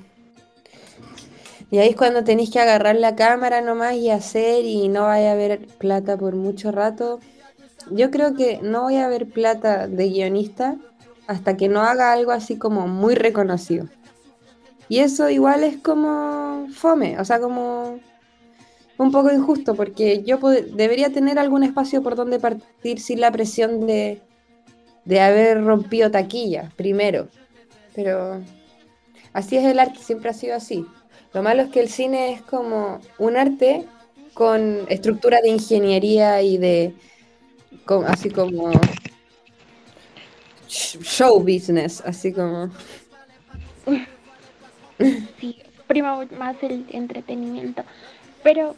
Y 1.71 1.77
ahí 1.77 1.89
es 1.89 1.95
cuando 1.95 2.25
tenéis 2.25 2.51
que 2.51 2.59
agarrar 2.59 2.97
la 2.97 3.15
cámara 3.15 3.61
nomás 3.61 3.95
y 3.95 4.09
hacer 4.09 4.65
y 4.65 4.89
no 4.89 5.03
vaya 5.03 5.29
a 5.29 5.33
haber 5.33 5.67
plata 5.67 6.17
por 6.17 6.35
mucho 6.35 6.69
rato. 6.69 7.21
Yo 7.89 8.11
creo 8.11 8.35
que 8.35 8.59
no 8.61 8.83
voy 8.83 8.97
a 8.97 9.07
ver 9.07 9.29
plata 9.29 9.87
de 9.87 10.09
guionista 10.09 10.75
hasta 11.27 11.55
que 11.55 11.69
no 11.69 11.79
haga 11.79 12.11
algo 12.11 12.31
así 12.31 12.57
como 12.57 12.87
muy 12.87 13.15
reconocido. 13.15 13.85
Y 14.89 14.99
eso 14.99 15.29
igual 15.29 15.63
es 15.63 15.77
como 15.77 16.67
fome, 16.73 17.17
o 17.17 17.23
sea, 17.23 17.39
como 17.39 17.99
un 18.97 19.11
poco 19.13 19.31
injusto, 19.31 19.73
porque 19.73 20.23
yo 20.23 20.39
debería 20.39 21.13
tener 21.13 21.39
algún 21.39 21.63
espacio 21.63 22.03
por 22.03 22.17
donde 22.17 22.37
partir 22.39 22.99
sin 22.99 23.21
la 23.21 23.31
presión 23.31 23.87
de, 23.87 24.21
de 25.05 25.21
haber 25.21 25.63
rompido 25.63 26.11
taquilla 26.11 26.69
primero. 26.75 27.29
Pero 27.95 28.41
así 29.31 29.55
es 29.55 29.63
el 29.63 29.79
arte, 29.79 29.99
siempre 29.99 30.31
ha 30.31 30.33
sido 30.33 30.55
así. 30.55 30.85
Lo 31.33 31.41
malo 31.41 31.63
es 31.63 31.69
que 31.69 31.79
el 31.79 31.89
cine 31.89 32.33
es 32.33 32.41
como 32.41 32.99
un 33.17 33.37
arte 33.37 33.85
con 34.33 34.85
estructura 34.89 35.39
de 35.41 35.49
ingeniería 35.49 36.41
y 36.41 36.57
de 36.57 36.93
así 38.07 38.29
como 38.29 38.71
show 40.67 41.39
business, 41.39 42.01
así 42.05 42.31
como 42.31 42.69
sí, 45.39 45.57
prima 45.87 46.25
más 46.37 46.55
el 46.61 46.85
entretenimiento. 46.91 47.83
Pero 48.43 48.75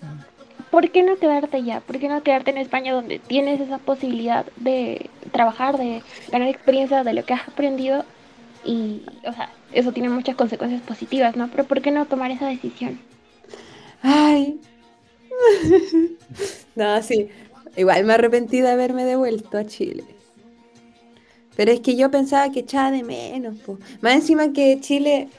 ¿por 0.72 0.90
qué 0.92 1.04
no 1.04 1.18
quedarte 1.18 1.64
ya? 1.64 1.82
¿Por 1.82 2.00
qué 2.00 2.08
no 2.08 2.24
quedarte 2.24 2.52
en 2.52 2.58
España 2.58 2.94
donde 2.94 3.20
tienes 3.20 3.62
esa 3.62 3.78
posibilidad 3.78 4.46
de 4.58 5.10
trabajar, 5.32 5.78
de 5.78 6.02
ganar 6.32 6.48
experiencia 6.48 7.04
de 7.04 7.14
lo 7.14 7.24
que 7.26 7.34
has 7.34 7.48
aprendido 7.48 8.06
y, 8.66 9.04
o 9.26 9.34
sea, 9.34 9.50
eso 9.72 9.92
tiene 9.92 10.10
muchas 10.10 10.36
consecuencias 10.36 10.82
positivas, 10.82 11.36
¿no? 11.36 11.50
Pero 11.50 11.66
¿por 11.66 11.82
qué 11.82 11.92
no 11.92 12.06
tomar 12.06 12.32
esa 12.32 12.48
decisión? 12.48 13.00
Ay. 14.02 14.60
no, 16.76 17.02
sí. 17.02 17.30
Igual 17.76 18.04
me 18.06 18.14
arrepentí 18.14 18.62
de 18.62 18.70
haberme 18.70 19.06
devuelto 19.06 19.58
a 19.58 19.66
Chile. 19.66 20.04
Pero 21.56 21.72
es 21.72 21.80
que 21.80 21.96
yo 21.96 22.10
pensaba 22.12 22.52
que 22.52 22.62
echaba 22.62 22.92
de 22.92 23.04
menos. 23.04 23.58
Po. 23.60 23.80
Más 24.02 24.16
encima 24.16 24.54
que 24.54 24.80
Chile 24.80 25.30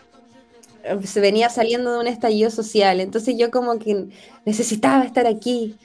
eh, 0.84 0.98
se 1.06 1.20
venía 1.20 1.48
saliendo 1.48 1.92
de 1.92 2.00
un 2.00 2.06
estallido 2.06 2.50
social. 2.50 3.00
Entonces 3.00 3.36
yo 3.38 3.50
como 3.50 3.78
que 3.78 4.08
necesitaba 4.44 5.04
estar 5.04 5.26
aquí. 5.26 5.76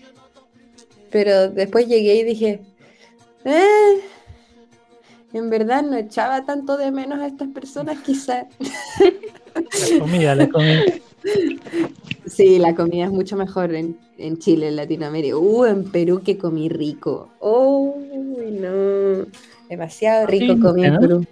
Pero 1.11 1.49
después 1.49 1.87
llegué 1.87 2.15
y 2.15 2.23
dije, 2.23 2.61
eh, 3.45 4.01
en 5.33 5.49
verdad 5.49 5.83
no 5.83 5.95
echaba 5.95 6.45
tanto 6.45 6.77
de 6.77 6.91
menos 6.91 7.19
a 7.19 7.27
estas 7.27 7.49
personas, 7.49 7.99
quizás. 7.99 8.45
La 8.99 9.99
comida, 9.99 10.35
la 10.35 10.49
comida. 10.49 10.83
Sí, 12.25 12.59
la 12.59 12.75
comida 12.75 13.05
es 13.05 13.11
mucho 13.11 13.35
mejor 13.35 13.73
en, 13.73 13.97
Chile, 14.39 14.69
en 14.69 14.75
Latinoamérica. 14.75 15.37
Uh, 15.37 15.65
en 15.65 15.91
Perú 15.91 16.21
que 16.23 16.37
comí 16.37 16.69
rico. 16.69 17.29
Uy, 17.39 18.51
no. 18.51 19.25
Demasiado 19.69 20.27
rico 20.27 20.59
comí 20.59 20.85
en 20.85 20.97
Perú. 20.97 21.25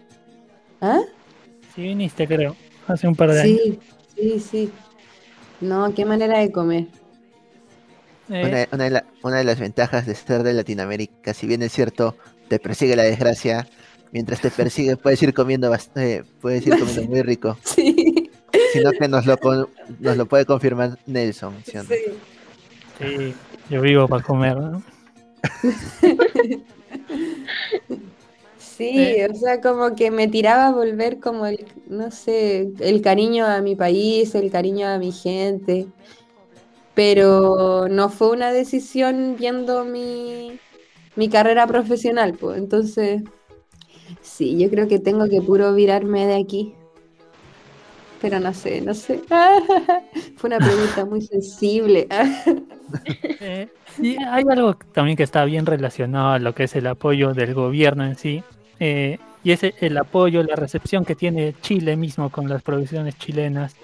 ¿Ah? 0.81 1.01
Sí, 1.75 1.81
viniste, 1.83 2.27
creo, 2.27 2.55
hace 2.87 3.07
un 3.07 3.15
par 3.15 3.31
de 3.31 3.41
años. 3.41 3.59
Sí, 3.59 3.79
sí, 4.15 4.39
sí. 4.39 4.71
No, 5.61 5.93
qué 5.93 6.05
manera 6.05 6.39
de 6.39 6.51
comer. 6.51 6.87
Eh. 8.29 8.67
Una, 8.71 8.89
de 8.89 9.03
una, 9.23 9.37
de 9.37 9.43
las 9.43 9.59
ventajas 9.59 10.05
de 10.05 10.13
estar 10.13 10.43
de 10.43 10.53
Latinoamérica, 10.53 11.33
si 11.33 11.47
bien 11.47 11.61
es 11.61 11.71
cierto, 11.71 12.15
te 12.47 12.59
persigue 12.59 12.95
la 12.95 13.03
desgracia, 13.03 13.67
mientras 14.11 14.41
te 14.41 14.51
persigue 14.51 14.97
puedes 14.97 15.21
ir 15.23 15.33
comiendo 15.33 15.69
bastante, 15.69 16.23
puedes 16.41 16.65
ir 16.67 16.77
comiendo 16.77 17.03
muy 17.03 17.21
rico. 17.21 17.57
Sí. 17.63 18.29
Sino 18.73 18.91
que 18.91 19.09
nos 19.09 19.25
lo, 19.25 19.37
nos 19.99 20.17
lo 20.17 20.25
puede 20.25 20.45
confirmar 20.45 20.97
Nelson. 21.05 21.55
¿sí, 21.65 21.77
sí. 22.97 23.35
yo 23.69 23.81
vivo 23.81 24.07
para 24.07 24.23
comer, 24.23 24.57
¿no? 24.57 24.81
Sí, 28.77 29.15
o 29.27 29.33
sea, 29.33 29.59
como 29.59 29.95
que 29.95 30.11
me 30.11 30.27
tiraba 30.27 30.67
a 30.67 30.71
volver 30.71 31.19
como 31.19 31.47
el, 31.47 31.65
no 31.87 32.11
sé, 32.11 32.69
el 32.79 33.01
cariño 33.01 33.47
a 33.47 33.59
mi 33.59 33.75
país, 33.75 34.35
el 34.35 34.51
cariño 34.51 34.87
a 34.87 34.99
mi 34.99 35.11
gente, 35.11 35.87
pero 36.97 37.87
no 37.89 38.09
fue 38.09 38.31
una 38.31 38.51
decisión 38.51 39.35
viendo 39.37 39.85
mi, 39.85 40.59
mi 41.15 41.29
carrera 41.29 41.67
profesional, 41.67 42.33
pues 42.33 42.57
entonces 42.57 43.21
Sí, 44.21 44.57
yo 44.59 44.69
creo 44.69 44.87
que 44.87 44.99
tengo 44.99 45.27
que 45.27 45.41
puro 45.41 45.73
virarme 45.73 46.25
de 46.27 46.35
aquí. 46.35 46.73
Pero 48.21 48.39
no 48.39 48.53
sé, 48.53 48.81
no 48.81 48.93
sé. 48.93 49.21
Fue 50.37 50.49
una 50.49 50.57
pregunta 50.57 51.05
muy 51.05 51.21
sensible. 51.21 52.07
Eh, 53.41 53.67
sí, 53.97 54.15
hay 54.31 54.45
algo 54.49 54.75
también 54.93 55.17
que 55.17 55.23
está 55.23 55.43
bien 55.43 55.65
relacionado 55.65 56.29
a 56.29 56.39
lo 56.39 56.55
que 56.55 56.63
es 56.63 56.75
el 56.77 56.87
apoyo 56.87 57.33
del 57.33 57.53
gobierno 57.53 58.05
en 58.05 58.15
sí. 58.15 58.41
eh, 58.79 59.17
y 59.43 59.51
es 59.51 59.61
el 59.61 59.97
apoyo, 59.97 60.41
la 60.41 60.55
recepción 60.55 61.03
que 61.03 61.13
tiene 61.13 61.53
Chile 61.61 61.97
mismo 61.97 62.29
con 62.29 62.47
las 62.47 62.61
producciones 62.63 63.17
chilenas. 63.17 63.75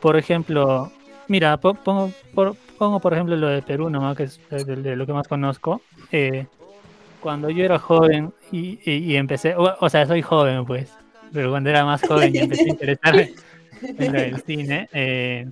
Por 0.00 0.18
ejemplo, 0.18 0.92
mira, 1.28 1.56
po- 1.58 1.74
pongo 1.74 2.10
por, 2.34 2.56
pongo 2.78 3.00
por 3.00 3.12
ejemplo 3.14 3.36
lo 3.36 3.48
de 3.48 3.62
Perú, 3.62 3.88
nomás, 3.90 4.16
que 4.16 4.24
es 4.24 4.40
de, 4.50 4.64
de 4.64 4.96
lo 4.96 5.06
que 5.06 5.12
más 5.12 5.28
conozco. 5.28 5.80
Eh, 6.12 6.46
cuando 7.20 7.50
yo 7.50 7.64
era 7.64 7.78
joven 7.78 8.32
y, 8.52 8.78
y- 8.84 9.12
y 9.12 9.16
empecé, 9.16 9.54
o, 9.56 9.76
o 9.80 9.88
sea, 9.88 10.06
soy 10.06 10.22
joven 10.22 10.64
pues, 10.64 10.96
pero 11.32 11.50
cuando 11.50 11.70
era 11.70 11.84
más 11.84 12.02
joven 12.06 12.34
y 12.34 12.38
empecé 12.38 12.68
a 12.68 12.72
interesarme 12.72 13.30
en 13.98 14.12
lo 14.12 14.20
del 14.20 14.40
cine, 14.40 14.88
eh, 14.92 15.46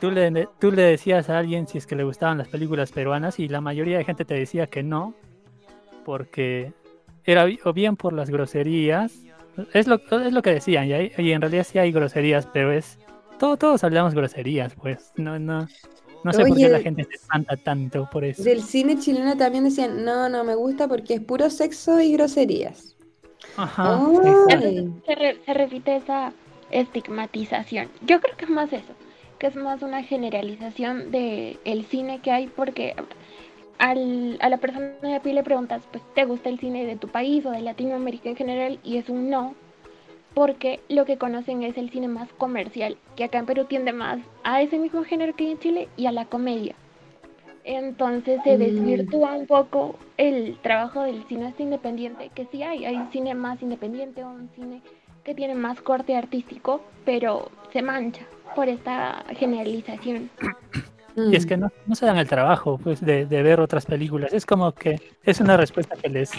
tú, 0.00 0.10
le, 0.10 0.48
tú 0.58 0.72
le 0.72 0.82
decías 0.82 1.28
a 1.30 1.38
alguien 1.38 1.66
si 1.68 1.78
es 1.78 1.86
que 1.86 1.96
le 1.96 2.04
gustaban 2.04 2.38
las 2.38 2.48
películas 2.48 2.90
peruanas 2.92 3.38
y 3.38 3.48
la 3.48 3.60
mayoría 3.60 3.98
de 3.98 4.04
gente 4.04 4.24
te 4.24 4.34
decía 4.34 4.66
que 4.68 4.82
no, 4.82 5.14
porque 6.04 6.72
era 7.24 7.46
o 7.64 7.72
bien 7.72 7.96
por 7.96 8.12
las 8.12 8.30
groserías, 8.30 9.12
es 9.74 9.86
lo, 9.86 9.96
es 9.96 10.32
lo 10.32 10.42
que 10.42 10.54
decían, 10.54 10.86
y, 10.86 10.92
hay- 10.94 11.12
y 11.18 11.32
en 11.32 11.42
realidad 11.42 11.64
sí 11.68 11.78
hay 11.78 11.92
groserías, 11.92 12.46
pero 12.52 12.72
es, 12.72 12.98
todo, 13.40 13.56
todos 13.56 13.82
hablamos 13.82 14.14
groserías, 14.14 14.74
pues, 14.74 15.12
no, 15.16 15.38
no, 15.38 15.66
no 16.22 16.32
sé 16.32 16.44
por 16.44 16.56
qué 16.56 16.68
la 16.68 16.80
gente 16.80 17.04
se 17.04 17.14
espanta 17.14 17.56
tanto 17.56 18.08
por 18.12 18.22
eso. 18.22 18.42
Del 18.44 18.62
cine 18.62 18.98
chileno 18.98 19.36
también 19.36 19.64
decían, 19.64 20.04
no, 20.04 20.28
no 20.28 20.44
me 20.44 20.54
gusta 20.54 20.86
porque 20.86 21.14
es 21.14 21.20
puro 21.22 21.48
sexo 21.48 22.00
y 22.00 22.12
groserías. 22.12 22.94
Ajá. 23.56 23.98
Se, 25.06 25.14
re- 25.14 25.38
se 25.44 25.54
repite 25.54 25.96
esa 25.96 26.32
estigmatización. 26.70 27.88
Yo 28.02 28.20
creo 28.20 28.36
que 28.36 28.44
es 28.44 28.50
más 28.50 28.72
eso, 28.72 28.92
que 29.38 29.46
es 29.46 29.56
más 29.56 29.82
una 29.82 30.02
generalización 30.02 31.10
de 31.10 31.58
el 31.64 31.86
cine 31.86 32.20
que 32.20 32.30
hay, 32.30 32.46
porque 32.46 32.94
al, 33.78 34.36
a 34.40 34.50
la 34.50 34.58
persona 34.58 34.92
de 35.02 35.16
a 35.16 35.22
pie 35.22 35.32
le 35.32 35.42
preguntas, 35.42 35.82
pues, 35.90 36.04
¿te 36.14 36.26
gusta 36.26 36.50
el 36.50 36.60
cine 36.60 36.84
de 36.84 36.96
tu 36.96 37.08
país 37.08 37.46
o 37.46 37.50
de 37.50 37.62
Latinoamérica 37.62 38.28
en 38.28 38.36
general? 38.36 38.78
Y 38.84 38.98
es 38.98 39.08
un 39.08 39.30
no, 39.30 39.54
porque 40.34 40.80
lo 40.88 41.04
que 41.04 41.18
conocen 41.18 41.62
es 41.62 41.76
el 41.76 41.90
cine 41.90 42.08
más 42.08 42.28
comercial, 42.38 42.96
que 43.16 43.24
acá 43.24 43.38
en 43.38 43.46
Perú 43.46 43.64
tiende 43.64 43.92
más 43.92 44.18
a 44.44 44.62
ese 44.62 44.78
mismo 44.78 45.04
género 45.04 45.34
que 45.34 45.50
en 45.50 45.58
Chile 45.58 45.88
y 45.96 46.06
a 46.06 46.12
la 46.12 46.24
comedia. 46.26 46.74
Entonces 47.64 48.40
se 48.42 48.56
Mm. 48.56 48.60
desvirtúa 48.60 49.32
un 49.34 49.46
poco 49.46 49.96
el 50.16 50.56
trabajo 50.62 51.02
del 51.02 51.24
cineasta 51.24 51.62
independiente, 51.62 52.30
que 52.34 52.46
sí 52.46 52.62
hay, 52.62 52.84
hay 52.84 52.98
cine 53.12 53.34
más 53.34 53.60
independiente 53.62 54.24
o 54.24 54.28
un 54.28 54.48
cine 54.54 54.80
que 55.24 55.34
tiene 55.34 55.54
más 55.54 55.80
corte 55.82 56.16
artístico, 56.16 56.80
pero 57.04 57.50
se 57.72 57.82
mancha 57.82 58.22
por 58.56 58.68
esta 58.68 59.22
generalización. 59.36 60.30
Y 61.16 61.36
es 61.36 61.44
que 61.44 61.56
no, 61.56 61.68
no 61.86 61.94
se 61.94 62.06
dan 62.06 62.16
el 62.16 62.28
trabajo 62.28 62.78
pues 62.82 63.04
de, 63.04 63.26
de 63.26 63.42
ver 63.42 63.60
otras 63.60 63.84
películas. 63.84 64.32
Es 64.32 64.46
como 64.46 64.72
que 64.72 64.98
es 65.24 65.40
una 65.40 65.56
respuesta 65.56 65.96
que 65.96 66.08
les 66.08 66.30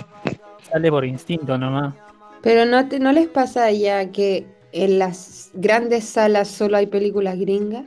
sale 0.72 0.90
por 0.90 1.06
instinto 1.06 1.58
nomás. 1.58 1.94
Pero 2.42 2.66
no, 2.66 2.88
te- 2.90 3.00
no 3.00 3.12
les 3.14 3.28
pasa 3.28 3.72
ya 3.72 4.12
que 4.12 4.48
en 4.72 5.00
las 5.00 5.50
grandes 5.54 6.06
salas 6.06 6.50
solo 6.50 6.78
hay 6.78 6.88
películas 6.88 7.38
gringas. 7.40 7.86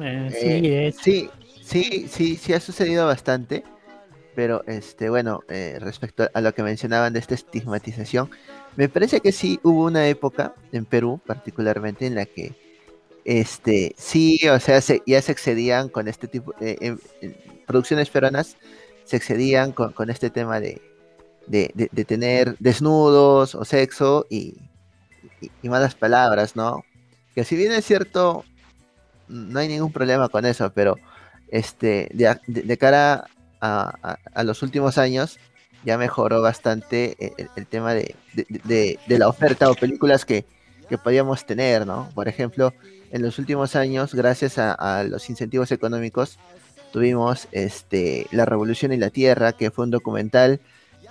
Eh, 0.00 0.30
sí, 0.32 0.62
Eh, 0.86 0.92
sí, 0.92 1.30
sí, 1.60 2.08
sí, 2.08 2.36
sí 2.36 2.52
ha 2.52 2.60
sucedido 2.60 3.06
bastante, 3.06 3.64
pero 4.34 4.64
este, 4.66 5.10
bueno, 5.10 5.44
eh, 5.48 5.78
respecto 5.80 6.28
a 6.32 6.40
lo 6.40 6.54
que 6.54 6.62
mencionaban 6.62 7.12
de 7.12 7.20
esta 7.20 7.34
estigmatización, 7.34 8.30
me 8.76 8.88
parece 8.88 9.20
que 9.22 9.32
sí 9.32 9.60
hubo 9.64 9.84
una 9.86 10.08
época 10.08 10.56
en 10.72 10.86
Perú, 10.86 11.22
particularmente, 11.26 12.06
en 12.06 12.14
la 12.16 12.26
que 12.26 12.56
este, 13.24 13.94
sí, 13.98 14.40
o 14.48 14.60
sea, 14.60 14.80
se- 14.82 15.02
ya 15.06 15.22
se 15.22 15.32
excedían 15.32 15.90
con 15.90 16.08
este 16.08 16.28
tipo, 16.28 16.54
eh, 16.60 16.78
en- 16.80 17.00
en 17.20 17.36
producciones 17.66 18.10
peruanas, 18.10 18.58
se 19.04 19.16
excedían 19.16 19.72
con, 19.72 19.92
con 19.94 20.10
este 20.10 20.30
tema 20.30 20.60
de, 20.60 20.82
de, 21.50 22.04
tener 22.06 22.56
desnudos 22.58 23.54
o 23.54 23.64
sexo 23.64 24.26
y, 24.30 24.56
y- 25.62 25.68
malas 25.68 25.94
palabras, 25.94 26.54
¿no? 26.54 26.84
Que 27.34 27.44
si 27.44 27.56
bien 27.56 27.72
es 27.72 27.84
cierto, 27.84 28.44
no 29.28 29.58
hay 29.58 29.68
ningún 29.68 29.92
problema 29.92 30.28
con 30.28 30.46
eso, 30.46 30.70
pero 30.72 30.96
este, 31.48 32.08
de, 32.12 32.76
cara 32.78 33.26
a, 33.60 34.16
a- 34.34 34.44
los 34.44 34.62
últimos 34.62 34.96
años, 34.96 35.38
ya 35.84 35.98
mejoró 35.98 36.42
bastante 36.42 37.16
el, 37.56 37.66
tema 37.66 37.94
de 37.94 38.14
la 39.08 39.28
oferta 39.28 39.70
o 39.70 39.74
películas 39.74 40.24
que, 40.24 40.44
que 40.88 40.98
podíamos 40.98 41.46
tener, 41.46 41.86
¿no? 41.86 42.08
Por 42.14 42.28
ejemplo, 42.28 42.74
en 43.10 43.22
los 43.22 43.38
últimos 43.38 43.74
años, 43.76 44.14
gracias 44.14 44.58
a, 44.58 44.72
a 44.72 45.04
los 45.04 45.30
incentivos 45.30 45.72
económicos, 45.72 46.38
tuvimos 46.92 47.48
este, 47.52 48.26
La 48.30 48.44
Revolución 48.44 48.92
y 48.92 48.98
la 48.98 49.10
Tierra, 49.10 49.52
que 49.52 49.70
fue 49.70 49.84
un 49.84 49.90
documental 49.90 50.60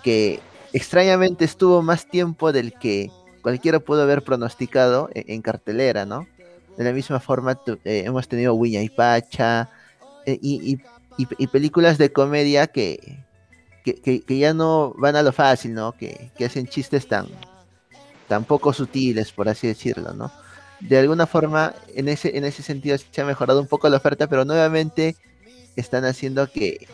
que 0.04 0.40
extrañamente 0.74 1.46
estuvo 1.46 1.82
más 1.82 2.08
tiempo 2.10 2.52
del 2.52 2.74
que 2.74 3.12
cualquiera 3.42 3.80
pudo 3.80 4.04
haber 4.04 4.24
pronosticado 4.24 5.10
en, 5.14 5.26
en 5.28 5.42
cartelera, 5.42 6.06
¿no? 6.06 6.28
De 6.78 6.84
la 6.84 6.94
misma 6.94 7.20
forma 7.20 7.60
eh, 7.86 8.04
hemos 8.06 8.28
tenido 8.28 8.54
Wiña 8.56 8.82
y 8.82 8.90
Pacha 8.90 9.70
eh, 10.26 10.40
y, 10.42 10.78
películas 11.48 11.98
de 11.98 12.12
comedia 12.14 12.68
que, 12.68 13.26
que, 13.84 14.22
que- 14.22 14.38
ya 14.38 14.54
no 14.54 14.94
van 14.98 15.16
a 15.16 15.24
lo 15.24 15.32
fácil, 15.34 15.74
¿no? 15.74 15.94
Que, 15.94 16.32
que 16.38 16.46
hacen 16.46 16.68
chistes 16.68 17.08
tan, 17.08 17.28
tan 18.28 18.46
poco 18.46 18.74
sutiles, 18.74 19.32
por 19.32 19.50
así 19.50 19.68
decirlo, 19.68 20.14
¿no? 20.14 20.32
De 20.80 20.98
alguna 20.98 21.28
forma, 21.28 21.74
en 21.96 22.08
ese, 22.08 22.38
en 22.38 22.46
ese 22.46 22.64
sentido 22.64 22.98
se 22.98 23.22
ha 23.22 23.26
mejorado 23.26 23.60
un 23.60 23.68
poco 23.68 23.90
la 23.90 23.98
oferta, 23.98 24.28
pero 24.28 24.46
nuevamente 24.46 25.16
están 25.76 26.06
haciendo 26.06 26.50
que 26.52 26.88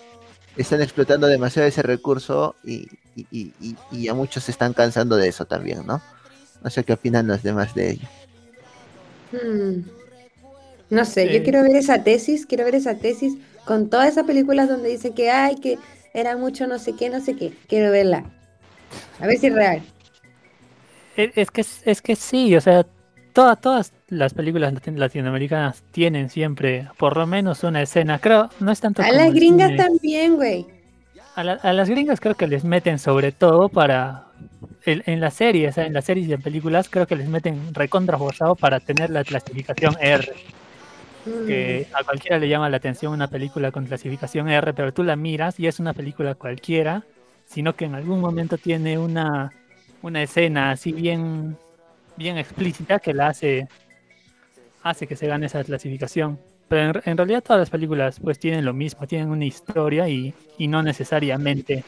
están 0.57 0.81
explotando 0.81 1.27
demasiado 1.27 1.67
ese 1.67 1.81
recurso 1.81 2.55
y, 2.63 2.87
y- 3.15 3.53
y- 3.61 3.75
y- 3.91 4.07
a 4.07 4.13
muchos 4.13 4.43
se 4.45 4.51
están 4.51 4.73
cansando 4.73 5.17
de 5.17 5.27
eso 5.27 5.45
también, 5.45 5.85
¿no? 5.85 6.01
No 6.63 6.69
sé 6.69 6.83
qué 6.83 6.93
opinan 6.93 7.27
los 7.27 7.43
demás 7.43 7.75
de 7.75 7.91
ello. 7.91 8.07
Hmm. 9.31 9.81
No 10.89 11.03
sé, 11.05 11.33
yo 11.33 11.43
quiero 11.43 11.63
ver 11.63 11.75
esa 11.75 12.03
tesis, 12.03 12.45
quiero 12.45 12.63
ver 12.63 12.75
esa 12.75 12.95
tesis 12.95 13.33
con 13.65 13.89
todas 13.89 14.09
esas 14.09 14.25
películas 14.25 14.69
donde 14.69 14.89
dicen 14.89 15.13
que 15.13 15.31
ay, 15.31 15.55
que 15.55 15.79
era 16.13 16.37
mucho 16.37 16.67
no 16.67 16.79
sé 16.79 16.93
qué, 16.95 17.09
no 17.09 17.19
sé 17.21 17.35
qué. 17.35 17.53
Quiero 17.67 17.91
verla. 17.91 18.23
A 19.19 19.27
ver 19.27 19.37
si 19.37 19.47
es 19.47 19.53
real. 19.53 19.81
es 21.17 21.51
que, 21.51 21.65
es 21.85 22.01
que 22.01 22.15
sí, 22.15 22.55
o 22.55 22.61
sea, 22.61 22.85
toda- 23.36 23.55
todas 23.55 23.93
las 24.07 24.33
películas 24.33 24.73
latin- 24.73 24.97
latinoamericanas 24.97 25.83
tienen 25.91 26.29
siempre 26.31 26.88
por 26.97 27.15
lo 27.17 27.27
menos 27.27 27.63
una 27.63 27.81
escena. 27.83 28.17
Creo, 28.17 28.49
no 28.59 28.71
es 28.71 28.79
tanto 28.81 29.03
A 29.03 29.05
como 29.05 29.17
las 29.19 29.31
gringas 29.33 29.69
cine. 29.71 29.83
también, 29.83 30.36
güey. 30.38 30.65
A, 31.36 31.43
la- 31.43 31.59
a 31.61 31.73
las 31.73 31.89
gringas 31.89 32.19
creo 32.19 32.33
que 32.36 32.47
les 32.47 32.63
meten 32.63 32.97
sobre 32.97 33.31
todo 33.31 33.69
para 33.69 34.23
en, 34.86 35.03
en 35.05 35.19
las 35.19 35.33
series, 35.33 35.75
sea, 35.75 35.86
en 35.86 35.93
las 35.93 36.05
series 36.05 36.27
y 36.27 36.33
en 36.33 36.41
películas 36.41 36.89
creo 36.89 37.05
que 37.07 37.15
les 37.15 37.27
meten 37.27 37.73
recontra 37.73 38.17
para 38.59 38.79
tener 38.79 39.09
la 39.09 39.23
clasificación 39.23 39.95
R, 39.99 40.31
Mm. 41.25 41.47
que 41.47 41.88
a 41.93 42.03
cualquiera 42.03 42.38
le 42.38 42.47
llama 42.47 42.69
la 42.69 42.77
atención 42.77 43.11
una 43.11 43.27
película 43.27 43.71
con 43.71 43.86
clasificación 43.86 44.47
R, 44.47 44.73
pero 44.73 44.93
tú 44.93 45.03
la 45.03 45.15
miras 45.15 45.59
y 45.59 45.65
es 45.67 45.79
una 45.79 45.93
película 45.93 46.36
cualquiera, 46.36 47.03
sino 47.47 47.75
que 47.75 47.86
en 47.86 47.95
algún 47.95 48.21
momento 48.21 48.57
tiene 48.57 48.97
una, 48.99 49.51
una 50.03 50.21
escena 50.21 50.71
así 50.71 50.91
bien 50.93 51.57
bien 52.18 52.38
explícita 52.38 52.99
que 52.99 53.13
la 53.13 53.28
hace 53.28 53.68
hace 54.84 55.07
que 55.07 55.16
se 55.16 55.28
gane 55.28 55.47
esa 55.47 55.63
clasificación. 55.63 56.39
Pero 56.68 56.99
en, 56.99 57.11
en 57.11 57.18
realidad 57.18 57.43
todas 57.43 57.59
las 57.59 57.70
películas 57.70 58.20
pues 58.20 58.39
tienen 58.39 58.66
lo 58.66 58.74
mismo, 58.74 59.07
tienen 59.07 59.30
una 59.30 59.45
historia 59.45 60.07
y, 60.07 60.34
y 60.57 60.68
no 60.68 60.84
necesariamente. 60.84 61.84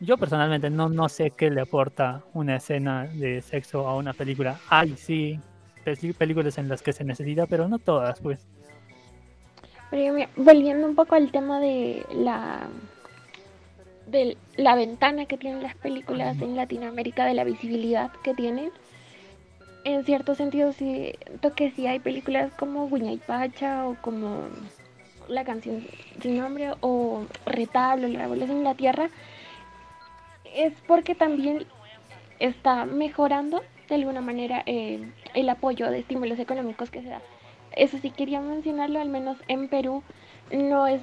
Yo 0.00 0.16
personalmente 0.16 0.70
no, 0.70 0.88
no 0.88 1.08
sé 1.08 1.32
qué 1.32 1.50
le 1.50 1.60
aporta 1.60 2.22
una 2.32 2.56
escena 2.56 3.06
de 3.06 3.42
sexo 3.42 3.88
a 3.88 3.96
una 3.96 4.12
película. 4.12 4.58
Hay 4.68 4.96
sí 4.96 5.40
películas 6.18 6.58
en 6.58 6.68
las 6.68 6.82
que 6.82 6.92
se 6.92 7.04
necesita, 7.04 7.46
pero 7.46 7.68
no 7.68 7.78
todas, 7.78 8.20
pues. 8.20 8.46
Pero 9.90 10.14
mira, 10.14 10.28
volviendo 10.36 10.86
un 10.86 10.94
poco 10.94 11.14
al 11.14 11.30
tema 11.30 11.60
de 11.60 12.04
la 12.12 12.68
de 14.06 14.36
la 14.56 14.74
ventana 14.74 15.26
que 15.26 15.36
tienen 15.36 15.62
las 15.62 15.74
películas 15.76 16.40
en 16.40 16.56
Latinoamérica, 16.56 17.26
de 17.26 17.34
la 17.34 17.44
visibilidad 17.44 18.10
que 18.22 18.34
tienen, 18.34 18.70
en 19.84 20.04
cierto 20.04 20.34
sentido 20.34 20.72
siento 20.72 21.54
que 21.54 21.70
sí 21.70 21.86
hay 21.86 21.98
películas 21.98 22.52
como 22.58 22.88
Guiña 22.88 23.12
y 23.12 23.18
Pacha 23.18 23.86
o 23.86 23.96
como 24.00 24.48
La 25.28 25.44
canción 25.44 25.86
sin 26.20 26.38
nombre 26.38 26.72
o 26.80 27.24
Retablo, 27.46 28.08
La 28.08 28.20
revolución 28.20 28.58
en 28.58 28.64
la 28.64 28.74
tierra, 28.74 29.10
es 30.54 30.72
porque 30.86 31.14
también 31.14 31.66
está 32.38 32.84
mejorando 32.84 33.62
de 33.88 33.94
alguna 33.94 34.20
manera 34.20 34.62
eh, 34.66 35.10
el 35.34 35.48
apoyo 35.48 35.90
de 35.90 36.00
estímulos 36.00 36.38
económicos 36.38 36.90
que 36.90 37.02
se 37.02 37.08
da. 37.08 37.22
Eso 37.76 37.98
sí 37.98 38.10
quería 38.10 38.40
mencionarlo, 38.40 39.00
al 39.00 39.08
menos 39.08 39.38
en 39.48 39.68
Perú 39.68 40.02
no 40.50 40.86
es 40.86 41.00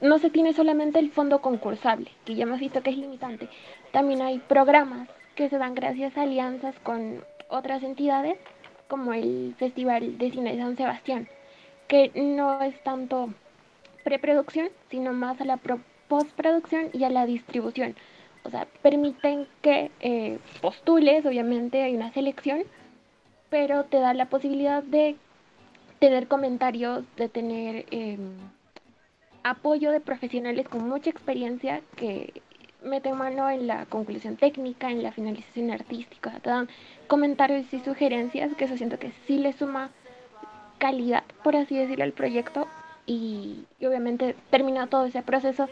no 0.00 0.18
se 0.18 0.28
tiene 0.28 0.52
solamente 0.52 0.98
el 0.98 1.10
fondo 1.10 1.40
concursable, 1.40 2.10
que 2.24 2.34
ya 2.34 2.42
hemos 2.42 2.60
visto 2.60 2.82
que 2.82 2.90
es 2.90 2.98
limitante, 2.98 3.48
también 3.92 4.20
hay 4.22 4.38
programas 4.38 5.08
que 5.34 5.48
se 5.48 5.56
dan 5.56 5.74
gracias 5.74 6.16
a 6.16 6.22
alianzas 6.22 6.78
con 6.80 7.24
otras 7.48 7.82
entidades, 7.82 8.38
como 8.88 9.12
el 9.12 9.54
Festival 9.58 10.18
de 10.18 10.30
Cine 10.30 10.52
de 10.52 10.62
San 10.62 10.76
Sebastián, 10.76 11.28
que 11.88 12.10
no 12.14 12.60
es 12.62 12.82
tanto 12.82 13.30
preproducción, 14.04 14.68
sino 14.90 15.12
más 15.12 15.40
a 15.40 15.44
la 15.44 15.58
postproducción 16.08 16.90
y 16.92 17.04
a 17.04 17.10
la 17.10 17.26
distribución. 17.26 17.96
O 18.44 18.50
sea, 18.50 18.66
permiten 18.82 19.46
que 19.62 19.90
eh, 20.00 20.38
postules, 20.60 21.24
obviamente 21.24 21.82
hay 21.82 21.94
una 21.94 22.12
selección, 22.12 22.64
pero 23.48 23.84
te 23.84 23.98
da 23.98 24.12
la 24.12 24.26
posibilidad 24.26 24.82
de 24.82 25.16
tener 25.98 26.28
comentarios, 26.28 27.04
de 27.16 27.28
tener 27.28 27.86
em, 27.90 28.36
apoyo 29.42 29.90
de 29.90 30.00
profesionales 30.00 30.68
con 30.68 30.86
mucha 30.88 31.08
experiencia 31.08 31.80
que 31.96 32.42
meten 32.84 33.16
mano 33.16 33.50
en 33.50 33.66
la 33.66 33.86
conclusión 33.86 34.36
técnica, 34.36 34.90
en 34.90 35.02
la 35.02 35.12
finalización 35.12 35.70
artística, 35.70 36.30
te 36.40 36.50
dan 36.50 36.68
comentarios 37.06 37.72
y 37.72 37.80
sugerencias 37.80 38.54
que 38.54 38.64
eso 38.64 38.76
siento 38.76 38.98
que 38.98 39.12
sí 39.26 39.38
le 39.38 39.52
suma 39.52 39.90
calidad, 40.78 41.24
por 41.42 41.56
así 41.56 41.76
decirlo, 41.76 42.04
al 42.04 42.12
proyecto 42.12 42.68
y, 43.06 43.64
obviamente 43.80 44.36
termina 44.50 44.86
todo 44.86 45.06
ese 45.06 45.22
proceso, 45.22 45.68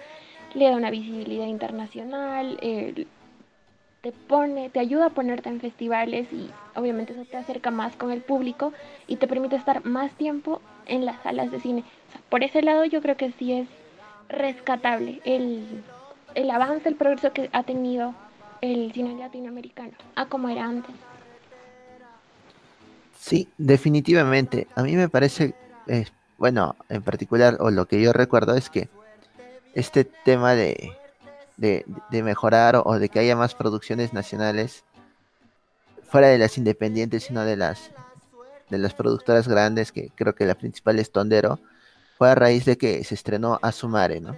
le 0.55 0.69
da 0.69 0.77
una 0.77 0.91
visibilidad 0.91 1.47
internacional, 1.47 2.59
te 4.03 4.13
pone, 4.13 4.69
te 4.69 4.81
ayuda 4.81 5.07
a 5.07 5.11
ponerte 5.11 5.49
en 5.49 5.61
festivales 5.61 6.27
y 6.33 6.51
obviamente 6.75 7.13
eso 7.13 7.25
te 7.25 7.37
acerca 7.37 7.71
más 7.71 7.95
con 7.95 8.11
el 8.11 8.21
público 8.21 8.73
y 9.07 9.17
te 9.17 9.29
permite 9.29 9.57
estar 9.57 9.85
más 9.85 10.13
tiempo 10.13 10.61
en 10.87 11.07
las 11.07 11.23
salas 11.23 11.51
de 11.51 11.61
cine. 11.61 11.85
por 12.29 12.43
ese 12.43 12.63
lado 12.63 12.85
yo 12.85 13.01
creo 13.01 13.17
que 13.17 13.31
sí 13.33 13.53
es 13.53 13.69
rescatable 14.29 15.21
el, 15.25 15.85
el 16.35 16.51
avance, 16.51 16.89
el 16.89 16.97
progreso 16.97 17.33
que 17.33 17.49
ha 17.53 17.63
tenido 17.63 18.15
el 18.61 18.93
cine 18.93 19.19
latinoamericano 19.19 19.93
a 20.15 20.27
como 20.27 20.49
era 20.49 20.65
antes. 20.65 20.95
Sí, 23.19 23.49
definitivamente. 23.59 24.67
A 24.75 24.83
mí 24.83 24.97
me 24.97 25.09
parece, 25.09 25.55
bueno, 26.39 26.75
en 26.89 27.03
particular, 27.03 27.57
o 27.61 27.71
lo 27.71 27.87
que 27.87 28.03
yo 28.03 28.13
recuerdo 28.13 28.55
es 28.57 28.69
que 28.69 28.89
este 29.75 30.05
tema 30.05 30.55
de, 30.55 30.93
de, 31.57 32.23
mejorar 32.23 32.83
o, 32.85 32.99
de 32.99 33.09
que 33.09 33.21
haya 33.21 33.37
más 33.37 33.55
producciones 33.55 34.13
nacionales 34.13 34.85
fuera 36.09 36.29
de 36.29 36.39
las 36.39 36.59
independientes, 36.59 37.25
sino 37.25 37.45
de 37.45 37.57
las 37.57 37.91
de 38.71 38.79
las 38.79 38.95
productoras 38.95 39.47
grandes, 39.47 39.93
que 39.93 40.11
creo 40.15 40.35
que 40.35 40.47
la 40.47 40.55
principal 40.55 40.99
es 40.99 41.13
Tondero, 41.13 41.61
fue 42.17 42.31
a 42.31 42.35
raíz 42.35 42.65
de 42.65 42.79
que 42.79 43.05
se 43.05 43.15
estrenó 43.15 43.59
Asumare, 43.61 44.21
¿no? 44.21 44.35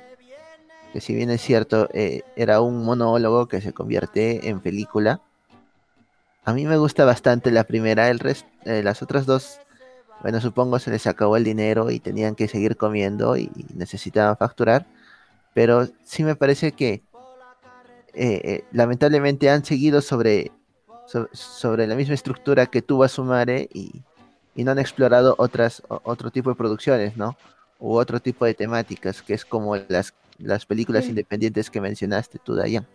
Que 0.95 1.01
si 1.01 1.13
bien 1.13 1.29
es 1.31 1.41
cierto, 1.41 1.89
eh, 1.93 2.23
era 2.37 2.61
un 2.61 2.85
monólogo 2.85 3.49
que 3.49 3.61
se 3.61 3.73
convierte 3.73 4.49
en 4.49 4.61
película. 4.61 5.21
A 6.45 6.53
mí 6.53 6.67
me 6.67 6.77
gusta 6.77 7.05
bastante 7.05 7.51
la 7.51 7.65
primera, 7.65 8.11
el 8.11 8.21
resto, 8.21 8.49
eh, 8.65 8.81
las 8.85 9.03
otras 9.03 9.27
dos, 9.27 9.59
bueno, 10.23 10.41
supongo 10.41 10.79
se 10.79 10.93
les 10.93 11.09
acabó 11.09 11.37
el 11.37 11.43
dinero 11.43 11.91
y 11.91 11.99
tenían 11.99 12.37
que 12.37 12.47
seguir 12.47 12.77
comiendo 12.77 13.37
y 13.37 13.51
necesitaban 13.75 14.37
facturar, 14.37 14.87
pero 15.53 15.89
sí 16.05 16.23
me 16.23 16.37
parece 16.37 16.71
que 16.71 17.03
eh, 18.13 18.63
lamentablemente 18.71 19.51
han 19.51 19.65
seguido 19.65 20.01
sobre, 20.01 20.53
sobre 21.33 21.89
la 21.89 21.97
misma 21.97 22.15
estructura 22.15 22.67
que 22.67 22.83
tuvo 22.83 23.03
Asumare 23.03 23.69
y, 23.75 24.01
y 24.55 24.63
no 24.63 24.71
han 24.71 24.79
explorado 24.79 25.35
otras, 25.39 25.83
otro 25.89 26.31
tipo 26.31 26.51
de 26.51 26.55
producciones, 26.55 27.17
¿no? 27.17 27.37
U 27.81 27.97
otro 27.97 28.21
tipo 28.21 28.45
de 28.45 28.55
temáticas, 28.55 29.23
que 29.23 29.35
es 29.35 29.45
como 29.45 29.75
las 29.77 30.15
las 30.39 30.67
películas 30.67 31.07
independientes 31.07 31.71
que 31.71 31.81
mencionaste 31.81 32.39
tú, 32.39 32.55
Dayan. 32.55 32.87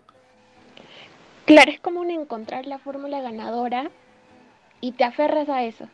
Claro, 1.46 1.72
es 1.72 1.80
como 1.80 2.02
un 2.02 2.12
encontrar 2.12 2.68
la 2.68 2.78
fórmula 2.78 3.22
ganadora 3.22 3.90
y 4.82 4.92
te 4.92 5.04
aferras 5.04 5.50
a 5.50 5.64
eso. 5.64 5.88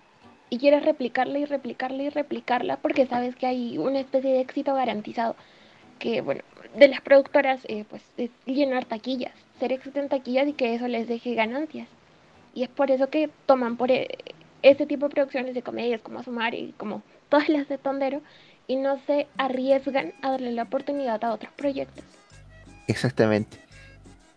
Y 0.50 0.58
quieres 0.58 0.84
replicarla 0.84 1.40
y 1.40 1.46
replicarla 1.46 2.04
y 2.04 2.10
replicarla 2.10 2.78
porque 2.78 3.08
sabes 3.08 3.36
que 3.36 3.48
hay 3.48 3.78
una 3.78 4.00
especie 4.00 4.32
de 4.32 4.42
éxito 4.42 4.74
garantizado. 4.74 5.36
Que, 5.98 6.22
bueno, 6.22 6.42
de 6.76 6.88
las 6.90 7.02
productoras, 7.02 7.62
eh, 7.70 7.86
pues, 7.90 8.04
es 8.18 8.30
llenar 8.46 8.86
taquillas, 8.86 9.34
ser 9.60 9.72
éxito 9.72 10.00
en 10.00 10.10
taquillas 10.10 10.48
y 10.48 10.54
que 10.54 10.76
eso 10.76 10.88
les 10.88 11.08
deje 11.08 11.34
ganancias. 11.36 11.88
Y 12.54 12.64
es 12.64 12.70
por 12.70 12.92
eso 12.92 13.10
que 13.10 13.30
toman 13.46 13.78
por 13.78 13.92
e, 13.92 14.08
ese 14.62 14.86
tipo 14.86 15.08
de 15.08 15.16
producciones 15.16 15.56
de 15.56 15.62
comedias 15.62 16.02
como 16.02 16.20
Asumar 16.20 16.54
y 16.54 16.74
como 16.78 17.02
todas 17.30 17.50
las 17.50 17.68
de 17.68 17.78
Tondero 17.78 18.22
y 18.68 18.76
no 18.76 19.00
se 19.06 19.28
arriesgan 19.38 20.14
a 20.22 20.32
darle 20.32 20.52
la 20.52 20.64
oportunidad 20.64 21.24
a 21.24 21.34
otros 21.34 21.52
proyectos. 21.54 22.04
Exactamente. 22.88 23.58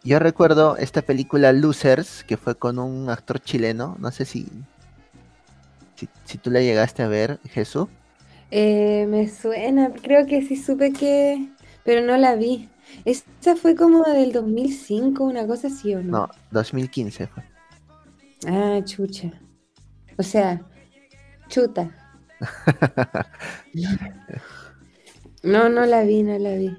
Yo 0.05 0.19
recuerdo 0.19 0.77
esta 0.77 1.03
película 1.03 1.53
Losers, 1.53 2.25
que 2.25 2.37
fue 2.37 2.55
con 2.55 2.79
un 2.79 3.11
actor 3.11 3.41
chileno, 3.41 3.97
no 3.99 4.11
sé 4.11 4.25
si, 4.25 4.47
si, 6.25 6.39
tú 6.39 6.51
la 6.51 6.61
llegaste 6.61 7.03
a 7.03 7.09
ver, 7.09 7.41
Jesús. 7.51 7.89
Eh, 8.51 9.07
me 9.09 9.29
suena, 9.29 9.91
creo 9.91 10.27
que 10.27 10.43
sí 10.43 10.57
supe 10.57 10.93
que, 10.93 11.49
pero 11.85 12.07
no 12.07 12.17
la 12.17 12.37
vi. 12.37 12.69
Esta 13.05 13.57
fue 13.57 13.75
como 13.75 14.05
del 14.05 14.33
2005, 14.33 15.25
una 15.25 15.47
cosa 15.47 15.67
así 15.67 15.95
o 15.95 16.03
no? 16.03 16.21
No, 16.21 16.29
2015 16.53 17.27
fue. 17.27 17.43
Ah, 18.47 18.81
chucha. 18.85 19.33
O 20.17 20.23
sea, 20.23 20.63
chuta. 21.49 21.91
No, 25.43 25.69
no 25.69 25.87
la 25.87 26.03
vi, 26.03 26.23
no 26.23 26.39
la 26.39 26.55
vi. 26.57 26.77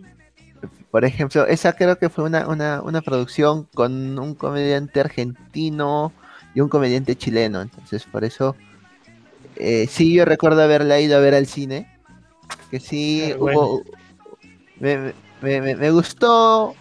Por 0.91 1.05
ejemplo, 1.05 1.45
esa 1.45 1.74
creo 1.74 1.97
que 1.97 2.10
fue 2.10 2.26
una, 2.26 2.47
una, 2.47 3.01
producción 3.01 3.68
con 3.74 4.18
un 4.18 4.36
comediante 4.36 4.99
argentino 4.99 6.12
y 6.53 6.62
un 6.62 6.70
comediante 6.70 7.16
chileno. 7.16 7.62
Entonces, 7.62 8.05
por 8.05 8.24
eso, 8.24 8.55
eh, 9.55 9.88
sí, 9.88 10.14
yo 10.14 10.26
recuerdo 10.26 10.62
haberla 10.62 10.99
ido 10.99 11.16
a 11.16 11.22
ver 11.22 11.36
al 11.36 11.45
cine. 11.45 11.89
Que 12.72 12.80
sí, 12.80 13.34
hubo, 13.38 13.84
me, 14.80 15.14
me, 15.41 15.91
gustó. 15.91 16.76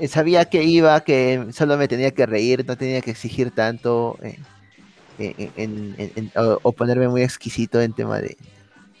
Eh, 0.00 0.08
sabía 0.08 0.44
que 0.44 0.62
iba, 0.62 1.00
que 1.02 1.46
solo 1.52 1.76
me 1.76 1.88
tenía 1.88 2.12
que 2.12 2.26
reír, 2.26 2.64
no 2.66 2.76
tenía 2.76 3.00
que 3.00 3.10
exigir 3.10 3.50
tanto. 3.50 4.18
Eh, 4.22 4.38
en, 5.18 6.32
o, 6.34 6.72
ponerme 6.72 7.08
muy 7.08 7.22
exquisito 7.22 7.80
en 7.80 7.92
tema 7.92 8.20
de, 8.20 8.36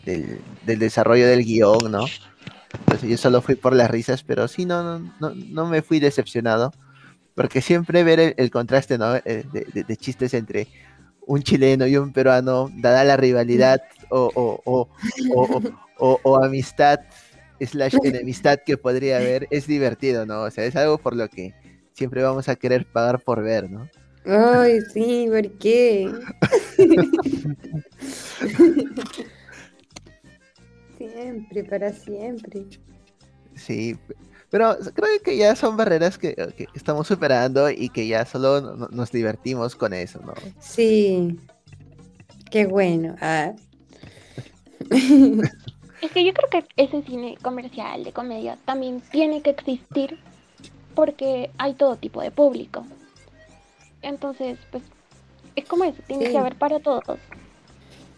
del, 0.04 0.78
desarrollo 0.78 1.26
del 1.26 1.44
guion, 1.44 1.90
¿no? 1.90 2.04
Entonces 2.80 3.08
yo 3.08 3.16
solo 3.16 3.40
fui 3.40 3.54
por 3.54 3.74
las 3.74 3.90
risas, 3.90 4.22
pero 4.22 4.48
sí, 4.48 4.64
no, 4.64 4.98
no, 4.98 5.32
no, 5.34 5.66
me 5.66 5.82
fui 5.82 6.00
decepcionado, 6.00 6.72
porque 7.34 7.60
siempre 7.60 8.02
ver 8.04 8.34
el, 8.36 8.50
contraste, 8.50 8.98
¿no? 8.98 9.16
Eh, 9.16 9.44
de, 9.52 9.96
chistes 9.96 10.34
entre 10.34 10.68
un 11.26 11.42
chileno 11.42 11.86
y 11.86 11.96
un 11.96 12.12
peruano, 12.12 12.70
dada 12.74 13.04
la 13.04 13.16
rivalidad 13.16 13.80
o, 14.10 14.30
o, 14.34 14.88
o, 15.98 16.20
o 16.22 16.44
amistad, 16.44 17.00
slash 17.60 17.96
enemistad 18.02 18.58
que 18.64 18.76
podría 18.76 19.16
haber, 19.18 19.46
es 19.50 19.66
divertido, 19.66 20.26
¿no? 20.26 20.42
O 20.42 20.50
sea, 20.50 20.64
es 20.64 20.76
algo 20.76 20.98
por 20.98 21.16
lo 21.16 21.28
que 21.28 21.54
siempre 21.92 22.22
vamos 22.22 22.48
a 22.48 22.56
querer 22.56 22.86
pagar 22.86 23.20
por 23.20 23.42
ver, 23.42 23.70
¿no? 23.70 23.88
Ay, 24.26 24.80
sí, 24.92 25.26
¿por 25.28 25.50
qué? 25.58 26.12
siempre, 30.96 31.64
para 31.64 31.92
siempre. 31.92 32.64
Sí, 33.54 33.98
pero 34.50 34.78
creo 34.94 35.20
que 35.22 35.36
ya 35.36 35.54
son 35.56 35.76
barreras 35.76 36.16
que, 36.16 36.34
estamos 36.74 37.06
superando 37.06 37.68
y 37.70 37.90
que 37.90 38.06
ya 38.06 38.24
solo 38.24 38.88
nos 38.90 39.12
divertimos 39.12 39.76
con 39.76 39.92
eso, 39.92 40.20
¿no? 40.20 40.32
Sí, 40.58 41.38
qué 42.50 42.64
bueno. 42.66 43.16
Ah. 43.20 43.52
Es 46.02 46.12
que 46.12 46.22
yo 46.22 46.34
creo 46.34 46.50
que 46.50 46.66
ese 46.76 47.02
cine 47.02 47.38
comercial 47.40 48.04
de 48.04 48.12
comedia 48.12 48.58
también 48.66 49.00
tiene 49.10 49.40
que 49.40 49.48
existir 49.48 50.18
porque 50.94 51.50
hay 51.56 51.72
todo 51.72 51.96
tipo 51.96 52.20
de 52.20 52.30
público. 52.30 52.84
Entonces, 54.04 54.58
pues, 54.70 54.82
es 55.56 55.64
como 55.64 55.84
eso, 55.84 56.00
tiene 56.06 56.30
que 56.30 56.38
haber 56.38 56.56
para 56.56 56.78
todos. 56.78 57.18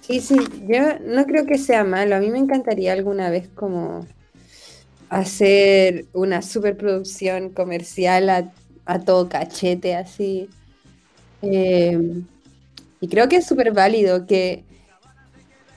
Sí, 0.01 0.21
sí, 0.21 0.37
yo 0.69 0.99
no 1.01 1.25
creo 1.27 1.47
que 1.47 1.59
sea 1.59 1.85
malo. 1.85 2.17
A 2.17 2.21
mí 2.21 2.31
me 2.31 2.39
encantaría 2.39 2.93
alguna 2.93 3.31
vez 3.31 3.49
como 3.49 4.07
hacer 5.09 6.07
una 6.13 6.43
superproducción 6.43 7.51
comercial 7.51 8.31
a, 8.31 9.01
todo 9.05 9.29
cachete 9.29 9.97
así. 9.97 10.49
Em, 11.43 12.25
y 13.01 13.09
creo 13.09 13.29
que 13.29 13.37
es 13.37 13.47
súper 13.47 13.73
válido 13.73 14.27
que 14.27 14.65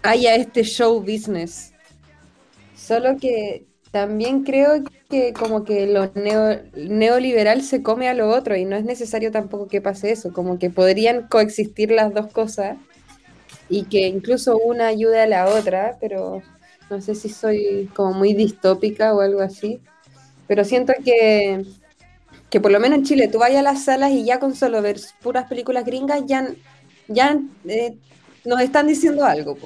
haya 0.04 0.36
este 0.36 0.64
show 0.64 1.00
business. 1.00 1.74
Solo 2.76 3.18
que 3.18 3.66
también 3.92 4.44
creo 4.44 4.84
que 5.10 5.34
como 5.34 5.64
que 5.64 5.88
lo 5.88 6.12
neoliberal 6.14 7.64
se 7.64 7.82
come 7.82 8.08
a 8.08 8.14
lo 8.14 8.30
otro 8.30 8.56
y 8.56 8.66
no 8.66 8.76
es 8.76 8.86
necesario 8.86 9.32
tampoco 9.32 9.68
que 9.68 9.82
pase 9.82 10.12
eso, 10.12 10.32
como 10.32 10.60
que 10.60 10.70
podrían 10.70 11.28
coexistir 11.28 11.92
las 11.92 12.14
dos 12.14 12.28
cosas 12.32 12.78
y 13.70 13.84
que 13.86 14.08
incluso 14.08 14.58
una 14.58 14.88
ayude 14.88 15.22
a 15.22 15.28
la 15.28 15.48
otra, 15.48 15.98
pero 16.00 16.42
No 16.90 17.02
sé 17.02 17.16
si 17.16 17.30
soy 17.30 17.90
como 17.96 18.14
muy 18.14 18.34
distópica 18.34 19.14
o 19.14 19.22
algo 19.22 19.42
así, 19.42 19.80
pero 20.48 20.64
siento 20.66 20.94
que, 21.06 21.64
que 22.50 22.60
por 22.60 22.72
lo 22.72 22.80
menos 22.80 23.00
en 23.00 23.06
Chile 23.06 23.28
tú 23.28 23.40
vayas 23.40 23.60
a 23.60 23.64
las 23.64 23.84
salas 23.86 24.12
y 24.12 24.26
ya 24.26 24.40
con 24.40 24.56
solo 24.56 24.82
ver 24.82 24.98
puras 25.22 25.48
películas 25.48 25.86
gringas 25.86 26.24
ya, 26.26 26.48
ya 27.08 27.40
eh, 27.68 27.96
nos 28.46 28.62
están 28.62 28.88
diciendo 28.88 29.24
algo. 29.26 29.58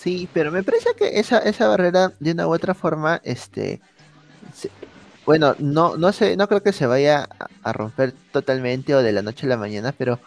Sí, 0.00 0.26
pero 0.32 0.50
me 0.50 0.62
parece 0.62 0.94
que 0.96 1.20
esa, 1.20 1.40
esa 1.40 1.68
barrera 1.68 2.14
de 2.20 2.32
una 2.32 2.48
u 2.48 2.54
otra 2.54 2.72
forma, 2.72 3.20
este, 3.22 3.82
bueno, 5.26 5.54
no, 5.58 5.98
no 5.98 6.10
sé, 6.14 6.38
no 6.38 6.48
creo 6.48 6.62
que 6.62 6.72
se 6.72 6.86
vaya 6.86 7.28
a, 7.62 7.72
romper 7.74 8.14
totalmente 8.32 8.94
o 8.94 9.02
de 9.02 9.12
la 9.12 9.20
noche 9.20 9.44
a 9.44 9.50
la 9.50 9.58
mañana, 9.58 9.92
pero 9.92 10.18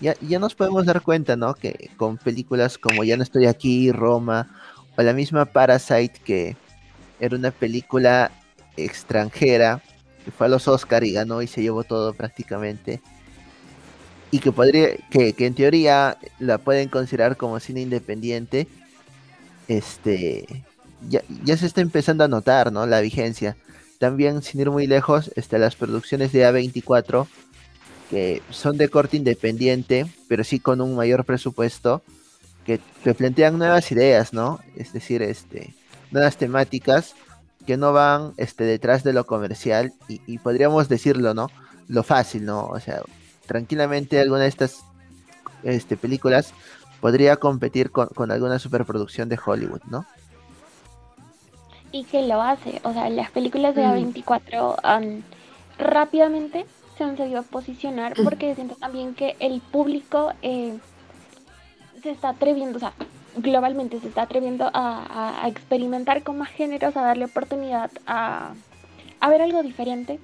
ya, 0.00 0.14
ya 0.22 0.38
nos 0.38 0.54
podemos 0.54 0.86
dar 0.86 1.02
cuenta, 1.02 1.36
¿no? 1.36 1.52
Que 1.54 1.90
con 1.98 2.16
películas 2.16 2.78
como 2.78 3.04
Ya 3.04 3.18
no 3.18 3.22
estoy 3.22 3.44
aquí, 3.44 3.92
Roma, 3.92 4.48
o 4.96 5.02
la 5.02 5.12
misma 5.12 5.44
Parasite, 5.44 6.20
que 6.24 6.56
era 7.20 7.36
una 7.36 7.50
película 7.50 8.30
extranjera, 8.78 9.82
que 10.24 10.30
fue 10.30 10.46
a 10.46 10.48
los 10.48 10.68
Oscar 10.68 11.04
y 11.04 11.12
ganó 11.12 11.42
y 11.42 11.48
se 11.48 11.60
llevó 11.60 11.84
todo 11.84 12.14
prácticamente. 12.14 13.02
Y 14.30 14.38
que 14.38 14.52
podría, 14.52 14.96
que, 15.10 15.34
que 15.34 15.44
en 15.44 15.54
teoría 15.54 16.16
la 16.38 16.56
pueden 16.56 16.88
considerar 16.88 17.36
como 17.36 17.60
cine 17.60 17.82
independiente. 17.82 18.68
Este 19.68 20.64
ya, 21.08 21.22
ya 21.44 21.56
se 21.56 21.66
está 21.66 21.80
empezando 21.80 22.24
a 22.24 22.28
notar, 22.28 22.72
¿no? 22.72 22.86
La 22.86 23.00
vigencia. 23.00 23.56
También, 23.98 24.42
sin 24.42 24.60
ir 24.60 24.70
muy 24.70 24.86
lejos, 24.86 25.30
este, 25.36 25.58
las 25.58 25.76
producciones 25.76 26.32
de 26.32 26.46
A24, 26.46 27.26
que 28.10 28.42
son 28.50 28.78
de 28.78 28.88
corte 28.88 29.16
independiente, 29.16 30.06
pero 30.28 30.44
sí 30.44 30.60
con 30.60 30.80
un 30.80 30.96
mayor 30.96 31.24
presupuesto, 31.24 32.02
que, 32.64 32.80
plantean 33.14 33.58
nuevas 33.58 33.90
ideas, 33.92 34.32
¿no? 34.32 34.60
Es 34.76 34.92
decir, 34.92 35.22
este, 35.22 35.74
nuevas 36.10 36.36
temáticas 36.36 37.14
que 37.66 37.76
no 37.76 37.92
van 37.92 38.34
este, 38.36 38.64
detrás 38.64 39.04
de 39.04 39.12
lo 39.12 39.26
comercial 39.26 39.92
y, 40.08 40.38
podríamos 40.38 40.88
decirlo, 40.88 41.34
¿no? 41.34 41.50
Lo 41.88 42.02
fácil, 42.02 42.44
¿no? 42.44 42.66
O 42.66 42.78
sea, 42.80 43.02
tranquilamente 43.46 44.20
alguna 44.20 44.42
de 44.42 44.48
estas 44.48 44.80
este, 45.62 45.96
películas 45.96 46.52
podría 47.00 47.36
competir 47.36 47.90
con, 47.90 48.08
con 48.08 48.30
alguna 48.30 48.58
superproducción 48.58 49.28
de 49.28 49.38
Hollywood, 49.44 49.82
¿no? 49.90 50.06
y 51.92 52.04
que 52.04 52.22
lo 52.26 52.40
hace. 52.40 52.80
O 52.84 52.92
sea, 52.92 53.08
las 53.10 53.30
películas 53.30 53.74
de 53.74 53.84
A24 53.84 54.76
han, 54.82 55.24
rápidamente 55.78 56.66
se 56.96 57.04
han 57.04 57.16
sabido 57.16 57.42
posicionar 57.44 58.14
porque 58.24 58.54
siento 58.54 58.74
también 58.74 59.14
que 59.14 59.36
el 59.38 59.60
público 59.60 60.32
eh, 60.42 60.76
se 62.02 62.10
está 62.10 62.30
atreviendo, 62.30 62.76
o 62.76 62.80
sea, 62.80 62.92
globalmente 63.36 64.00
se 64.00 64.08
está 64.08 64.22
atreviendo 64.22 64.68
a, 64.72 65.44
experimentar 65.46 66.22
con 66.22 66.38
más 66.38 66.50
géneros, 66.50 66.96
a 66.96 67.02
darle 67.02 67.26
oportunidad 67.26 67.90
a, 68.06 68.52
a 69.20 69.30
ver 69.30 69.42
algo 69.42 69.62
diferente. 69.62 70.18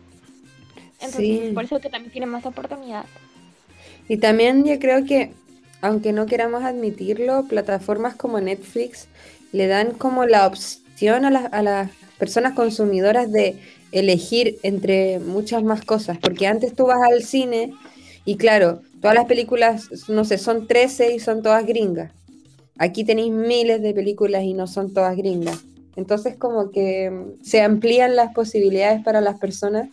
Entonces, 1.00 1.52
por 1.54 1.64
eso 1.64 1.80
que 1.80 1.90
también 1.90 2.12
tiene 2.12 2.26
más 2.26 2.46
oportunidad. 2.46 3.04
Y 4.08 4.16
también 4.16 4.64
yo 4.64 4.78
creo 4.78 5.04
que, 5.04 5.32
aunque 5.84 6.14
no 6.14 6.24
queramos 6.24 6.64
admitirlo, 6.64 7.44
plataformas 7.44 8.16
como 8.16 8.40
Netflix 8.40 9.06
le 9.52 9.66
dan 9.66 9.90
como 9.90 10.24
la 10.24 10.46
opción 10.46 11.26
a, 11.26 11.62
las 11.62 11.90
personas 12.18 12.54
consumidoras 12.54 13.30
de 13.30 13.60
elegir 13.92 14.58
entre 14.62 15.18
muchas 15.18 15.62
más 15.62 15.84
cosas, 15.84 16.16
porque 16.16 16.46
antes 16.46 16.74
tú 16.74 16.86
vas 16.86 17.02
al 17.06 17.22
cine 17.22 17.74
y 18.24 18.36
claro, 18.36 18.80
todas 19.02 19.14
las 19.14 19.26
películas, 19.26 20.08
no 20.08 20.24
sé, 20.24 20.38
son 20.38 20.66
13 20.66 21.16
y 21.16 21.20
son 21.20 21.42
todas 21.42 21.66
gringas. 21.66 22.12
Aquí 22.78 23.04
tenéis 23.04 23.32
miles 23.32 23.82
de 23.82 23.92
películas 23.92 24.42
y 24.42 24.54
no 24.54 24.66
son 24.66 24.94
todas 24.94 25.14
gringas. 25.18 25.64
Entonces 25.96 26.34
como 26.36 26.70
que 26.70 27.10
mm, 27.10 27.44
se 27.44 27.60
amplían 27.60 28.16
las 28.16 28.32
posibilidades 28.32 29.04
para 29.04 29.20
las 29.20 29.38
personas, 29.38 29.90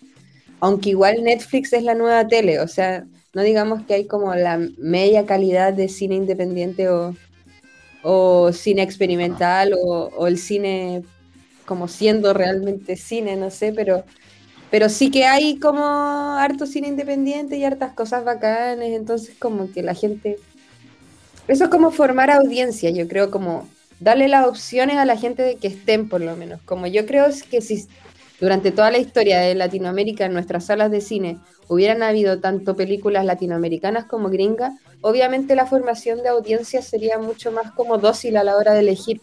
aunque 0.62 0.92
igual 0.92 1.22
Netflix 1.22 1.74
es 1.74 1.84
la 1.84 1.96
nueva 1.96 2.26
tele, 2.30 2.62
o 2.62 2.68
sea, 2.70 3.06
no 3.34 3.41
digamos 3.43 3.84
que 3.84 3.93
hay 3.93 4.05
como 4.05 4.36
la 4.36 4.59
media 4.77 5.25
calidad 5.25 5.73
de 5.73 5.88
cine 5.88 6.15
independiente 6.15 6.89
o, 6.89 7.15
o 8.03 8.51
cine 8.51 8.82
experimental 8.82 9.73
o, 9.82 10.27
el 10.27 10.38
cine 10.38 11.03
como 11.65 11.88
siendo 11.88 12.34
realmente 12.34 12.97
cine, 12.97 13.38
no 13.38 13.49
sé, 13.49 13.71
pero, 13.71 14.03
pero 14.69 14.89
sí 14.89 15.09
que 15.09 15.25
hay 15.25 15.57
como 15.57 15.84
harto 15.86 16.65
cine 16.65 16.89
independiente 16.89 17.55
y 17.57 17.63
hartas 17.63 17.93
cosas 17.93 18.25
bacanas, 18.25 18.89
entonces 18.89 19.36
como 19.39 19.71
que 19.71 19.82
la 19.82 19.93
gente... 19.93 20.38
Eso 21.47 21.65
es 21.65 21.69
como 21.69 21.91
formar 21.91 22.29
audiencia, 22.29 22.89
yo 22.89 23.07
creo, 23.07 23.32
como 23.32 23.67
darle 23.99 24.27
las 24.27 24.47
opciones 24.47 24.97
a 24.97 25.05
la 25.05 25.15
gente 25.15 25.43
de 25.43 25.55
que 25.55 25.67
estén 25.67 26.09
por 26.09 26.21
lo 26.21 26.36
menos. 26.36 26.61
Como 26.63 26.88
yo 26.88 27.05
creo 27.05 27.25
que 27.49 27.61
si 27.61 27.88
durante 28.42 28.72
toda 28.72 28.89
la 28.89 28.98
historia 28.98 29.39
de 29.39 29.54
Latinoamérica 29.54 30.26
en 30.26 30.34
nuestras 30.34 30.66
salas 30.66 30.89
de 30.89 31.00
cine 31.00 31.38
hubieran 31.68 32.02
habido 32.02 32.39
tanto 32.39 32.76
películas 32.76 33.24
latinoamericanas 33.24 34.06
como 34.06 34.30
gringas, 34.30 34.74
obviamente 35.02 35.56
la 35.56 35.68
formación 35.68 36.24
de 36.24 36.30
audiencia 36.30 36.82
sería 36.82 37.20
mucho 37.20 37.52
más 37.52 37.72
como 37.74 38.00
dócil 38.00 38.36
a 38.38 38.44
la 38.44 38.58
hora 38.58 38.74
de 38.74 38.80
elegir. 38.80 39.22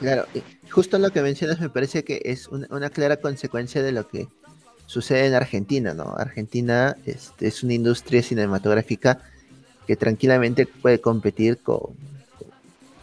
Claro, 0.00 0.24
justo 0.70 0.98
lo 0.98 1.10
que 1.10 1.20
mencionas 1.20 1.60
me 1.60 1.68
parece 1.68 2.04
que 2.04 2.22
es 2.24 2.48
una, 2.48 2.88
clara 2.88 3.18
consecuencia 3.18 3.82
de 3.82 3.92
lo 3.92 4.08
que 4.08 4.28
sucede 4.86 5.26
en 5.26 5.34
Argentina, 5.34 5.92
¿no? 5.92 6.14
Argentina 6.16 6.96
este, 7.04 7.48
es 7.48 7.62
una 7.62 7.74
industria 7.74 8.22
cinematográfica 8.22 9.18
que 9.86 9.94
tranquilamente 9.96 10.64
puede 10.66 11.02
competir 11.02 11.58
con, 11.58 11.94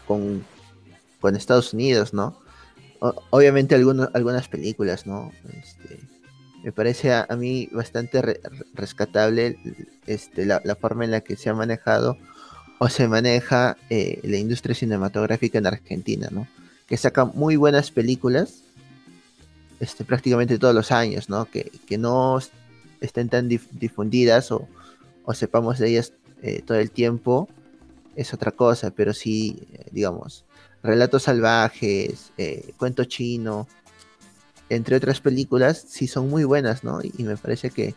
con 0.07 1.35
Estados 1.35 1.71
Unidos, 1.71 2.15
¿no? 2.15 2.48
Obviamente 2.99 3.75
algunas 3.75 4.47
películas, 4.47 5.05
¿no? 5.05 5.31
Este, 5.53 5.99
me 6.63 6.71
parece 6.71 7.13
a, 7.13 7.27
mí 7.37 7.69
bastante 7.71 8.41
rescatable 8.73 9.57
este, 10.05 10.45
la, 10.45 10.61
forma 10.79 11.05
en 11.05 11.11
la 11.11 11.21
que 11.21 11.35
se 11.35 11.49
ha 11.49 11.53
manejado 11.53 12.17
o 12.79 12.89
se 12.89 13.07
maneja 13.07 13.77
eh, 13.89 14.19
la 14.23 14.37
industria 14.37 14.75
cinematográfica 14.75 15.57
en 15.57 15.67
Argentina, 15.67 16.27
¿no? 16.31 16.47
Que 16.87 16.97
saca 16.97 17.25
muy 17.25 17.55
buenas 17.55 17.91
películas 17.91 18.63
este, 19.79 20.03
prácticamente 20.03 20.59
todos 20.59 20.75
los 20.75 20.91
años, 20.91 21.29
¿no? 21.29 21.45
Que, 21.45 21.71
no 21.97 22.39
estén 23.01 23.29
tan 23.29 23.47
difundidas 23.47 24.51
o, 24.51 24.67
sepamos 25.33 25.77
de 25.79 25.89
ellas 25.89 26.13
eh, 26.41 26.63
todo 26.65 26.79
el 26.79 26.89
tiempo 26.89 27.47
es 28.15 28.33
otra 28.33 28.51
cosa, 28.51 28.91
pero 28.91 29.13
sí, 29.13 29.67
eh, 29.73 29.85
digamos, 29.91 30.43
Relatos 30.83 31.23
Salvajes, 31.23 32.31
Cuento 32.77 33.03
Chino, 33.05 33.67
entre 34.69 34.95
otras 34.95 35.19
películas, 35.19 35.83
sí 35.87 36.07
son 36.07 36.29
muy 36.29 36.43
buenas, 36.43 36.83
¿no? 36.83 36.99
Y, 37.01 37.23
me 37.23 37.35
parece 37.37 37.71
que, 37.71 37.95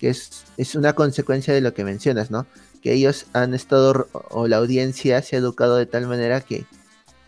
es, 0.00 0.44
es, 0.56 0.74
una 0.74 0.94
consecuencia 0.94 1.52
de 1.52 1.60
lo 1.60 1.74
que 1.74 1.84
mencionas, 1.84 2.30
¿no? 2.30 2.46
Que 2.80 2.92
ellos 2.92 3.26
han 3.32 3.54
estado, 3.54 4.08
o 4.30 4.46
la 4.46 4.58
audiencia 4.58 5.20
se 5.22 5.36
ha 5.36 5.40
educado 5.40 5.76
de 5.76 5.86
tal 5.86 6.06
manera 6.06 6.40
que 6.40 6.64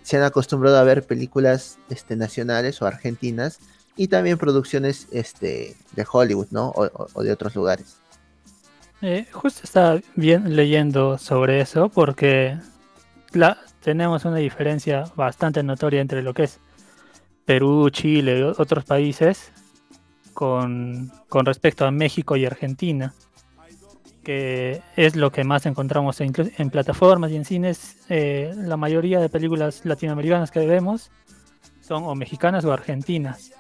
se 0.02 0.16
han 0.16 0.22
acostumbrado 0.22 0.78
a 0.78 0.84
ver 0.84 1.02
películas 1.02 1.78
este, 1.90 2.16
nacionales 2.16 2.80
o 2.80 2.86
argentinas 2.86 3.58
y 3.96 4.08
también 4.08 4.38
producciones 4.38 5.08
este, 5.10 5.76
de 5.92 6.06
Hollywood, 6.10 6.46
¿no? 6.50 6.72
O, 6.74 7.22
de 7.22 7.32
otros 7.32 7.54
lugares. 7.56 7.96
Eh, 9.02 9.26
justo 9.32 9.60
estaba 9.64 10.00
bien 10.14 10.56
leyendo 10.56 11.18
sobre 11.18 11.60
eso 11.60 11.88
porque 11.88 12.58
la, 13.32 13.58
tenemos 13.82 14.24
una 14.24 14.36
diferencia 14.36 15.04
bastante 15.16 15.62
notoria 15.62 16.00
entre 16.00 16.22
lo 16.22 16.34
que 16.34 16.44
es 16.44 16.60
Perú, 17.44 17.88
Chile 17.90 18.44
otros 18.44 18.84
países 18.84 19.52
con, 20.34 21.10
respecto 21.30 21.86
a 21.86 21.90
México 21.90 22.36
y 22.36 22.44
Argentina, 22.44 23.14
que 24.22 24.82
es 24.96 25.16
lo 25.16 25.32
que 25.32 25.44
más 25.44 25.66
encontramos 25.66 26.20
en, 26.20 26.32
plataformas 26.70 27.30
y 27.30 27.36
en 27.36 27.44
cines. 27.44 27.96
Eh, 28.08 28.52
la 28.54 28.76
mayoría 28.76 29.18
de 29.18 29.28
películas 29.28 29.84
latinoamericanas 29.84 30.50
que 30.50 30.66
vemos 30.66 31.10
son 31.80 32.04
o 32.04 32.14
mexicanas 32.14 32.64
o 32.64 32.72
argentinas. 32.72 33.52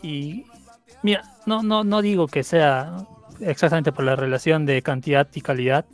Y 0.00 0.46
mira, 1.02 1.24
no, 1.44 1.62
no, 1.62 1.84
no 1.84 2.00
digo 2.00 2.28
que 2.28 2.44
sea 2.44 2.96
exactamente 3.40 3.92
por 3.92 4.04
la 4.04 4.16
relación 4.16 4.66
de 4.66 4.82
cantidad 4.82 5.28
y 5.34 5.40
calidad, 5.40 5.84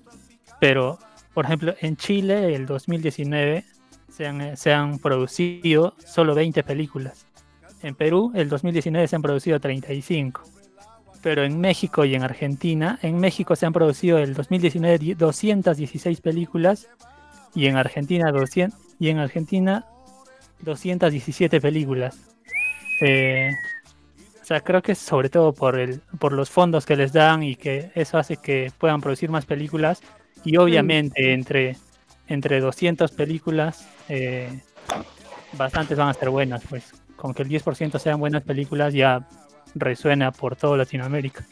pero 0.60 0.98
por 1.38 1.44
ejemplo 1.44 1.72
en 1.80 1.96
Chile 1.96 2.56
el 2.56 2.66
2019 2.66 3.64
eh, 4.18 4.52
se 4.56 4.72
han, 4.72 4.98
producido 4.98 5.94
solo 6.04 6.34
20 6.34 6.64
películas. 6.64 7.26
En 7.80 7.94
Perú, 7.94 8.32
el 8.34 8.48
2019 8.48 9.06
se 9.06 9.14
han 9.14 9.22
producido 9.22 9.60
35. 9.60 10.42
Pero 11.22 11.44
en 11.44 11.60
México 11.60 12.04
y 12.04 12.16
en 12.16 12.24
Argentina, 12.24 12.98
en 13.02 13.20
México 13.20 13.54
se 13.54 13.66
han 13.66 13.72
producido 13.72 14.18
el 14.18 14.34
2019 14.34 15.14
216 15.14 16.20
películas 16.20 16.88
y 17.54 17.66
en 17.66 17.76
Argentina 17.76 18.32
200 18.32 18.76
y 18.98 19.10
en 19.10 19.18
Argentina 19.18 19.86
217 20.62 21.60
películas. 21.60 22.18
Eh, 23.00 23.52
o 24.42 24.44
sea, 24.44 24.60
creo 24.62 24.82
que 24.82 24.96
sobre 24.96 25.28
todo 25.28 25.52
por 25.52 25.78
el 25.78 26.00
por 26.18 26.32
los 26.32 26.50
fondos 26.50 26.84
que 26.84 26.96
les 26.96 27.12
dan 27.12 27.44
y 27.44 27.54
que 27.54 27.92
eso 27.94 28.18
hace 28.18 28.38
que 28.38 28.72
puedan 28.76 29.00
producir 29.00 29.30
más 29.30 29.46
películas 29.46 30.02
y 30.44 30.56
obviamente 30.56 31.32
entre 31.32 31.76
entre 32.28 32.60
200 32.60 33.10
películas, 33.12 33.88
eh, 34.08 34.60
bastantes 35.54 35.96
van 35.96 36.08
a 36.08 36.14
ser 36.14 36.30
buenas, 36.30 36.62
pues 36.68 36.92
con 37.16 37.34
que 37.34 37.42
el 37.42 37.48
10% 37.48 37.98
sean 37.98 38.20
buenas 38.20 38.42
películas 38.42 38.94
ya 38.94 39.26
resuena 39.74 40.30
por 40.30 40.56
toda 40.56 40.76
Latinoamérica. 40.76 41.44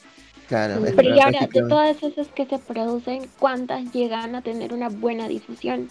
Claro, 0.49 0.81
Pero 0.81 1.15
y 1.15 1.21
ahora, 1.21 1.49
de 1.53 1.63
todas 1.63 2.01
esas 2.03 2.29
que 2.29 2.47
se 2.47 2.59
producen, 2.59 3.27
¿cuántas 3.39 3.93
llegan 3.93 4.37
a 4.37 4.43
tener 4.43 4.73
una 4.73 4.89
buena 4.89 5.27
difusión? 5.27 5.89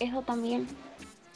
Eso 0.00 0.22
también. 0.22 0.66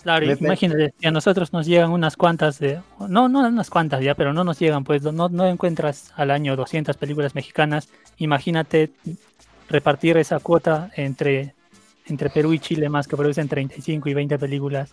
Claro, 0.02 0.24
imagínate, 0.24 0.94
si 0.98 1.06
a 1.06 1.10
nosotros 1.10 1.52
nos 1.52 1.66
llegan 1.66 1.90
unas 1.90 2.16
cuantas 2.16 2.58
de... 2.58 2.80
No, 3.08 3.28
no 3.28 3.40
unas 3.40 3.68
cuantas 3.68 4.02
ya, 4.02 4.14
pero 4.14 4.32
no 4.32 4.44
nos 4.44 4.58
llegan, 4.58 4.84
pues 4.84 5.02
no, 5.02 5.28
no 5.28 5.46
encuentras 5.46 6.12
al 6.16 6.30
año 6.30 6.56
200 6.56 6.96
películas 6.96 7.34
mexicanas. 7.34 7.88
Imagínate 8.16 8.92
repartir 9.68 10.16
esa 10.16 10.38
cuota 10.40 10.90
entre, 10.96 11.54
entre 12.06 12.30
Perú 12.30 12.52
y 12.52 12.58
Chile 12.58 12.88
más 12.88 13.06
que 13.08 13.16
producen 13.16 13.48
35 13.48 14.08
y 14.08 14.14
20 14.14 14.38
películas. 14.38 14.90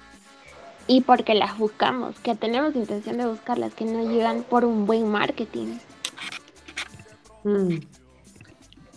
Y 0.87 1.01
porque 1.01 1.33
las 1.33 1.57
buscamos, 1.57 2.19
que 2.19 2.35
tenemos 2.35 2.75
intención 2.75 3.17
de 3.17 3.25
buscarlas, 3.25 3.73
que 3.73 3.85
no 3.85 4.03
llegan 4.11 4.43
por 4.43 4.65
un 4.65 4.85
buen 4.85 5.07
marketing. 5.07 5.77
Mm. 7.43 7.77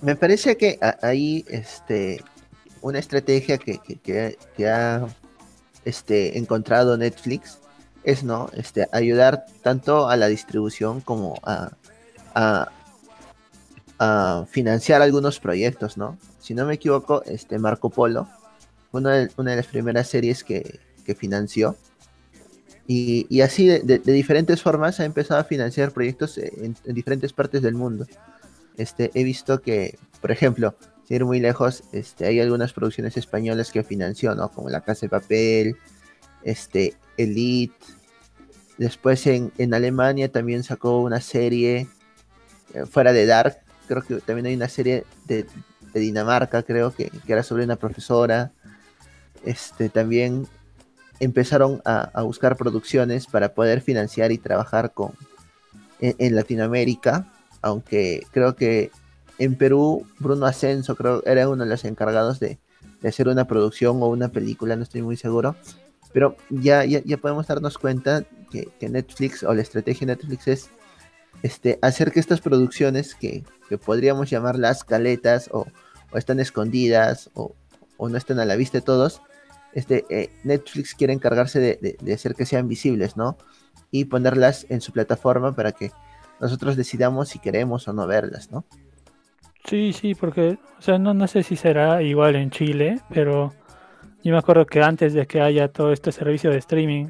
Me 0.03 0.17
parece 0.17 0.57
que 0.57 0.79
ahí 1.03 1.45
este, 1.49 2.23
una 2.81 2.99
estrategia 2.99 3.59
que, 3.59 3.79
que- 3.79 3.97
que- 3.97 4.39
que 4.57 4.69
ha 4.69 5.07
este, 5.85 6.37
encontrado 6.39 6.97
Netflix 6.97 7.59
es 8.05 8.23
no 8.23 8.51
este, 8.53 8.89
ayudar 8.93 9.47
tanto 9.63 10.09
a 10.09 10.17
la 10.17 10.27
distribución 10.29 11.01
como 11.01 11.41
a, 11.45 11.71
a- 12.35 12.69
a 13.99 14.45
financiar 14.49 15.03
algunos 15.03 15.41
proyectos, 15.41 15.97
¿no? 15.97 16.19
Si 16.39 16.55
no 16.55 16.67
me 16.67 16.75
equivoco, 16.75 17.23
este 17.25 17.59
Marco 17.59 17.91
Polo, 17.91 18.29
una 18.93 19.13
de, 19.13 19.57
las 19.57 19.67
primeras 19.67 20.09
series 20.09 20.45
que, 20.45 20.81
financió. 21.17 21.77
Y, 22.89 23.41
así 23.41 23.67
de, 23.67 23.99
diferentes 23.99 24.63
formas 24.63 25.01
ha 25.01 25.05
empezado 25.05 25.41
a 25.41 25.45
financiar 25.45 25.93
proyectos 25.93 26.39
en- 26.39 26.77
en 26.85 26.95
diferentes 26.95 27.33
partes 27.33 27.63
del 27.63 27.75
mundo 27.75 28.07
este, 28.77 29.11
he 29.15 29.25
visto 29.25 29.61
que, 29.61 29.99
por 30.21 30.31
ejemplo, 30.31 30.77
sin 31.07 31.17
ir 31.17 31.25
muy 31.25 31.41
lejos, 31.41 31.83
este, 31.93 32.27
hay 32.27 32.41
algunas 32.41 32.73
producciones 32.73 33.17
españolas 33.17 33.71
que 33.71 33.83
financió, 33.83 34.35
¿no? 34.35 34.51
Como 34.51 34.69
La 34.69 34.83
Casa 34.83 35.07
de 35.07 35.11
Papel, 35.11 35.77
este, 36.43 36.95
Elite. 37.17 37.75
Después 38.79 39.27
en, 39.27 39.53
en 39.59 39.73
Alemania 39.73 40.31
también 40.31 40.63
sacó 40.63 41.01
una 41.01 41.21
serie 41.21 41.89
eh, 42.75 42.87
fuera 42.87 43.13
de 43.13 43.27
Dark. 43.27 43.59
Creo 43.87 44.03
que 44.03 44.17
también 44.17 44.47
hay 44.47 44.55
una 44.55 44.69
serie 44.69 45.05
de, 45.27 45.47
de 45.93 46.01
Dinamarca, 46.01 46.63
creo 46.63 46.95
que, 46.95 47.11
que 47.11 47.33
era 47.33 47.43
sobre 47.43 47.65
una 47.65 47.77
profesora. 47.77 48.53
Este, 49.45 49.89
también 49.89 50.47
empezaron 51.21 51.81
a, 51.85 52.11
a 52.13 52.23
buscar 52.23 52.57
producciones 52.57 53.27
para 53.27 53.55
poder 53.55 53.81
financiar 53.81 54.33
y 54.33 54.39
trabajar 54.39 54.93
con 54.93 55.13
en, 56.01 56.35
Latinoamérica 56.35 57.33
aunque 57.63 58.27
creo 58.33 58.55
que 58.55 58.91
en 59.39 59.57
Perú 59.57 60.07
Bruno 60.19 60.47
Ascenso 60.47 60.95
creo 60.95 61.25
era 61.25 61.49
uno 61.49 61.65
de 61.65 61.71
los 61.71 61.85
encargados 61.85 62.39
de, 62.39 62.59
de 63.01 63.09
hacer 63.09 63.29
una 63.29 63.47
producción 63.47 64.03
o 64.03 64.07
una 64.07 64.29
película, 64.29 64.77
no 64.77 64.83
estoy 64.83 65.03
muy 65.03 65.17
seguro, 65.17 65.57
pero 66.13 66.37
ya, 66.49 66.85
ya, 66.85 67.03
ya 67.05 67.17
podemos 67.17 67.47
darnos 67.47 67.79
cuenta 67.79 68.25
que, 68.51 68.69
que 68.79 68.89
Netflix 68.89 69.43
o 69.43 69.53
la 69.53 69.63
estrategia 69.63 70.07
de 70.07 70.15
Netflix 70.15 70.49
es 70.49 70.71
este, 71.43 71.79
hacer 71.83 72.13
que 72.13 72.21
estas 72.21 72.41
producciones 72.41 73.15
que, 73.15 73.45
que 73.69 73.79
podríamos 73.79 74.31
llamar 74.31 74.59
las 74.59 74.85
caletas 74.85 75.49
o, 75.53 75.67
están 76.15 76.41
escondidas 76.41 77.31
o, 77.35 77.55
no 77.99 78.17
están 78.17 78.39
a 78.39 78.45
la 78.45 78.57
vista 78.57 78.79
de 78.79 78.83
todos, 78.83 79.23
este, 79.73 80.05
eh, 80.11 80.31
Netflix 80.45 80.95
quiere 80.95 81.13
encargarse 81.13 81.61
de, 81.61 82.13
hacer 82.13 82.35
que 82.35 82.47
sean 82.47 82.69
visibles, 82.69 83.17
¿no? 83.17 83.37
Y 83.91 84.07
ponerlas 84.07 84.67
en 84.69 84.81
su 84.81 84.93
plataforma 84.93 85.55
para 85.55 85.73
que 85.73 85.93
nosotros 86.41 86.77
decidamos 86.77 87.31
si 87.31 87.39
queremos 87.39 87.89
o 87.89 87.93
no 87.93 88.07
verlas, 88.07 88.51
¿no? 88.51 88.65
Sí, 89.65 89.93
sí, 89.93 90.15
porque, 90.15 90.59
no, 90.87 91.15
no 91.15 91.27
sé 91.27 91.43
si 91.43 91.57
será 91.57 92.03
igual 92.03 92.37
en 92.37 92.51
Chile, 92.51 93.01
pero 93.09 93.53
yo 94.23 94.33
me 94.33 94.39
acuerdo 94.39 94.67
que 94.67 94.83
antes 94.83 95.15
de 95.15 95.27
que 95.27 95.41
haya 95.41 95.69
todo 95.69 95.93
este 95.93 96.13
servicio 96.13 96.51
de 96.51 96.59
streaming, 96.59 97.07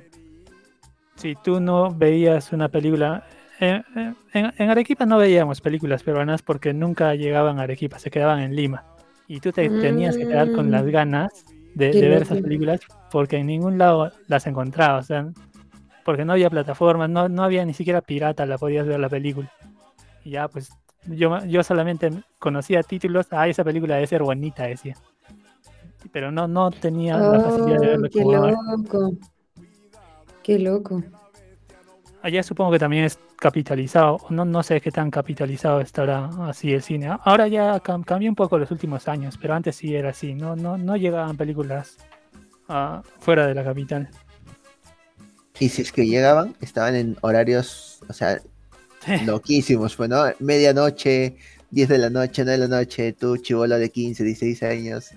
si 1.16 1.35
tú 1.35 1.61
no 1.61 1.91
veías 1.95 2.53
una 2.53 2.68
película, 2.68 3.27
en, 3.61 4.71
Arequipa 4.71 5.07
no 5.07 5.19
veíamos 5.19 5.61
películas 5.61 6.03
peruanas 6.03 6.43
porque 6.43 6.73
nunca 6.73 7.15
llegaban 7.15 7.59
a 7.59 7.63
Arequipa, 7.63 7.99
se 7.99 8.11
quedaban 8.11 8.41
en 8.41 8.55
Lima. 8.55 8.85
Y 9.29 9.41
tú 9.41 9.53
te 9.53 9.69
tenías 9.69 10.17
que 10.17 10.27
quedar 10.27 10.53
con 10.53 10.71
las 10.71 10.85
Mm. 10.85 10.91
ganas 10.91 11.45
de, 11.75 11.93
ver 11.93 12.23
esas 12.23 12.41
películas 12.41 12.81
porque 13.11 13.37
en 13.37 13.47
ningún 13.47 13.79
lado 13.79 14.11
las 14.29 14.47
encontrabas, 14.47 15.05
o 15.05 15.09
sea, 15.09 15.29
porque 16.05 16.25
no 16.25 16.33
había 16.33 16.49
plataformas, 16.49 17.11
no, 17.11 17.29
no 17.29 17.43
había 17.43 17.65
ni 17.65 17.75
siquiera 17.75 18.01
pirata, 18.01 18.47
la 18.47 18.59
podías 18.59 18.87
ver 18.87 19.01
la 19.01 19.09
película. 19.09 19.51
Y 20.25 20.31
ya, 20.31 20.49
pues 20.49 20.71
yo, 21.07 21.45
yo 21.45 21.63
solamente 21.63 22.11
conocía 22.39 22.83
títulos, 22.83 23.27
ah, 23.31 23.49
esa 23.49 23.65
película 23.65 23.95
debe 23.95 24.07
ser 24.07 24.23
bonita, 24.23 24.65
decía. 24.65 24.97
Pero 26.13 26.31
no, 26.31 26.47
no 26.47 26.71
tenía 26.71 27.17
la 27.19 27.41
facilidad 27.41 27.81
de 27.81 27.87
Oh, 27.87 27.91
verlo 27.91 28.09
qué 28.11 28.25
loco. 28.25 29.11
Qué 30.43 30.59
loco. 30.59 31.03
Allá 32.27 32.43
supongo 32.43 32.72
que 32.72 32.81
también 32.81 33.05
es 33.05 33.20
capitalizado, 33.39 34.18
no, 34.31 34.45
no 34.45 34.64
sé 34.64 34.81
qué 34.81 34.91
tan 34.91 35.12
capitalizado 35.12 35.81
estará 35.81 36.29
así 36.49 36.72
el 36.72 36.83
cine. 36.83 37.09
Ahora 37.22 37.47
ya 37.47 37.81
cam- 37.81 38.05
cambió 38.05 38.29
un 38.29 38.35
poco 38.35 38.59
los 38.59 38.72
últimos 38.72 39.07
años, 39.07 39.39
pero 39.41 39.55
antes 39.55 39.77
sí 39.77 39.95
era 39.95 40.11
así, 40.11 40.35
no, 40.35 40.57
no, 40.57 40.77
no 40.77 40.97
llegaban 40.97 41.37
películas 41.37 41.99
ah, 42.68 43.01
fuera 43.20 43.47
de 43.47 43.55
la 43.55 43.62
capital. 43.62 44.09
Y 45.61 45.68
si 45.68 45.83
es 45.83 45.93
que 45.93 46.05
llegaban, 46.05 46.57
estaban 46.61 46.97
en 46.97 47.16
horarios, 47.20 48.01
o 48.09 48.12
sea, 48.12 48.41
loquísimos, 49.24 49.95
pues, 49.95 50.11
¿no? 50.11 50.24
Medianoche, 50.41 51.37
10 51.70 51.89
de 51.89 51.99
la 51.99 52.11
noche, 52.11 52.43
9 52.43 52.59
de 52.61 52.68
la 52.68 52.77
noche, 52.77 53.12
tú, 53.12 53.37
chivolo 53.37 53.79
de 53.79 53.91
15, 53.91 54.24
16 54.24 54.64
años, 54.64 55.11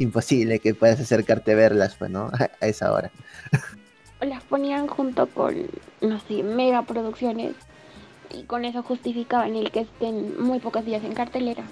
imposible 0.00 0.58
que 0.58 0.74
puedas 0.74 0.98
acercarte 0.98 1.52
a 1.52 1.54
verlas, 1.54 1.94
pues, 1.96 2.10
¿no? 2.10 2.32
A 2.60 2.66
esa 2.66 2.92
hora. 2.92 3.12
O 4.20 4.24
las 4.26 4.44
ponían 4.44 4.86
junto 4.86 5.26
con, 5.28 5.54
no 6.00 6.20
sé, 6.20 6.42
mega 6.44 6.82
producciones. 6.82 7.54
Y 8.30 8.44
con 8.44 8.64
eso 8.64 8.82
justificaban 8.82 9.56
el 9.56 9.70
que 9.72 9.80
estén 9.80 10.40
muy 10.42 10.60
pocos 10.60 10.84
días 10.84 11.04
en 11.04 11.14
cartelera. 11.14 11.64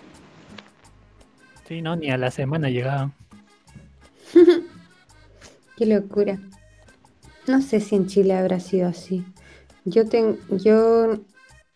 Sí, 1.68 1.82
no, 1.82 1.96
ni 1.96 2.10
a 2.10 2.16
la 2.16 2.30
semana 2.30 2.70
llegaban. 2.70 3.14
Qué 5.76 5.86
locura. 5.86 6.40
No 7.46 7.62
sé 7.62 7.80
si 7.80 7.94
en 7.96 8.06
Chile 8.06 8.34
habrá 8.34 8.60
sido 8.60 8.88
así. 8.88 9.24
Yo, 9.84 10.06
ten- 10.08 10.38
yo 10.50 11.24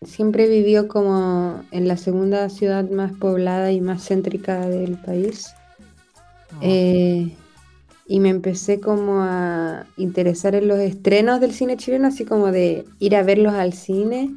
siempre 0.03 0.47
vivió 0.49 0.87
como 0.87 1.63
en 1.71 1.87
la 1.87 1.97
segunda 1.97 2.49
ciudad 2.49 2.89
más 2.89 3.13
poblada 3.13 3.71
y 3.71 3.81
más 3.81 4.07
céntrica 4.07 4.67
del 4.67 4.99
país. 4.99 5.55
Eh, 6.59 7.40
y 8.11 8.19
me 8.19 8.27
empecé 8.27 8.81
como 8.81 9.21
a 9.21 9.87
interesar 9.95 10.53
en 10.53 10.67
los 10.67 10.79
estrenos 10.79 11.39
del 11.39 11.53
cine 11.53 11.77
chileno, 11.77 12.09
así 12.09 12.25
como 12.25 12.51
de 12.51 12.83
ir 12.99 13.15
a 13.15 13.23
verlos 13.23 13.53
al 13.53 13.71
cine 13.71 14.35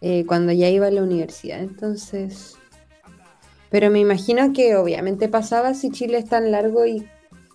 eh, 0.00 0.24
cuando 0.24 0.50
ya 0.50 0.70
iba 0.70 0.86
a 0.86 0.90
la 0.90 1.02
universidad. 1.02 1.60
Entonces, 1.60 2.56
pero 3.68 3.90
me 3.90 4.00
imagino 4.00 4.54
que 4.54 4.76
obviamente 4.76 5.28
pasaba 5.28 5.74
si 5.74 5.90
Chile 5.90 6.16
es 6.16 6.24
tan 6.24 6.50
largo 6.50 6.86
y 6.86 7.06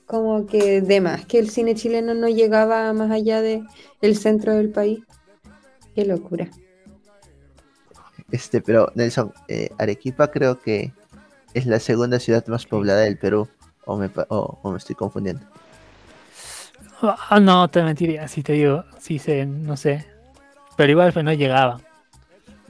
como 0.05 0.45
que 0.45 0.82
de 0.82 1.01
más 1.01 1.26
que 1.26 1.39
el 1.39 1.49
cine 1.49 1.74
chileno 1.74 2.14
no 2.14 2.30
llegaba 2.30 2.93
más 2.93 3.10
allá 3.10 3.41
de 3.41 3.64
el 4.01 4.16
centro 4.16 4.53
del 4.53 4.70
país. 4.70 4.99
Qué 5.95 6.05
locura. 6.05 6.51
Este, 8.30 8.62
pero 8.62 8.91
Nelson, 8.93 9.34
eh, 9.47 9.72
Arequipa 9.80 10.30
creo 10.30 10.60
que 10.60 10.93
es 11.55 11.66
la 11.66 11.80
segunda 11.80 12.20
ciudad 12.20 12.45
más 12.45 12.68
poblada 12.68 13.01
del 13.01 13.18
Perú, 13.18 13.49
o 13.90 13.98
me, 13.98 14.08
pa- 14.10 14.28
o- 14.30 14.60
o 14.62 14.72
me 14.72 14.78
estoy 14.78 14.96
confundiendo. 14.96 15.44
Ah, 17.02 17.40
no, 17.40 17.68
te 17.70 17.82
mentiría 17.82 18.28
si 18.28 18.44
te 18.44 18.54
digo, 18.54 18.84
sí 19.00 19.20
sé, 19.20 19.46
no 19.46 19.76
sé. 19.78 20.06
Pero 20.78 20.92
igual 20.92 21.12
pues 21.12 21.26
no 21.26 21.34
llegaban. 21.34 21.82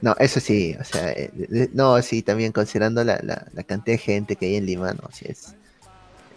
No, 0.00 0.14
eso 0.18 0.40
sí, 0.40 0.74
o 0.80 0.84
sea, 0.84 1.10
eh, 1.12 1.30
de- 1.34 1.70
no, 1.74 2.00
sí, 2.00 2.22
también 2.22 2.52
considerando 2.52 3.04
la, 3.04 3.20
la- 3.22 3.46
la 3.52 3.62
cantidad 3.64 3.94
de 3.96 3.98
gente 3.98 4.36
que 4.36 4.46
hay 4.46 4.56
en 4.56 4.66
Lima, 4.66 4.92
no, 4.94 5.08
sí 5.12 5.26
es. 5.28 5.54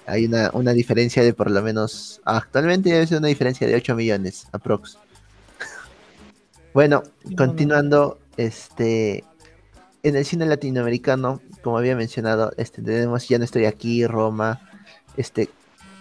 Hay 0.05 0.25
una, 0.25 0.49
una 0.53 0.73
diferencia 0.73 1.23
de 1.23 1.33
por 1.33 1.49
lo 1.49 1.61
menos, 1.61 2.19
actualmente 2.25 2.89
debe 2.91 3.07
ser 3.07 3.19
una 3.19 3.29
diferencia 3.29 3.65
de 3.65 3.75
8 3.75 3.95
millones, 3.95 4.47
aprox. 4.51 4.97
Bueno, 6.73 7.03
No, 7.23 7.29
no. 7.29 7.35
continuando, 7.37 8.19
este, 8.35 9.23
en 10.01 10.15
el 10.15 10.25
cine 10.25 10.45
latinoamericano, 10.47 11.41
como 11.61 11.77
había 11.77 11.95
mencionado, 11.95 12.51
este, 12.57 12.81
tenemos 12.81 13.29
Ya 13.29 13.37
no 13.37 13.45
estoy 13.45 13.65
aquí, 13.65 14.05
Roma, 14.07 14.59
este, 15.17 15.49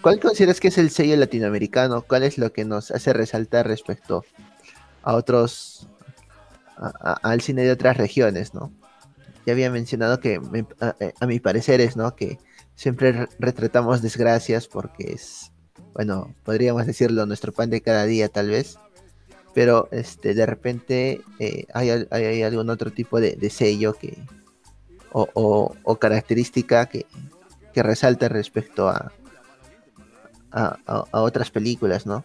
¿cuál 0.01 0.19
consideras 0.19 0.59
que 0.59 0.69
es 0.69 0.77
el 0.77 0.89
sello 0.89 1.15
latinoamericano? 1.17 2.01
¿Cuál 2.01 2.23
es 2.23 2.37
lo 2.37 2.51
que 2.51 2.65
nos 2.65 2.91
hace 2.91 3.13
resaltar 3.13 3.67
respecto 3.67 4.25
a 5.01 5.15
otros, 5.15 5.87
a- 6.77 7.19
al 7.23 7.41
cine 7.41 7.63
de 7.63 7.71
otras 7.71 7.97
regiones, 7.97 8.53
¿no? 8.53 8.71
Ya 9.45 9.53
había 9.53 9.69
mencionado 9.69 10.19
que 10.19 10.39
me- 10.39 10.65
a, 10.79 10.95
a 11.19 11.25
mi 11.25 11.39
parecer 11.39 11.81
es, 11.81 11.97
¿no? 11.97 12.15
Que 12.15 12.39
siempre 12.75 13.27
retratamos 13.39 14.01
desgracias 14.01 14.67
porque 14.67 15.13
es, 15.13 15.51
bueno, 15.93 16.33
podríamos 16.43 16.85
decirlo, 16.85 17.25
nuestro 17.25 17.51
pan 17.51 17.69
de 17.69 17.81
cada 17.81 18.05
día 18.05 18.29
tal 18.29 18.49
vez, 18.49 18.77
pero 19.53 19.87
este, 19.91 20.33
de 20.33 20.45
repente 20.45 21.21
eh, 21.39 21.65
hay, 21.73 22.41
algún 22.43 22.69
otro 22.69 22.91
tipo 22.91 23.19
de, 23.19 23.49
sello 23.49 23.93
que, 23.93 24.17
o, 25.11 25.97
característica 25.99 26.87
que, 26.87 27.05
que, 27.73 27.83
resalta 27.83 28.29
respecto 28.29 28.87
a, 28.89 29.11
a, 30.51 31.07
otras 31.11 31.51
películas, 31.51 32.05
¿no? 32.05 32.23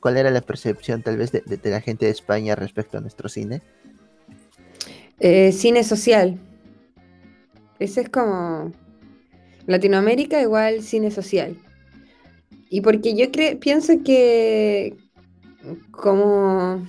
¿Cuál 0.00 0.16
era 0.16 0.30
la 0.30 0.40
percepción 0.40 1.02
tal 1.02 1.16
vez 1.16 1.32
de, 1.32 1.42
la 1.64 1.80
gente 1.80 2.06
de 2.06 2.12
España 2.12 2.54
respecto 2.54 2.98
a 2.98 3.00
nuestro 3.00 3.28
cine? 3.28 3.62
Eh, 5.18 5.52
cine 5.52 5.84
social. 5.84 6.38
Ese 7.78 8.02
es 8.02 8.08
como 8.08 8.72
Latinoamérica 9.66 10.40
igual 10.40 10.82
cine 10.82 11.10
social. 11.10 11.56
Y 12.70 12.80
porque 12.80 13.14
yo 13.14 13.26
pienso 13.58 14.02
que 14.04 14.96
como 15.90 16.86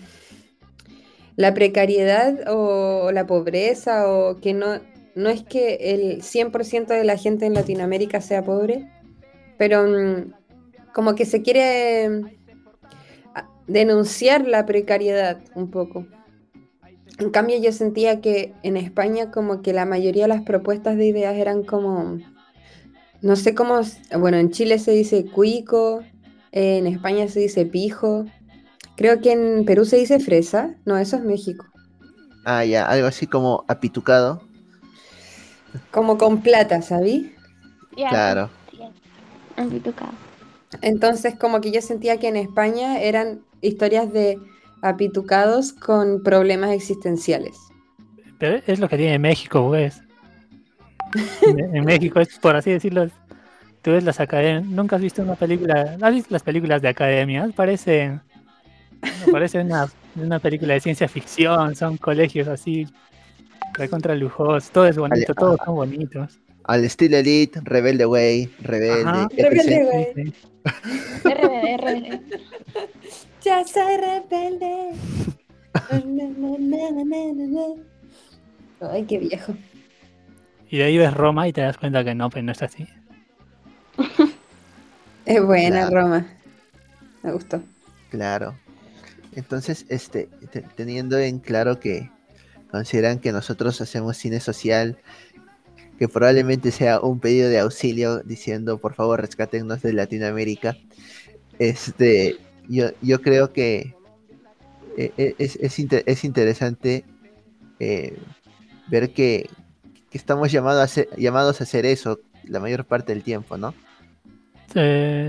la 1.35 1.53
precariedad 1.53 2.47
o 2.47 3.11
la 3.11 3.25
pobreza 3.25 4.09
o 4.09 4.39
que 4.39 4.53
no, 4.53 4.79
no 5.15 5.29
es 5.29 5.43
que 5.43 5.75
el 5.93 6.21
100% 6.21 6.87
de 6.87 7.03
la 7.03 7.17
gente 7.17 7.45
en 7.45 7.53
Latinoamérica 7.53 8.21
sea 8.21 8.43
pobre, 8.43 8.89
pero 9.57 9.83
mm, 9.87 10.33
como 10.93 11.15
que 11.15 11.25
se 11.25 11.41
quiere 11.41 12.09
mm, 12.09 12.25
denunciar 13.67 14.47
la 14.47 14.65
precariedad 14.65 15.39
un 15.55 15.69
poco. 15.69 16.05
En 17.19 17.29
cambio 17.29 17.59
yo 17.59 17.71
sentía 17.71 18.21
que 18.21 18.53
en 18.63 18.77
España 18.77 19.31
como 19.31 19.61
que 19.61 19.73
la 19.73 19.85
mayoría 19.85 20.23
de 20.23 20.29
las 20.29 20.41
propuestas 20.41 20.97
de 20.97 21.05
ideas 21.05 21.35
eran 21.35 21.63
como, 21.63 22.17
no 23.21 23.35
sé 23.35 23.53
cómo, 23.53 23.81
bueno, 24.17 24.37
en 24.37 24.49
Chile 24.49 24.79
se 24.79 24.91
dice 24.91 25.25
cuico, 25.25 26.01
en 26.51 26.87
España 26.87 27.27
se 27.27 27.39
dice 27.39 27.65
pijo, 27.65 28.25
creo 28.95 29.21
que 29.21 29.33
en 29.33 29.65
Perú 29.65 29.85
se 29.85 29.97
dice 29.97 30.19
fresa, 30.19 30.75
no, 30.85 30.97
eso 30.97 31.17
es 31.17 31.23
México. 31.23 31.65
Ah, 32.43 32.65
ya, 32.65 32.87
algo 32.87 33.07
así 33.07 33.27
como 33.27 33.65
apitucado. 33.67 34.41
Como 35.91 36.17
con 36.17 36.41
plata, 36.41 36.81
¿sabí? 36.81 37.33
Claro. 37.95 38.49
apitucado. 39.55 40.11
Entonces, 40.81 41.35
como 41.37 41.59
que 41.61 41.71
yo 41.71 41.81
sentía 41.81 42.17
que 42.17 42.27
en 42.27 42.37
España 42.37 42.99
eran 42.99 43.41
historias 43.61 44.11
de 44.13 44.39
apitucados 44.81 45.73
con 45.73 46.23
problemas 46.23 46.71
existenciales. 46.71 47.57
Pero 48.39 48.59
es 48.65 48.79
lo 48.79 48.89
que 48.89 48.97
tiene 48.97 49.19
México, 49.19 49.67
pues. 49.67 50.01
en, 51.41 51.85
México 51.85 52.19
es, 52.19 52.39
por 52.39 52.55
así 52.55 52.71
decirlo, 52.71 53.07
tú 53.81 53.91
ves 53.91 54.03
las 54.03 54.19
academias, 54.19 54.65
nunca 54.65 54.95
has 54.95 55.01
visto 55.01 55.21
una 55.21 55.35
película, 55.35 55.97
¿has 56.01 56.13
visto 56.13 56.29
las 56.31 56.41
películas 56.41 56.81
de 56.81 56.87
academia? 56.87 57.47
Parecen, 57.55 58.21
parece 59.31 59.59
una, 59.59 59.87
una 60.15 60.39
película 60.39 60.73
de 60.73 60.79
ciencia 60.79 61.07
ficción, 61.07 61.75
son 61.75 61.97
colegios 61.97 62.47
así, 62.47 62.87
contra 63.89 64.15
lujosos, 64.15 64.69
todo 64.71 64.87
es 64.87 64.97
bonito, 64.97 65.33
todos 65.33 65.57
son 65.65 65.75
bonitos. 65.75 66.39
Al 66.65 66.83
estilo 66.83 67.17
Elite, 67.17 67.59
Rebelde 67.63 68.05
Way, 68.05 68.53
Rebelde. 68.61 69.27
Rebelde 69.35 69.85
Way. 69.85 70.33
rebelde, 71.23 71.77
rebelde. 71.77 72.21
Ya 73.41 73.63
soy 73.65 73.97
rebelde. 73.97 74.91
Ay, 78.81 79.03
qué 79.05 79.17
viejo. 79.17 79.55
Y 80.69 80.77
de 80.77 80.83
ahí 80.83 80.97
ves 80.97 81.13
Roma 81.13 81.47
y 81.47 81.53
te 81.53 81.61
das 81.61 81.77
cuenta 81.77 82.03
que 82.03 82.15
no, 82.15 82.29
pues 82.29 82.43
no 82.43 82.51
es 82.51 82.61
así. 82.61 82.87
Es 85.23 85.43
buena 85.43 85.87
Roma. 85.89 86.25
Me 87.21 87.31
gustó. 87.31 87.61
Claro. 88.09 88.55
Entonces, 89.35 89.85
este, 89.87 90.29
teniendo 90.75 91.19
en 91.19 91.39
claro 91.39 91.79
que 91.79 92.09
consideran 92.71 93.19
que 93.19 93.31
nosotros 93.31 93.81
hacemos 93.81 94.17
cine 94.17 94.39
social 94.39 94.97
que 95.99 96.07
probablemente 96.07 96.71
sea 96.71 96.99
un 96.99 97.19
pedido 97.19 97.47
de 97.49 97.59
auxilio 97.59 98.21
diciendo 98.23 98.79
por 98.79 98.95
favor 98.95 99.21
rescátenos 99.21 99.83
de 99.83 99.93
Latinoamérica. 99.93 100.75
Este, 101.59 102.37
yo, 102.67 102.89
yo 103.03 103.21
creo 103.21 103.53
que 103.53 103.93
eh, 104.97 105.11
eh, 105.17 105.35
es, 105.37 105.57
es, 105.57 106.23
interesante 106.23 107.05
eh, 107.79 108.17
ver 108.87 109.13
que, 109.13 109.49
estamos 110.11 110.51
llamados 110.51 110.81
a, 110.81 110.83
hacer, 110.83 111.07
llamados 111.17 111.61
a 111.61 111.63
hacer 111.63 111.85
eso 111.85 112.19
la 112.43 112.59
mayor 112.59 112.85
parte 112.85 113.13
del 113.13 113.23
tiempo, 113.23 113.57
¿no? 113.57 113.73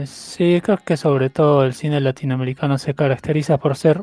sí, 0.06 0.60
creo 0.62 0.78
que 0.84 0.96
sobre 0.96 1.28
todo 1.28 1.64
el 1.64 1.74
cine 1.74 2.00
latinoamericano 2.00 2.78
se 2.78 2.94
caracteriza 2.94 3.58
por 3.58 3.76
ser, 3.76 4.02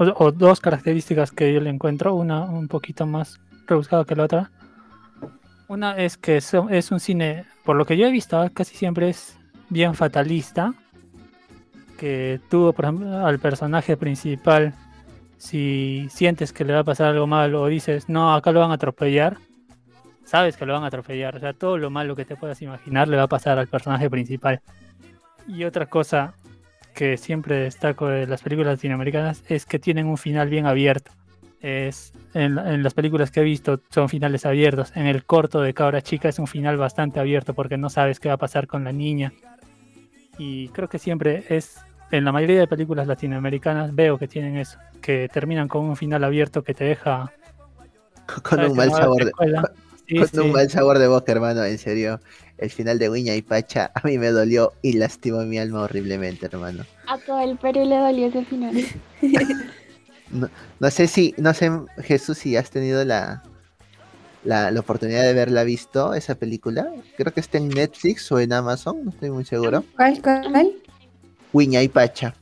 o, 0.00 0.24
o, 0.24 0.32
dos 0.32 0.60
características 0.60 1.30
que 1.30 1.52
yo 1.52 1.60
le 1.60 1.70
encuentro, 1.70 2.14
una 2.14 2.44
un 2.44 2.68
poquito 2.68 3.06
más 3.06 3.40
rebuscada 3.66 4.04
que 4.04 4.16
la 4.16 4.24
otra, 4.24 4.50
una 5.70 5.96
es 5.96 6.16
que 6.16 6.38
es, 6.38 6.52
un 6.90 6.98
cine, 6.98 7.44
por 7.64 7.76
lo 7.76 7.86
que 7.86 7.96
yo 7.96 8.04
he 8.04 8.10
visto, 8.10 8.44
casi 8.52 8.76
siempre 8.76 9.08
es 9.08 9.38
bien 9.68 9.94
fatalista. 9.94 10.74
Que 11.96 12.40
tuvo, 12.50 12.72
por 12.72 12.86
ejemplo, 12.86 13.24
al 13.24 13.38
personaje 13.38 13.96
principal, 13.96 14.74
si 15.36 16.08
sientes 16.10 16.52
que 16.52 16.64
le 16.64 16.72
va 16.72 16.80
a 16.80 16.84
pasar 16.84 17.10
algo 17.10 17.28
malo 17.28 17.62
o 17.62 17.68
dices, 17.68 18.08
no, 18.08 18.34
acá 18.34 18.50
lo 18.50 18.58
van 18.58 18.72
a 18.72 18.74
atropellar, 18.74 19.36
sabes 20.24 20.56
que 20.56 20.66
lo 20.66 20.72
van 20.72 20.82
a 20.82 20.88
atropellar. 20.88 21.36
O 21.36 21.38
sea, 21.38 21.52
todo 21.52 21.78
lo 21.78 21.88
malo 21.88 22.16
que 22.16 22.24
te 22.24 22.34
puedas 22.34 22.60
imaginar 22.62 23.06
le 23.06 23.16
va 23.16 23.24
a 23.24 23.28
pasar 23.28 23.56
al 23.56 23.68
personaje 23.68 24.10
principal. 24.10 24.60
Y 25.46 25.62
otra 25.62 25.86
cosa 25.86 26.34
que 26.94 27.16
siempre 27.16 27.56
destaco 27.56 28.08
de 28.08 28.26
las 28.26 28.42
películas 28.42 28.74
latinoamericanas 28.74 29.42
es 29.48 29.66
que 29.66 29.78
tienen 29.78 30.06
un 30.06 30.18
final 30.18 30.48
bien 30.48 30.66
abierto 30.66 31.12
es 31.60 32.12
en, 32.32 32.82
las 32.82 32.94
películas 32.94 33.30
que 33.30 33.40
he 33.40 33.44
visto 33.44 33.80
son 33.90 34.08
finales 34.08 34.46
abiertos. 34.46 34.92
En 34.94 35.06
el 35.06 35.24
corto 35.24 35.60
de 35.60 35.74
Cabra 35.74 36.02
Chica 36.02 36.28
es 36.28 36.38
un 36.38 36.46
final 36.46 36.76
bastante 36.76 37.20
abierto 37.20 37.54
porque 37.54 37.76
no 37.76 37.90
sabes 37.90 38.18
qué 38.18 38.28
va 38.28 38.34
a 38.34 38.38
pasar 38.38 38.66
con 38.66 38.84
la 38.84 38.92
niña. 38.92 39.32
Y 40.38 40.68
creo 40.68 40.88
que 40.88 40.98
siempre 40.98 41.44
es, 41.50 41.76
en 42.10 42.24
la 42.24 42.32
mayoría 42.32 42.60
de 42.60 42.66
películas 42.66 43.06
latinoamericanas 43.06 43.94
veo 43.94 44.18
que 44.18 44.26
tienen 44.26 44.56
eso, 44.56 44.78
que 45.02 45.28
terminan 45.28 45.68
con 45.68 45.84
un 45.84 45.96
final 45.96 46.24
abierto 46.24 46.62
que 46.62 46.74
te 46.74 46.84
deja... 46.84 47.32
Con 48.44 48.60
un 48.60 48.76
mal 48.76 48.92
sabor 48.92 49.24
de... 49.24 49.32
con 50.30 50.40
un 50.40 50.52
mal 50.52 50.70
sabor 50.70 50.98
de 50.98 51.08
boca, 51.08 51.32
hermano, 51.32 51.64
en 51.64 51.78
serio. 51.78 52.20
El 52.60 52.68
final 52.70 52.98
de 52.98 53.08
Wiña 53.08 53.34
y 53.34 53.40
Pacha 53.40 53.90
a 53.94 54.06
mí 54.06 54.18
me 54.18 54.28
dolió 54.28 54.74
y 54.82 54.92
lastimó 54.92 55.40
mi 55.40 55.58
alma 55.58 55.80
horriblemente, 55.82 56.44
hermano. 56.44 56.84
A 57.06 57.16
todo 57.16 57.40
el 57.40 57.56
Perú 57.56 57.86
le 57.86 57.96
dolió 57.96 58.26
ese 58.26 58.44
final. 58.44 58.84
No, 60.78 60.90
sé 60.92 61.08
si, 61.08 61.34
no 61.38 61.52
sé, 61.52 61.72
Jesús, 62.04 62.38
si 62.38 62.56
has 62.56 62.70
tenido 62.70 63.04
la, 63.04 63.42
la, 64.44 64.72
oportunidad 64.78 65.24
de 65.24 65.34
verla 65.34 65.64
visto, 65.64 66.14
esa 66.14 66.36
película. 66.36 66.88
Creo 67.16 67.34
que 67.34 67.40
está 67.40 67.58
en 67.58 67.68
Netflix 67.68 68.30
o 68.30 68.38
en 68.38 68.52
Amazon, 68.52 69.04
no 69.04 69.10
estoy 69.10 69.30
muy 69.30 69.44
seguro. 69.44 69.82
¿Cuál, 69.96 70.22
cuál? 70.22 70.72
Wiña 71.52 71.82
y 71.82 71.88
Pacha. 71.88 72.32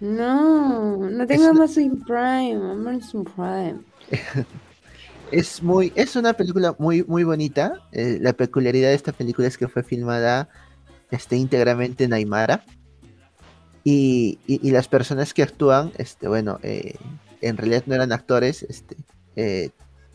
No, 0.00 0.96
no 0.96 1.26
tengo 1.26 1.48
Amazon 1.48 2.02
Prime, 2.06 2.72
Amazon 2.72 3.24
Prime. 3.24 3.80
es 5.32 5.62
muy, 5.62 5.92
es 5.96 6.14
una 6.14 6.34
película 6.34 6.76
muy, 6.78 7.02
muy 7.04 7.24
bonita. 7.24 7.80
Eh, 7.92 8.18
la 8.20 8.34
peculiaridad 8.34 8.90
de 8.90 8.94
esta 8.94 9.12
película 9.12 9.48
es 9.48 9.56
que 9.56 9.66
fue 9.66 9.82
filmada 9.82 10.48
este, 11.10 11.36
íntegramente 11.36 12.04
en 12.04 12.12
Aymara. 12.12 12.64
Y, 13.84 14.38
las 14.62 14.86
personas 14.86 15.34
que 15.34 15.42
actúan, 15.42 15.90
este, 15.98 16.28
bueno, 16.28 16.60
eh, 16.62 16.94
en 17.40 17.56
realidad 17.56 17.82
no 17.86 17.96
eran 17.96 18.12
actores, 18.12 18.62
este, 18.62 18.96
eh, 19.34 19.70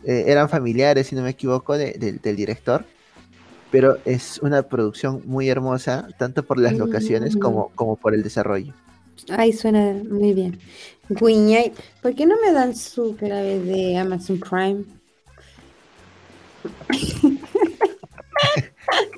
eran 0.06 0.48
familiares, 0.48 1.08
si 1.08 1.16
no 1.16 1.24
me 1.24 1.32
equivoco, 1.32 1.78
del 1.78 2.22
director. 2.22 2.86
Pero 3.72 3.98
es 4.06 4.40
una 4.42 4.64
producción 4.64 5.22
muy 5.26 5.50
hermosa, 5.50 6.08
tanto 6.18 6.44
por 6.44 6.58
las 6.58 6.78
locaciones 6.78 7.36
mm. 7.36 7.40
como, 7.40 7.72
como 7.76 7.98
por 7.98 8.14
el 8.14 8.24
desarrollo. 8.24 8.74
Ay, 9.30 9.52
suena 9.52 9.94
muy 10.10 10.34
bien. 10.34 10.60
¿por 11.10 12.16
qué 12.16 12.26
no 12.26 12.36
me 12.42 12.52
dan 12.54 12.76
su 12.76 13.16
vez 13.16 13.66
de 13.66 13.98
Amazon 13.98 14.40
Prime? 14.40 14.84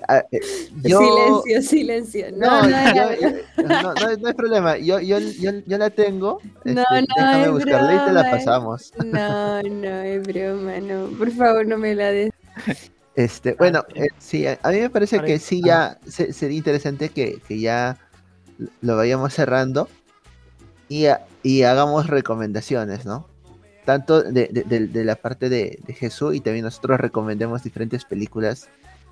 Ah, 0.07 0.23
eh, 0.31 0.39
silencio, 0.81 1.61
silencio. 1.61 2.25
No, 2.31 2.63
no, 2.63 3.93
no, 3.93 4.27
hay 4.27 4.33
problema. 4.33 4.77
Yo, 4.77 4.99
yo, 4.99 5.19
yo, 5.19 5.51
yo 5.67 5.77
la 5.77 5.91
tengo. 5.91 6.39
No, 6.65 6.81
este, 6.81 7.01
no, 7.01 7.15
déjame 7.15 7.49
buscarla 7.49 7.95
y 7.95 8.05
te 8.07 8.11
la 8.13 8.31
pasamos. 8.31 8.91
No, 9.05 9.61
no, 9.61 10.01
es 10.01 10.23
broma, 10.23 10.79
no. 10.79 11.09
Por 11.17 11.29
favor, 11.31 11.67
no 11.67 11.77
me 11.77 11.93
la 11.93 12.11
des. 12.11 12.31
Este, 13.15 13.53
bueno, 13.53 13.83
ah, 13.87 13.91
eh, 13.95 14.07
sí, 14.17 14.47
a 14.47 14.57
mí 14.71 14.79
me 14.79 14.89
parece 14.89 15.19
que 15.19 15.37
sí 15.37 15.61
ya 15.63 15.99
sería 16.07 16.57
interesante 16.57 17.09
que, 17.09 17.39
que, 17.47 17.59
ya 17.59 17.97
lo 18.81 18.95
vayamos 18.95 19.33
cerrando 19.33 19.89
y, 20.87 21.05
y 21.43 21.63
hagamos 21.63 22.07
recomendaciones, 22.07 23.05
¿no? 23.05 23.28
Tanto 23.89 24.21
de, 24.21 24.49
de, 24.51 24.85
de 24.85 25.03
la 25.03 25.15
parte 25.15 25.49
de, 25.49 25.79
Jesús 25.97 26.35
y 26.35 26.41
también 26.41 26.63
nosotros 26.63 26.99
recomendemos 26.99 27.63
diferentes 27.63 28.05
películas 28.05 28.69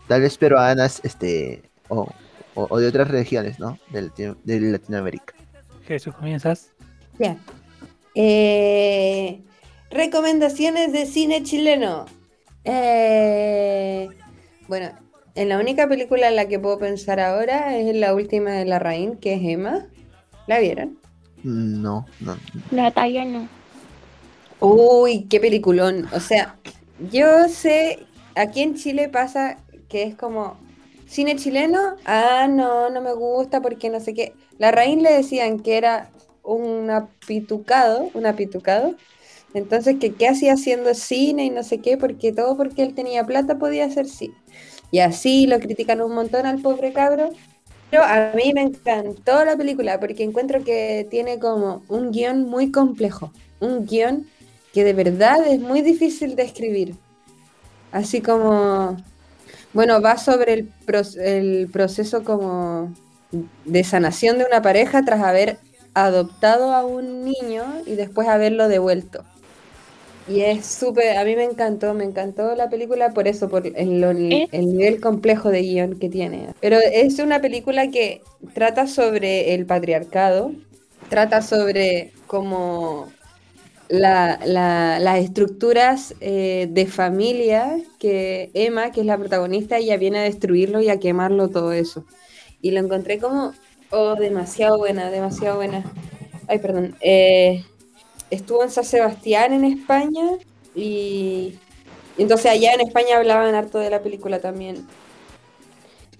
tal 0.07 0.21
vez 0.21 0.38
peruanas, 0.38 1.01
este, 1.03 1.63
o, 1.88 2.07
o- 2.53 2.67
o 2.69 2.78
de 2.78 2.86
otras 2.88 3.07
regiones, 3.07 3.57
¿no? 3.59 3.80
De, 3.89 4.03
Latino- 4.03 4.38
de 4.43 4.59
Latinoamérica. 4.59 5.34
Jesús, 5.88 6.13
¿comienzas? 6.13 6.69
Ya. 7.17 7.38
Eh, 8.13 9.41
recomendaciones 9.89 10.93
de 10.93 11.07
cine 11.07 11.41
chileno. 11.41 12.05
Eh, 12.63 14.07
bueno, 14.67 14.91
en 15.34 15.49
la 15.49 15.57
única 15.57 15.88
película 15.89 16.28
en 16.30 16.36
la 16.36 16.47
que 16.47 16.59
puedo 16.59 16.78
pensar 16.78 17.19
ahora 17.19 17.75
es 17.75 17.88
en 17.89 17.99
la 17.99 18.13
última 18.13 18.51
de 18.51 18.65
La 18.65 18.78
Raín, 18.78 19.17
que 19.17 19.34
es 19.34 19.41
Emma. 19.43 19.88
¿La 20.45 20.59
vieron? 20.59 20.99
No, 21.43 22.05
no. 22.19 22.38
Natalia 22.69 23.25
no. 23.25 23.47
Uy, 24.60 25.28
qué 25.30 25.39
peliculón. 25.39 26.08
O 26.14 26.20
sea, 26.20 26.58
yo 26.97 27.47
sé, 27.47 28.08
aquí 28.36 28.62
en 28.62 28.76
Chile 28.76 29.10
pasa 29.10 29.58
que 29.89 30.03
es 30.03 30.16
como 30.16 30.58
cine 31.05 31.36
chileno. 31.36 31.80
Ah, 32.05 32.47
no, 32.49 32.89
no 32.89 33.01
me 33.01 33.14
gusta 33.14 33.62
porque 33.62 33.89
no 33.89 33.99
sé 33.99 34.14
qué. 34.14 34.34
La 34.58 34.72
Raín 34.72 35.03
le 35.03 35.14
decían 35.14 35.60
que 35.60 35.78
era 35.78 36.10
un 36.43 36.89
apitucado, 36.89 38.10
un 38.14 38.26
apitucado. 38.26 38.95
Entonces, 39.53 39.97
que 39.99 40.14
qué 40.14 40.28
hacía 40.28 40.53
haciendo 40.53 40.93
cine 40.93 41.45
y 41.45 41.49
no 41.49 41.64
sé 41.64 41.80
qué, 41.80 41.97
porque 41.97 42.32
todo 42.34 42.58
porque 42.58 42.84
él 42.84 42.95
tenía 42.95 43.26
plata 43.26 43.58
podía 43.58 43.86
hacer 43.86 44.08
cine. 44.08 44.36
Y 44.91 44.99
así 44.99 45.47
lo 45.47 45.60
critican 45.60 46.01
un 46.01 46.14
montón 46.14 46.45
al 46.45 46.62
pobre 46.62 46.93
cabro. 46.93 47.30
Pero 47.89 48.03
a 48.03 48.34
mí 48.36 48.53
me 48.53 48.62
encantó 48.62 49.45
la 49.45 49.55
película 49.55 49.99
porque 49.99 50.24
encuentro 50.24 50.64
que 50.64 51.08
tiene 51.10 51.39
como 51.39 51.84
un 51.88 52.12
guion 52.12 52.43
muy 52.49 52.72
complejo. 52.72 53.32
Un 53.60 53.86
guion 53.86 54.28
que 54.78 54.84
de 54.84 54.93
verdad 54.93 55.39
es 55.47 55.59
muy 55.59 55.82
difícil 55.82 56.36
de 56.36 56.43
escribir. 56.43 56.93
Así 57.91 58.21
como, 58.21 58.95
bueno, 59.73 59.99
va 60.01 60.19
sobre 60.19 60.53
el, 60.53 60.69
pro- 60.86 61.01
el 61.19 61.67
proceso 61.73 62.23
como 62.23 62.93
de 63.65 63.84
sanación 63.84 64.38
de 64.38 64.45
una 64.45 64.61
pareja 64.61 65.03
tras 65.03 65.23
haber 65.23 65.57
adoptado 65.95 66.75
a 66.75 66.86
un 66.86 67.25
niño 67.25 67.63
y 67.88 67.95
después 67.95 68.28
haberlo 68.28 68.67
devuelto. 68.67 69.23
Y 70.28 70.41
es 70.41 70.67
súper, 70.67 71.17
a 71.17 71.25
mí 71.25 71.36
me 71.36 71.45
encantó, 71.45 71.95
me 71.95 72.03
encantó 72.03 72.53
la 72.53 72.69
película 72.69 73.09
por 73.15 73.28
eso, 73.28 73.49
por 73.49 73.65
el 73.65 74.45
nivel 74.51 75.01
complejo 75.01 75.49
de 75.49 75.61
guion 75.63 75.97
que 75.97 76.09
tiene. 76.09 76.49
Pero 76.61 76.78
es 76.78 77.17
una 77.17 77.41
película 77.41 77.89
que 77.89 78.21
trata 78.53 78.86
sobre 78.86 79.55
el 79.55 79.65
patriarcado, 79.65 80.51
trata 81.09 81.41
sobre 81.41 82.11
cómo 82.28 83.09
la- 83.89 84.39
la- 84.45 84.99
las 84.99 85.19
estructuras 85.19 86.13
eh, 86.19 86.67
de 86.69 86.85
familia 86.88 87.77
que 87.99 88.51
Emma, 88.53 88.91
que 88.91 89.01
es 89.01 89.05
la 89.05 89.17
protagonista, 89.17 89.77
ella 89.77 89.97
viene 89.97 90.19
a 90.19 90.23
destruirlo 90.23 90.81
y 90.81 90.89
a 90.89 90.99
quemarlo 90.99 91.49
todo 91.49 91.71
eso. 91.71 92.05
Y 92.61 92.71
lo 92.71 92.79
encontré 92.79 93.19
como, 93.19 93.53
oh, 93.91 94.15
demasiado 94.15 94.77
buena, 94.77 95.09
demasiado 95.09 95.57
buena. 95.57 95.83
Ay, 96.47 96.59
perdón. 96.59 96.95
Eh, 97.01 97.63
estuvo 98.29 98.63
en 98.63 98.71
San 98.71 98.83
Sebastián, 98.83 99.53
en 99.53 99.63
España, 99.65 100.31
y, 100.75 101.57
y 102.17 102.21
entonces 102.21 102.51
allá 102.51 102.73
en 102.73 102.81
España 102.81 103.17
hablaban 103.17 103.55
harto 103.55 103.79
de 103.79 103.89
la 103.89 104.01
película 104.01 104.39
también. 104.39 104.85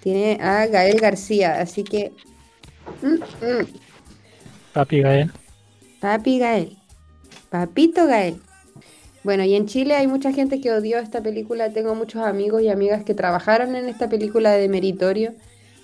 Tiene 0.01 0.38
a 0.41 0.68
Gael 0.68 0.99
García, 1.01 1.59
así 1.59 1.84
que... 1.84 2.11
mm, 3.01 3.15
mm. 3.45 3.68
Papi 4.74 5.01
Gael. 5.01 5.32
Papi 5.99 6.39
Gael. 6.39 6.78
Papito 7.50 8.06
Gael. 8.08 8.39
Bueno, 9.24 9.43
y 9.43 9.56
en 9.56 9.66
Chile 9.66 9.95
hay 9.95 10.08
mucha 10.08 10.32
gente 10.32 10.62
que 10.62 10.72
odió 10.72 11.00
esta 11.00 11.22
película. 11.22 11.72
Tengo 11.72 11.95
muchos 11.95 12.24
amigos 12.24 12.62
y 12.62 12.70
amigas 12.70 13.04
que 13.04 13.14
trabajaron 13.14 13.76
en 13.76 13.89
esta 13.89 14.10
película 14.10 14.52
de 14.52 14.70
Meritorio 14.70 15.34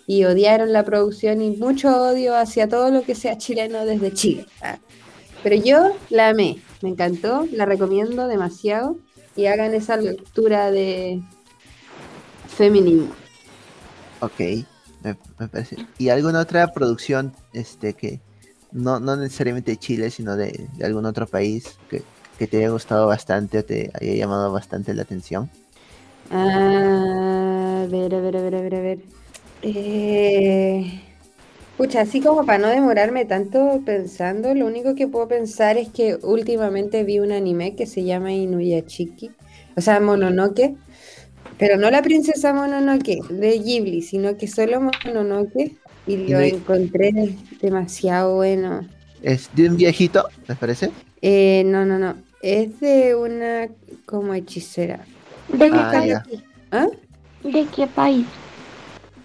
y 0.07 0.25
odiaron 0.25 0.73
la 0.73 0.83
producción 0.83 1.41
y 1.41 1.51
mucho 1.57 1.89
odio 2.01 2.35
hacia 2.35 2.67
todo 2.67 2.91
lo 2.91 3.03
que 3.03 3.15
sea 3.15 3.37
chileno 3.37 3.85
desde 3.85 4.13
Chile. 4.13 4.45
Ah. 4.61 4.77
Pero 5.43 5.55
yo 5.57 5.95
la 6.09 6.29
amé, 6.29 6.61
me 6.81 6.89
encantó, 6.89 7.45
la 7.51 7.65
recomiendo 7.65 8.27
demasiado 8.27 8.97
y 9.35 9.47
hagan 9.47 9.73
esa 9.73 9.97
lectura 9.97 10.71
de 10.71 11.21
feminismo. 12.47 13.13
Ok, 14.21 14.39
me, 15.03 15.47
parece. 15.49 15.75
¿Y 15.97 16.09
alguna 16.09 16.39
otra 16.39 16.71
producción 16.71 17.33
este 17.51 17.93
que 17.93 18.21
no, 18.73 18.99
no 18.99 19.15
necesariamente 19.15 19.71
de 19.71 19.77
Chile, 19.77 20.09
sino 20.09 20.35
de, 20.35 20.67
algún 20.83 21.05
otro 21.05 21.27
país 21.27 21.77
que, 21.89 22.03
que 22.37 22.47
te 22.47 22.57
haya 22.57 22.69
gustado 22.69 23.07
bastante 23.07 23.59
o 23.59 23.65
te 23.65 23.91
haya 23.99 24.13
llamado 24.13 24.51
bastante 24.51 24.93
la 24.93 25.03
atención? 25.03 25.49
A 26.31 27.85
ver, 27.89 28.15
a 28.15 28.19
ver, 28.19 28.37
a 28.37 28.41
ver, 28.41 28.55
a 28.55 28.61
ver, 28.61 28.75
a 28.75 28.79
ver. 28.81 28.99
Eh, 29.61 31.01
Pucha, 31.77 32.01
así 32.01 32.21
como 32.21 32.45
para 32.45 32.59
no 32.59 32.67
demorarme 32.67 33.25
tanto 33.25 33.81
pensando, 33.83 34.53
lo 34.53 34.67
único 34.67 34.93
que 34.93 35.07
puedo 35.07 35.27
pensar 35.27 35.75
es 35.77 35.89
que 35.89 36.17
últimamente 36.21 37.03
vi 37.03 37.19
un 37.19 37.31
anime 37.31 37.75
que 37.75 37.87
se 37.87 38.03
llama 38.03 38.31
Inuyashiki, 38.31 39.31
o 39.75 39.81
sea, 39.81 39.99
Mononoke, 39.99 40.75
pero 41.57 41.77
no 41.77 41.89
la 41.89 42.03
princesa 42.03 42.53
Mononoke 42.53 43.21
de 43.27 43.57
Ghibli, 43.57 44.03
sino 44.03 44.37
que 44.37 44.47
solo 44.47 44.81
Mononoke, 44.81 45.75
y 46.05 46.27
lo 46.27 46.39
encontré 46.39 47.35
demasiado 47.61 48.35
bueno. 48.35 48.87
¿Es 49.21 49.49
de 49.53 49.69
un 49.69 49.77
viejito, 49.77 50.27
me 50.47 50.55
parece? 50.55 50.91
Eh, 51.21 51.63
no, 51.65 51.85
no, 51.85 51.97
no, 51.97 52.15
es 52.41 52.79
de 52.79 53.15
una 53.15 53.67
como 54.05 54.33
hechicera. 54.33 54.99
¿De 55.47 55.69
qué 55.69 55.71
Ah, 55.71 55.91
país? 55.91 56.43
¿Ah? 56.71 56.87
¿De 57.43 57.65
qué 57.73 57.87
país? 57.87 58.25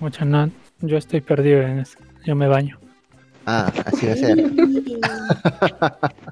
Mucho 0.00 0.24
no. 0.24 0.50
Yo 0.80 0.96
estoy 0.96 1.20
perdido 1.20 1.62
en 1.62 1.80
eso. 1.80 1.98
Yo 2.24 2.36
me 2.36 2.46
baño. 2.46 2.78
Ah, 3.46 3.72
así 3.86 4.06
va 4.06 4.12
a 4.12 4.16
ser. 4.16 4.38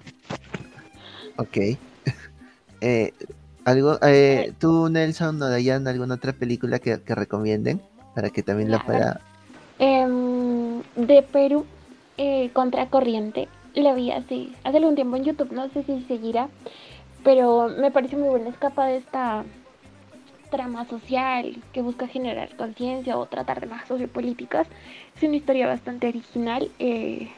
Ok. 1.36 1.57
Eh, 2.82 3.14
¿algo, 3.64 3.99
eh, 4.03 4.53
¿Tú, 4.59 4.90
Nelson 4.90 5.40
o 5.42 5.49
Dayan, 5.49 5.88
alguna 5.88 6.16
otra 6.16 6.34
película 6.34 6.78
que, 6.78 7.01
que 7.01 7.14
recomienden? 7.14 7.80
Para 8.14 8.28
que 8.28 8.42
también 8.42 8.70
la 8.70 8.84
pueda... 8.84 9.20
Em, 9.78 10.82
de 10.96 11.22
Perú, 11.22 11.66
eh, 12.16 12.50
Contracorriente. 12.52 13.48
La 13.74 13.92
vi 13.92 14.10
así 14.10 14.54
hace 14.64 14.78
algún 14.78 14.94
tiempo 14.94 15.16
en 15.16 15.24
YouTube, 15.24 15.52
no 15.52 15.68
sé 15.68 15.82
si 15.82 16.00
seguirá, 16.04 16.48
pero 17.22 17.68
me 17.68 17.90
parece 17.90 18.16
muy 18.16 18.28
buena. 18.28 18.48
Escapa 18.48 18.86
de 18.86 18.96
esta 18.96 19.44
trama 20.50 20.86
social 20.86 21.57
que 21.72 21.82
busca 21.82 22.07
generar 22.07 22.57
conciencia 22.57 23.18
o 23.18 23.26
tratar 23.26 23.61
temas 23.61 23.86
sociopolíticas. 23.86 24.66
Es 25.14 25.22
una 25.22 25.36
historia 25.36 25.66
bastante 25.66 26.08
original 26.08 26.70
eh, 26.78 27.28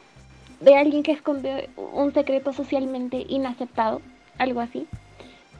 de 0.61 0.75
alguien 0.75 1.03
que 1.03 1.11
esconde 1.11 1.69
un 1.75 2.13
secreto 2.13 2.53
socialmente 2.53 3.25
inaceptado, 3.27 4.01
algo 4.37 4.61
así. 4.61 4.87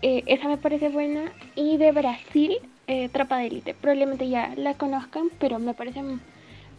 Eh, 0.01 0.23
esa 0.27 0.47
me 0.47 0.57
parece 0.57 0.87
buena. 0.87 1.31
Y 1.55 1.75
de 1.75 1.91
Brasil, 1.91 2.55
eh, 2.87 3.09
Tropa 3.09 3.37
de 3.37 3.47
Élite. 3.47 3.73
Probablemente 3.73 4.29
ya 4.29 4.53
la 4.55 4.75
conozcan, 4.75 5.29
pero 5.39 5.59
me 5.59 5.73
parece 5.73 6.01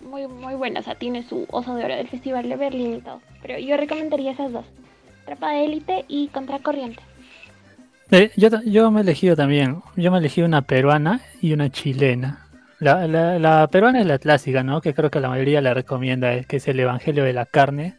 muy, 0.02 0.26
muy 0.26 0.54
buena. 0.54 0.80
O 0.80 0.82
sea, 0.82 0.94
tiene 0.94 1.22
su 1.22 1.46
oso 1.50 1.74
de 1.74 1.84
oro 1.84 1.96
del 1.96 2.08
Festival 2.08 2.48
de 2.48 2.56
Berlín 2.56 2.94
y 2.96 3.00
todo. 3.00 3.20
Pero 3.42 3.58
yo 3.58 3.76
recomendaría 3.76 4.32
esas 4.32 4.52
dos. 4.52 4.64
Tropa 5.26 5.50
de 5.52 5.64
Élite 5.64 6.04
y 6.08 6.28
Contracorriente. 6.28 7.02
Yo, 8.36 8.48
yo 8.64 8.90
me 8.90 9.00
he 9.00 9.02
elegido 9.02 9.36
también. 9.36 9.82
Yo 9.96 10.10
me 10.10 10.18
elegí 10.18 10.42
una 10.42 10.62
peruana 10.62 11.20
y 11.40 11.52
una 11.52 11.70
chilena. 11.70 12.46
La, 12.80 13.06
la- 13.06 13.68
peruana 13.68 14.00
es 14.00 14.06
la 14.06 14.18
clásica, 14.18 14.62
¿no? 14.62 14.80
Que 14.80 14.94
creo 14.94 15.10
que 15.10 15.20
la 15.20 15.28
mayoría 15.28 15.60
la 15.60 15.74
recomienda, 15.74 16.34
eh, 16.34 16.44
que 16.48 16.56
es 16.56 16.66
el 16.66 16.80
Evangelio 16.80 17.22
de 17.24 17.32
la 17.34 17.46
Carne. 17.46 17.94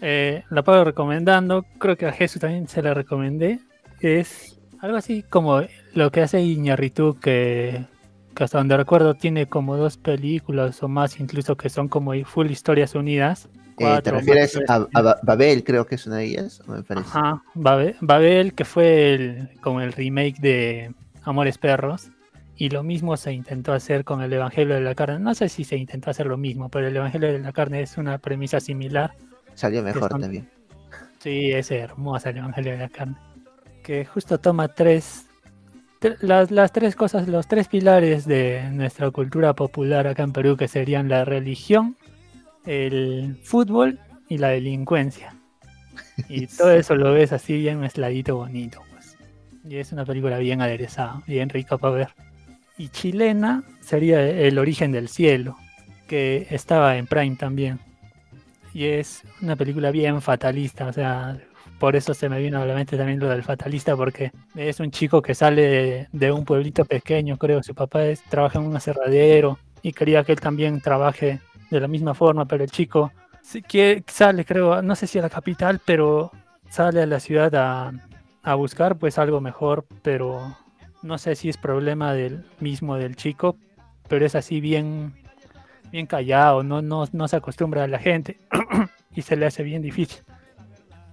Eh, 0.00 0.44
la 0.50 0.62
puedo 0.62 0.84
recomendando. 0.84 1.66
Creo 1.78 1.96
que 1.96 2.06
a 2.06 2.12
Jesús 2.12 2.40
también 2.40 2.68
se 2.68 2.80
la 2.80 2.94
recomendé. 2.94 3.58
Es 4.00 4.58
algo 4.80 4.96
así 4.96 5.22
como 5.28 5.60
lo 5.94 6.10
que 6.10 6.22
hace 6.22 6.40
Iñarritu, 6.40 7.18
que, 7.20 7.84
que 8.34 8.44
hasta 8.44 8.58
donde 8.58 8.76
recuerdo 8.76 9.14
tiene 9.14 9.46
como 9.46 9.76
dos 9.76 9.96
películas 9.96 10.82
o 10.82 10.88
más, 10.88 11.18
incluso 11.20 11.56
que 11.56 11.68
son 11.68 11.88
como 11.88 12.12
full 12.24 12.50
historias 12.50 12.94
unidas. 12.94 13.48
Eh, 13.78 14.00
¿Te 14.02 14.10
refieres 14.10 14.58
a, 14.68 14.86
a 14.92 15.00
Ba- 15.02 15.18
Babel, 15.22 15.64
creo 15.64 15.86
que 15.86 15.94
es 15.94 16.06
una 16.06 16.16
de 16.16 16.24
ellas? 16.26 16.62
Me 16.66 16.82
parece. 16.82 17.08
Ajá, 17.08 17.42
Babe- 17.54 17.96
Babel, 18.00 18.52
que 18.54 18.64
fue 18.64 19.14
el, 19.14 19.48
como 19.62 19.80
el 19.80 19.92
remake 19.92 20.38
de 20.40 20.92
Amores 21.22 21.56
Perros. 21.58 22.10
Y 22.56 22.68
lo 22.68 22.82
mismo 22.82 23.16
se 23.16 23.32
intentó 23.32 23.72
hacer 23.72 24.04
con 24.04 24.20
el 24.20 24.30
Evangelio 24.34 24.74
de 24.74 24.82
la 24.82 24.94
Carne. 24.94 25.18
No 25.18 25.34
sé 25.34 25.48
si 25.48 25.64
se 25.64 25.76
intentó 25.78 26.10
hacer 26.10 26.26
lo 26.26 26.36
mismo, 26.36 26.68
pero 26.68 26.88
el 26.88 26.94
Evangelio 26.96 27.32
de 27.32 27.38
la 27.38 27.52
Carne 27.52 27.80
es 27.80 27.96
una 27.96 28.18
premisa 28.18 28.60
similar. 28.60 29.14
Salió 29.54 29.82
mejor 29.82 30.10
son- 30.10 30.20
también. 30.20 30.50
Sí, 31.20 31.50
es 31.52 31.70
hermosa 31.70 32.28
el 32.30 32.36
Evangelio 32.36 32.72
de 32.72 32.78
la 32.78 32.88
Carne. 32.90 33.16
Que 33.82 34.04
justo 34.04 34.36
toma 34.36 34.68
tres, 34.68 35.24
tre- 35.24 35.29
las, 36.20 36.50
las 36.50 36.72
tres 36.72 36.96
cosas, 36.96 37.28
los 37.28 37.46
tres 37.46 37.68
pilares 37.68 38.26
de 38.26 38.68
nuestra 38.72 39.10
cultura 39.10 39.54
popular 39.54 40.06
acá 40.06 40.22
en 40.22 40.32
Perú, 40.32 40.56
que 40.56 40.68
serían 40.68 41.08
la 41.08 41.24
religión, 41.24 41.96
el 42.64 43.38
fútbol 43.42 43.98
y 44.28 44.38
la 44.38 44.48
delincuencia. 44.48 45.34
Y 46.28 46.46
todo 46.58 46.72
eso 46.72 46.94
lo 46.94 47.12
ves 47.12 47.32
así 47.32 47.56
bien 47.58 47.80
mezcladito, 47.80 48.36
bonito. 48.36 48.80
Pues. 48.90 49.16
Y 49.64 49.76
es 49.76 49.92
una 49.92 50.04
película 50.04 50.38
bien 50.38 50.62
aderezada, 50.62 51.22
bien 51.26 51.48
rica 51.48 51.76
para 51.76 51.94
ver. 51.94 52.08
Y 52.78 52.88
chilena 52.88 53.62
sería 53.80 54.26
El 54.26 54.58
origen 54.58 54.92
del 54.92 55.08
cielo, 55.08 55.56
que 56.08 56.46
estaba 56.50 56.96
en 56.96 57.06
Prime 57.06 57.36
también. 57.36 57.78
Y 58.72 58.86
es 58.86 59.22
una 59.42 59.56
película 59.56 59.90
bien 59.90 60.22
fatalista, 60.22 60.86
o 60.86 60.92
sea, 60.92 61.38
por 61.80 61.96
eso 61.96 62.12
se 62.12 62.28
me 62.28 62.38
vino 62.38 62.60
a 62.60 62.66
la 62.66 62.74
mente 62.74 62.98
también 62.98 63.18
lo 63.18 63.28
del 63.30 63.42
fatalista, 63.42 63.96
porque 63.96 64.30
es 64.54 64.78
un 64.80 64.90
chico 64.90 65.22
que 65.22 65.34
sale 65.34 66.08
de, 66.12 66.30
un 66.30 66.44
pueblito 66.44 66.84
pequeño, 66.84 67.38
creo, 67.38 67.62
su 67.62 67.74
papá 67.74 68.04
es, 68.04 68.22
trabaja 68.24 68.58
en 68.58 68.66
un 68.66 68.76
aserradero 68.76 69.58
y 69.80 69.92
quería 69.92 70.22
que 70.22 70.32
él 70.32 70.40
también 70.40 70.82
trabaje 70.82 71.40
de 71.70 71.80
la 71.80 71.88
misma 71.88 72.12
forma, 72.12 72.44
pero 72.44 72.64
el 72.64 72.70
chico 72.70 73.10
que 73.66 74.04
sale, 74.06 74.44
creo, 74.44 74.82
no 74.82 74.94
sé 74.94 75.06
si 75.06 75.18
a 75.18 75.22
la 75.22 75.30
capital, 75.30 75.80
pero 75.82 76.30
sale 76.68 77.00
a 77.00 77.06
la 77.06 77.18
ciudad 77.18 77.54
a, 77.54 77.92
a 78.42 78.54
buscar 78.56 78.96
pues 78.96 79.16
algo 79.18 79.40
mejor, 79.40 79.86
pero 80.02 80.54
no 81.02 81.16
sé 81.16 81.34
si 81.34 81.48
es 81.48 81.56
problema 81.56 82.12
del 82.12 82.44
mismo 82.60 82.96
del 82.96 83.16
chico, 83.16 83.56
pero 84.06 84.26
es 84.26 84.34
así 84.34 84.60
bien, 84.60 85.14
bien 85.90 86.06
callado, 86.06 86.62
no, 86.62 86.82
no, 86.82 87.06
no 87.10 87.26
se 87.26 87.36
acostumbra 87.36 87.84
a 87.84 87.88
la 87.88 87.98
gente 87.98 88.38
y 89.16 89.22
se 89.22 89.34
le 89.36 89.46
hace 89.46 89.62
bien 89.62 89.80
difícil. 89.80 90.22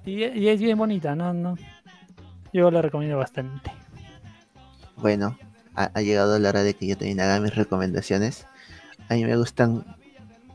Y, 0.08 0.48
es 0.48 0.62
bien 0.62 0.78
bonita, 0.78 1.16
no, 1.16 1.34
no. 1.34 1.58
Yo 2.54 2.72
la 2.72 2.82
recomiendo 2.82 3.18
bastante. 3.18 3.72
Bueno, 4.96 5.38
ha, 5.76 6.02
llegado 6.02 6.40
la 6.40 6.48
hora 6.50 6.64
de 6.64 6.76
que 6.76 6.88
yo 6.88 6.96
también 6.98 7.20
haga 7.20 7.42
mis 7.42 7.54
recomendaciones. 7.54 8.48
A 9.10 9.16
mí 9.16 9.26
me 9.26 9.36
gustan 9.36 9.84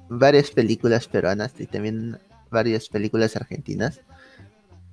varias 0.08 0.50
películas 0.50 1.06
peruanas 1.06 1.52
y 1.58 1.66
también 1.66 2.18
varias 2.50 2.88
películas 2.88 3.36
argentinas. 3.36 4.00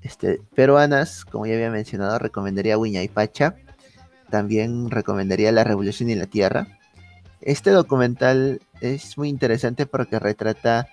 Este, 0.02 0.41
peruanas, 0.56 1.23
como 1.23 1.45
ya 1.45 1.53
había 1.53 1.72
mencionado, 1.72 2.19
recomendaría 2.19 2.77
Wiña 2.77 3.02
y 3.02 3.07
Pacha. 3.07 3.56
También 4.30 4.91
recomendaría 4.91 5.53
La 5.53 5.64
Revolución 5.64 6.10
y 6.10 6.15
la 6.15 6.26
Tierra. 6.26 6.68
Este 7.40 7.69
documental 7.69 8.60
es 8.81 9.18
muy 9.18 9.30
interesante 9.30 9.86
porque 9.86 10.19
retrata 10.19 10.90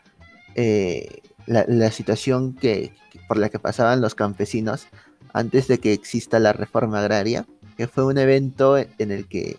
eh, 0.55 1.20
la, 1.47 1.90
situación 1.90 2.55
que, 2.55 2.93
por 3.28 3.36
la 3.36 3.48
que 3.48 3.59
pasaban 3.59 4.01
los 4.01 4.14
campesinos 4.14 4.89
antes 5.32 5.68
de 5.68 5.78
que 5.78 5.93
exista 5.93 6.39
la 6.39 6.52
reforma 6.52 7.01
agraria, 7.01 7.47
que 7.77 7.86
fue 7.86 8.05
un 8.05 8.18
evento 8.18 8.78
en 8.78 9.10
el 9.10 9.28
que 9.28 9.56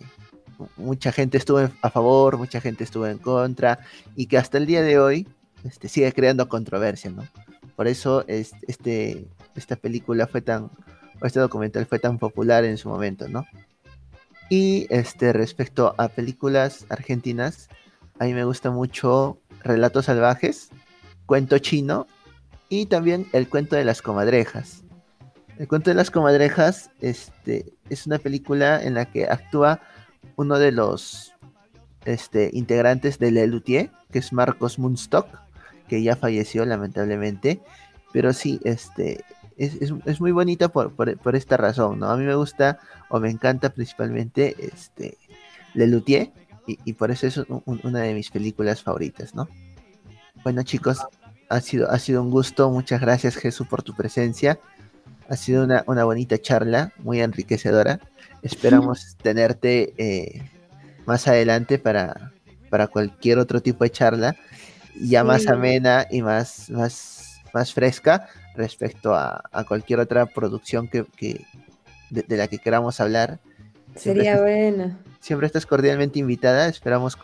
mucha 0.76 1.12
gente 1.12 1.38
estuvo 1.38 1.70
a 1.82 1.90
favor, 1.90 2.36
mucha 2.36 2.60
gente 2.60 2.84
estuvo 2.84 3.06
en 3.06 3.18
contra, 3.18 3.78
y 4.16 4.26
que 4.26 4.38
hasta 4.38 4.58
el 4.58 4.66
día 4.66 4.82
de 4.82 4.98
hoy 4.98 5.28
este, 5.64 5.88
sigue 5.88 6.12
creando 6.12 6.48
controversia, 6.48 7.10
¿no? 7.10 7.26
Por 7.76 7.86
eso 7.86 8.24
este, 8.26 9.28
esta 9.54 9.76
película 9.76 10.26
fue 10.26 10.40
tan, 10.40 10.64
o 11.20 11.26
este 11.26 11.38
documental 11.38 11.86
fue 11.86 11.98
tan 11.98 12.18
popular 12.18 12.64
en 12.64 12.76
su 12.76 12.88
momento, 12.88 13.28
¿no? 13.28 13.46
Y 14.50 14.86
este, 14.90 15.32
respecto 15.32 15.94
a 15.98 16.08
películas 16.08 16.86
argentinas, 16.88 17.68
a 18.18 18.24
mí 18.24 18.34
me 18.34 18.44
gusta 18.44 18.70
mucho 18.70 19.38
Relatos 19.62 20.06
Salvajes, 20.06 20.70
Cuento 21.28 21.58
Chino 21.58 22.06
y 22.70 22.86
también 22.86 23.26
El 23.34 23.50
Cuento 23.50 23.76
de 23.76 23.84
las 23.84 24.00
Comadrejas. 24.00 24.82
El 25.58 25.68
Cuento 25.68 25.90
de 25.90 25.94
las 25.94 26.10
Comadrejas 26.10 26.90
este, 27.02 27.74
es 27.90 28.06
una 28.06 28.18
película 28.18 28.82
en 28.82 28.94
la 28.94 29.04
que 29.04 29.26
actúa 29.26 29.82
uno 30.36 30.58
de 30.58 30.72
los 30.72 31.34
este, 32.06 32.48
integrantes 32.54 33.18
de 33.18 33.30
Lelutier, 33.30 33.90
que 34.10 34.20
es 34.20 34.32
Marcos 34.32 34.78
Munstock, 34.78 35.28
que 35.86 36.02
ya 36.02 36.16
falleció 36.16 36.64
lamentablemente. 36.64 37.60
Pero 38.10 38.32
sí, 38.32 38.58
este, 38.64 39.22
es, 39.58 39.92
muy 40.20 40.32
bonita 40.32 40.68
por, 40.68 41.36
esta 41.36 41.58
razón, 41.58 41.98
¿no? 41.98 42.08
A 42.08 42.16
mí 42.16 42.24
me 42.24 42.36
gusta 42.36 42.78
o 43.10 43.20
me 43.20 43.30
encanta 43.30 43.68
principalmente 43.68 44.56
este, 44.60 45.18
Lelutier 45.74 46.32
y, 46.66 46.78
y 46.86 46.94
por 46.94 47.10
eso 47.10 47.26
es 47.26 47.38
una 47.66 48.00
de 48.00 48.14
mis 48.14 48.30
películas 48.30 48.82
favoritas, 48.82 49.34
¿no? 49.34 49.46
Bueno 50.44 50.62
chicos, 50.62 50.98
ha 51.48 51.60
sido, 51.60 51.90
ha 51.90 51.98
sido 51.98 52.22
un 52.22 52.30
gusto, 52.30 52.70
muchas 52.70 53.00
gracias 53.00 53.36
Jesús 53.36 53.66
por 53.66 53.82
tu 53.82 53.94
presencia. 53.94 54.58
Ha 55.28 55.36
sido 55.36 55.64
una, 55.64 56.04
bonita 56.04 56.38
charla, 56.38 56.92
muy 56.98 57.20
enriquecedora. 57.20 58.00
Esperamos 58.42 59.16
tenerte 59.20 59.92
eh, 59.98 60.50
más 61.04 61.28
adelante 61.28 61.78
para, 61.78 62.32
para 62.70 62.86
cualquier 62.86 63.38
otro 63.38 63.60
tipo 63.60 63.84
de 63.84 63.90
charla, 63.90 64.36
ya 65.00 65.24
más 65.24 65.46
amena 65.46 66.06
y 66.10 66.22
más, 66.22 66.70
más, 66.70 67.40
más 67.52 67.74
fresca 67.74 68.28
respecto 68.54 69.14
a, 69.14 69.42
cualquier 69.66 70.00
otra 70.00 70.26
producción 70.26 70.88
que, 70.88 71.04
de, 72.10 72.36
la 72.36 72.48
que 72.48 72.58
queramos 72.58 73.00
hablar. 73.00 73.38
Sería 73.96 74.40
buena. 74.40 74.98
Siempre 75.20 75.46
estás 75.46 75.66
cordialmente 75.66 76.18
invitada, 76.18 76.68
esperamos 76.68 77.16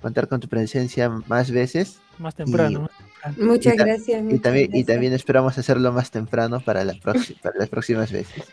contar 0.00 0.28
con 0.28 0.40
tu 0.40 0.48
presencia 0.48 1.08
más 1.08 1.50
veces. 1.50 1.98
Más 2.18 2.34
temprano. 2.34 2.88
Muchas 3.36 3.76
gracias. 3.76 4.22
y, 4.30 4.38
también, 4.38 4.74
y 4.74 4.84
también 4.84 5.12
esperamos 5.12 5.58
hacerlo 5.58 5.92
más 5.92 6.10
temprano 6.10 6.60
para, 6.60 6.84
la 6.84 6.94
para 7.02 7.58
las 7.58 7.68
próximas 7.68 8.12
veces. 8.12 8.44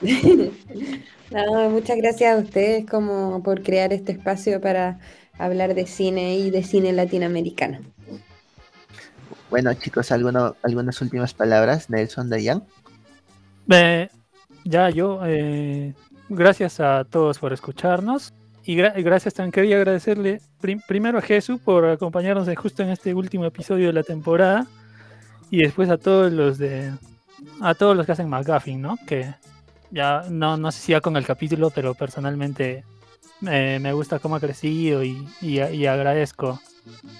muchas 1.70 1.96
gracias 1.96 2.36
a 2.36 2.38
ustedes 2.38 2.86
como 2.86 3.42
por 3.42 3.62
crear 3.62 3.92
este 3.92 4.12
espacio 4.12 4.60
para 4.60 4.98
hablar 5.38 5.74
de 5.74 5.86
cine 5.86 6.36
y 6.36 6.50
de 6.50 6.62
cine 6.62 6.92
latinoamericano. 6.92 7.80
Bueno, 9.50 9.72
chicos, 9.74 10.10
algunas 10.10 11.00
últimas 11.00 11.34
palabras, 11.34 11.88
Nelson 11.88 12.28
Dayan. 12.28 12.64
Eh, 13.70 14.08
ya 14.64 14.90
yo, 14.90 15.20
eh, 15.24 15.94
gracias 16.28 16.80
a 16.80 17.04
todos 17.04 17.38
por 17.38 17.52
escucharnos 17.52 18.34
y 18.66 18.74
gracias 18.74 19.32
también 19.32 19.52
quería 19.52 19.76
agradecerle 19.76 20.40
primero 20.88 21.18
a 21.18 21.22
Jesús 21.22 21.60
por 21.60 21.84
acompañarnos 21.84 22.48
justo 22.56 22.82
en 22.82 22.90
este 22.90 23.14
último 23.14 23.44
episodio 23.44 23.86
de 23.86 23.92
la 23.92 24.02
temporada 24.02 24.66
y 25.50 25.58
después 25.58 25.88
a 25.88 25.98
todos 25.98 26.32
los 26.32 26.58
de 26.58 26.92
a 27.60 27.74
todos 27.74 27.96
los 27.96 28.06
que 28.06 28.12
hacen 28.12 28.28
McGuffin, 28.28 28.82
¿no? 28.82 28.96
Que 29.06 29.34
ya 29.90 30.24
no, 30.30 30.56
no 30.56 30.72
sé 30.72 30.80
si 30.80 30.92
ya 30.92 31.00
con 31.00 31.16
el 31.16 31.24
capítulo, 31.24 31.70
pero 31.70 31.94
personalmente 31.94 32.84
me 33.40 33.92
gusta 33.92 34.18
cómo 34.18 34.36
ha 34.36 34.40
crecido 34.40 35.04
y, 35.04 35.28
y, 35.40 35.86
agradezco 35.86 36.60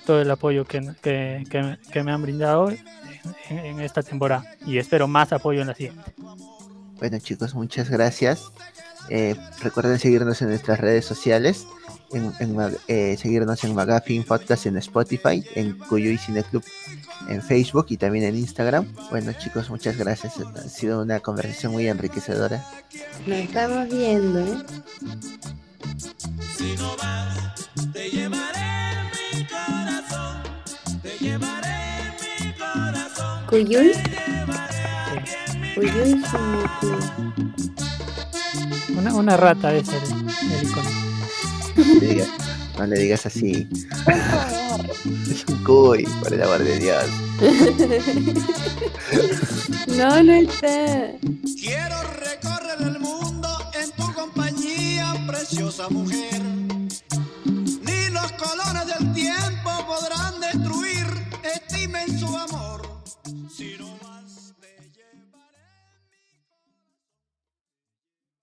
todo 0.06 0.20
el 0.22 0.30
apoyo 0.30 0.64
que, 0.64 0.80
que, 1.02 1.44
que, 1.92 2.02
me 2.02 2.12
han 2.12 2.22
brindado 2.22 2.70
en, 2.70 2.78
en, 3.50 3.80
esta 3.80 4.02
temporada 4.02 4.44
y 4.64 4.78
espero 4.78 5.06
más 5.08 5.32
apoyo 5.32 5.60
en 5.60 5.68
la 5.68 5.74
siguiente. 5.74 6.14
Bueno 6.98 7.18
chicos, 7.18 7.54
muchas 7.54 7.90
gracias. 7.90 8.50
Eh, 9.08 9.36
recuerden 9.62 9.98
seguirnos 9.98 10.42
en 10.42 10.48
nuestras 10.48 10.80
redes 10.80 11.04
sociales, 11.04 11.66
en, 12.12 12.32
eh, 12.88 13.16
seguirnos 13.18 13.62
en 13.64 13.74
Magafin 13.74 14.24
Podcast 14.24 14.66
en 14.66 14.76
Spotify, 14.78 15.44
en 15.54 15.78
Cuyuy 15.78 16.18
Cine 16.18 16.42
Club 16.44 16.64
en 17.28 17.42
Facebook 17.42 17.86
y 17.88 17.96
también 17.96 18.24
en 18.24 18.36
Instagram. 18.36 18.86
Bueno 19.10 19.32
chicos, 19.32 19.70
muchas 19.70 19.96
gracias. 19.96 20.34
Ha 20.38 20.68
sido 20.68 21.02
una 21.02 21.20
conversación 21.20 21.72
muy 21.72 21.88
enriquecedora. 21.88 22.64
Nos 23.26 23.38
estamos 23.38 23.88
viendo. 23.88 24.40
¿eh? 24.40 24.56
Si 26.56 26.76
no 26.76 26.96
vas, 26.96 27.68
te 27.92 28.10
llevaré 28.10 28.60
mi 29.32 29.46
corazón. 29.46 30.42
Te 31.02 31.18
llevaré 31.18 31.76
mi 32.20 32.52
corazón. 32.52 33.46
Cuyuy. 33.48 33.92
Cuyuy 35.74 36.22
Cine 36.24 36.70
Club. 36.80 37.45
Una, 38.96 39.14
una 39.14 39.36
rata 39.36 39.74
es 39.74 39.88
el, 39.88 40.02
el 40.52 40.68
icono. 40.68 40.90
No 42.78 42.86
le, 42.86 42.98
digas, 42.98 43.24
así. 43.26 43.68
es 45.30 45.44
un 45.48 45.64
cuy, 45.64 46.04
por 46.22 46.32
el 46.32 46.42
amor 46.42 46.62
de 46.62 46.78
Dios. 46.78 47.04
no, 49.88 50.22
no 50.22 50.32
está. 50.32 51.12
Quiero 51.58 51.96
recorrer 52.20 52.80
el 52.80 52.98
mundo 52.98 53.48
en 53.82 53.90
tu 53.92 54.12
compañía, 54.12 55.14
preciosa 55.26 55.88
mujer. 55.88 56.42
Ni 57.44 58.10
los 58.10 58.32
colores 58.32 58.86
del 58.98 59.12
tiempo 59.14 59.70
podrán 59.86 60.40
destruir 60.40 61.06
este 61.42 61.84
inmenso 61.84 62.36
amor. 62.36 62.82
Si 63.54 63.76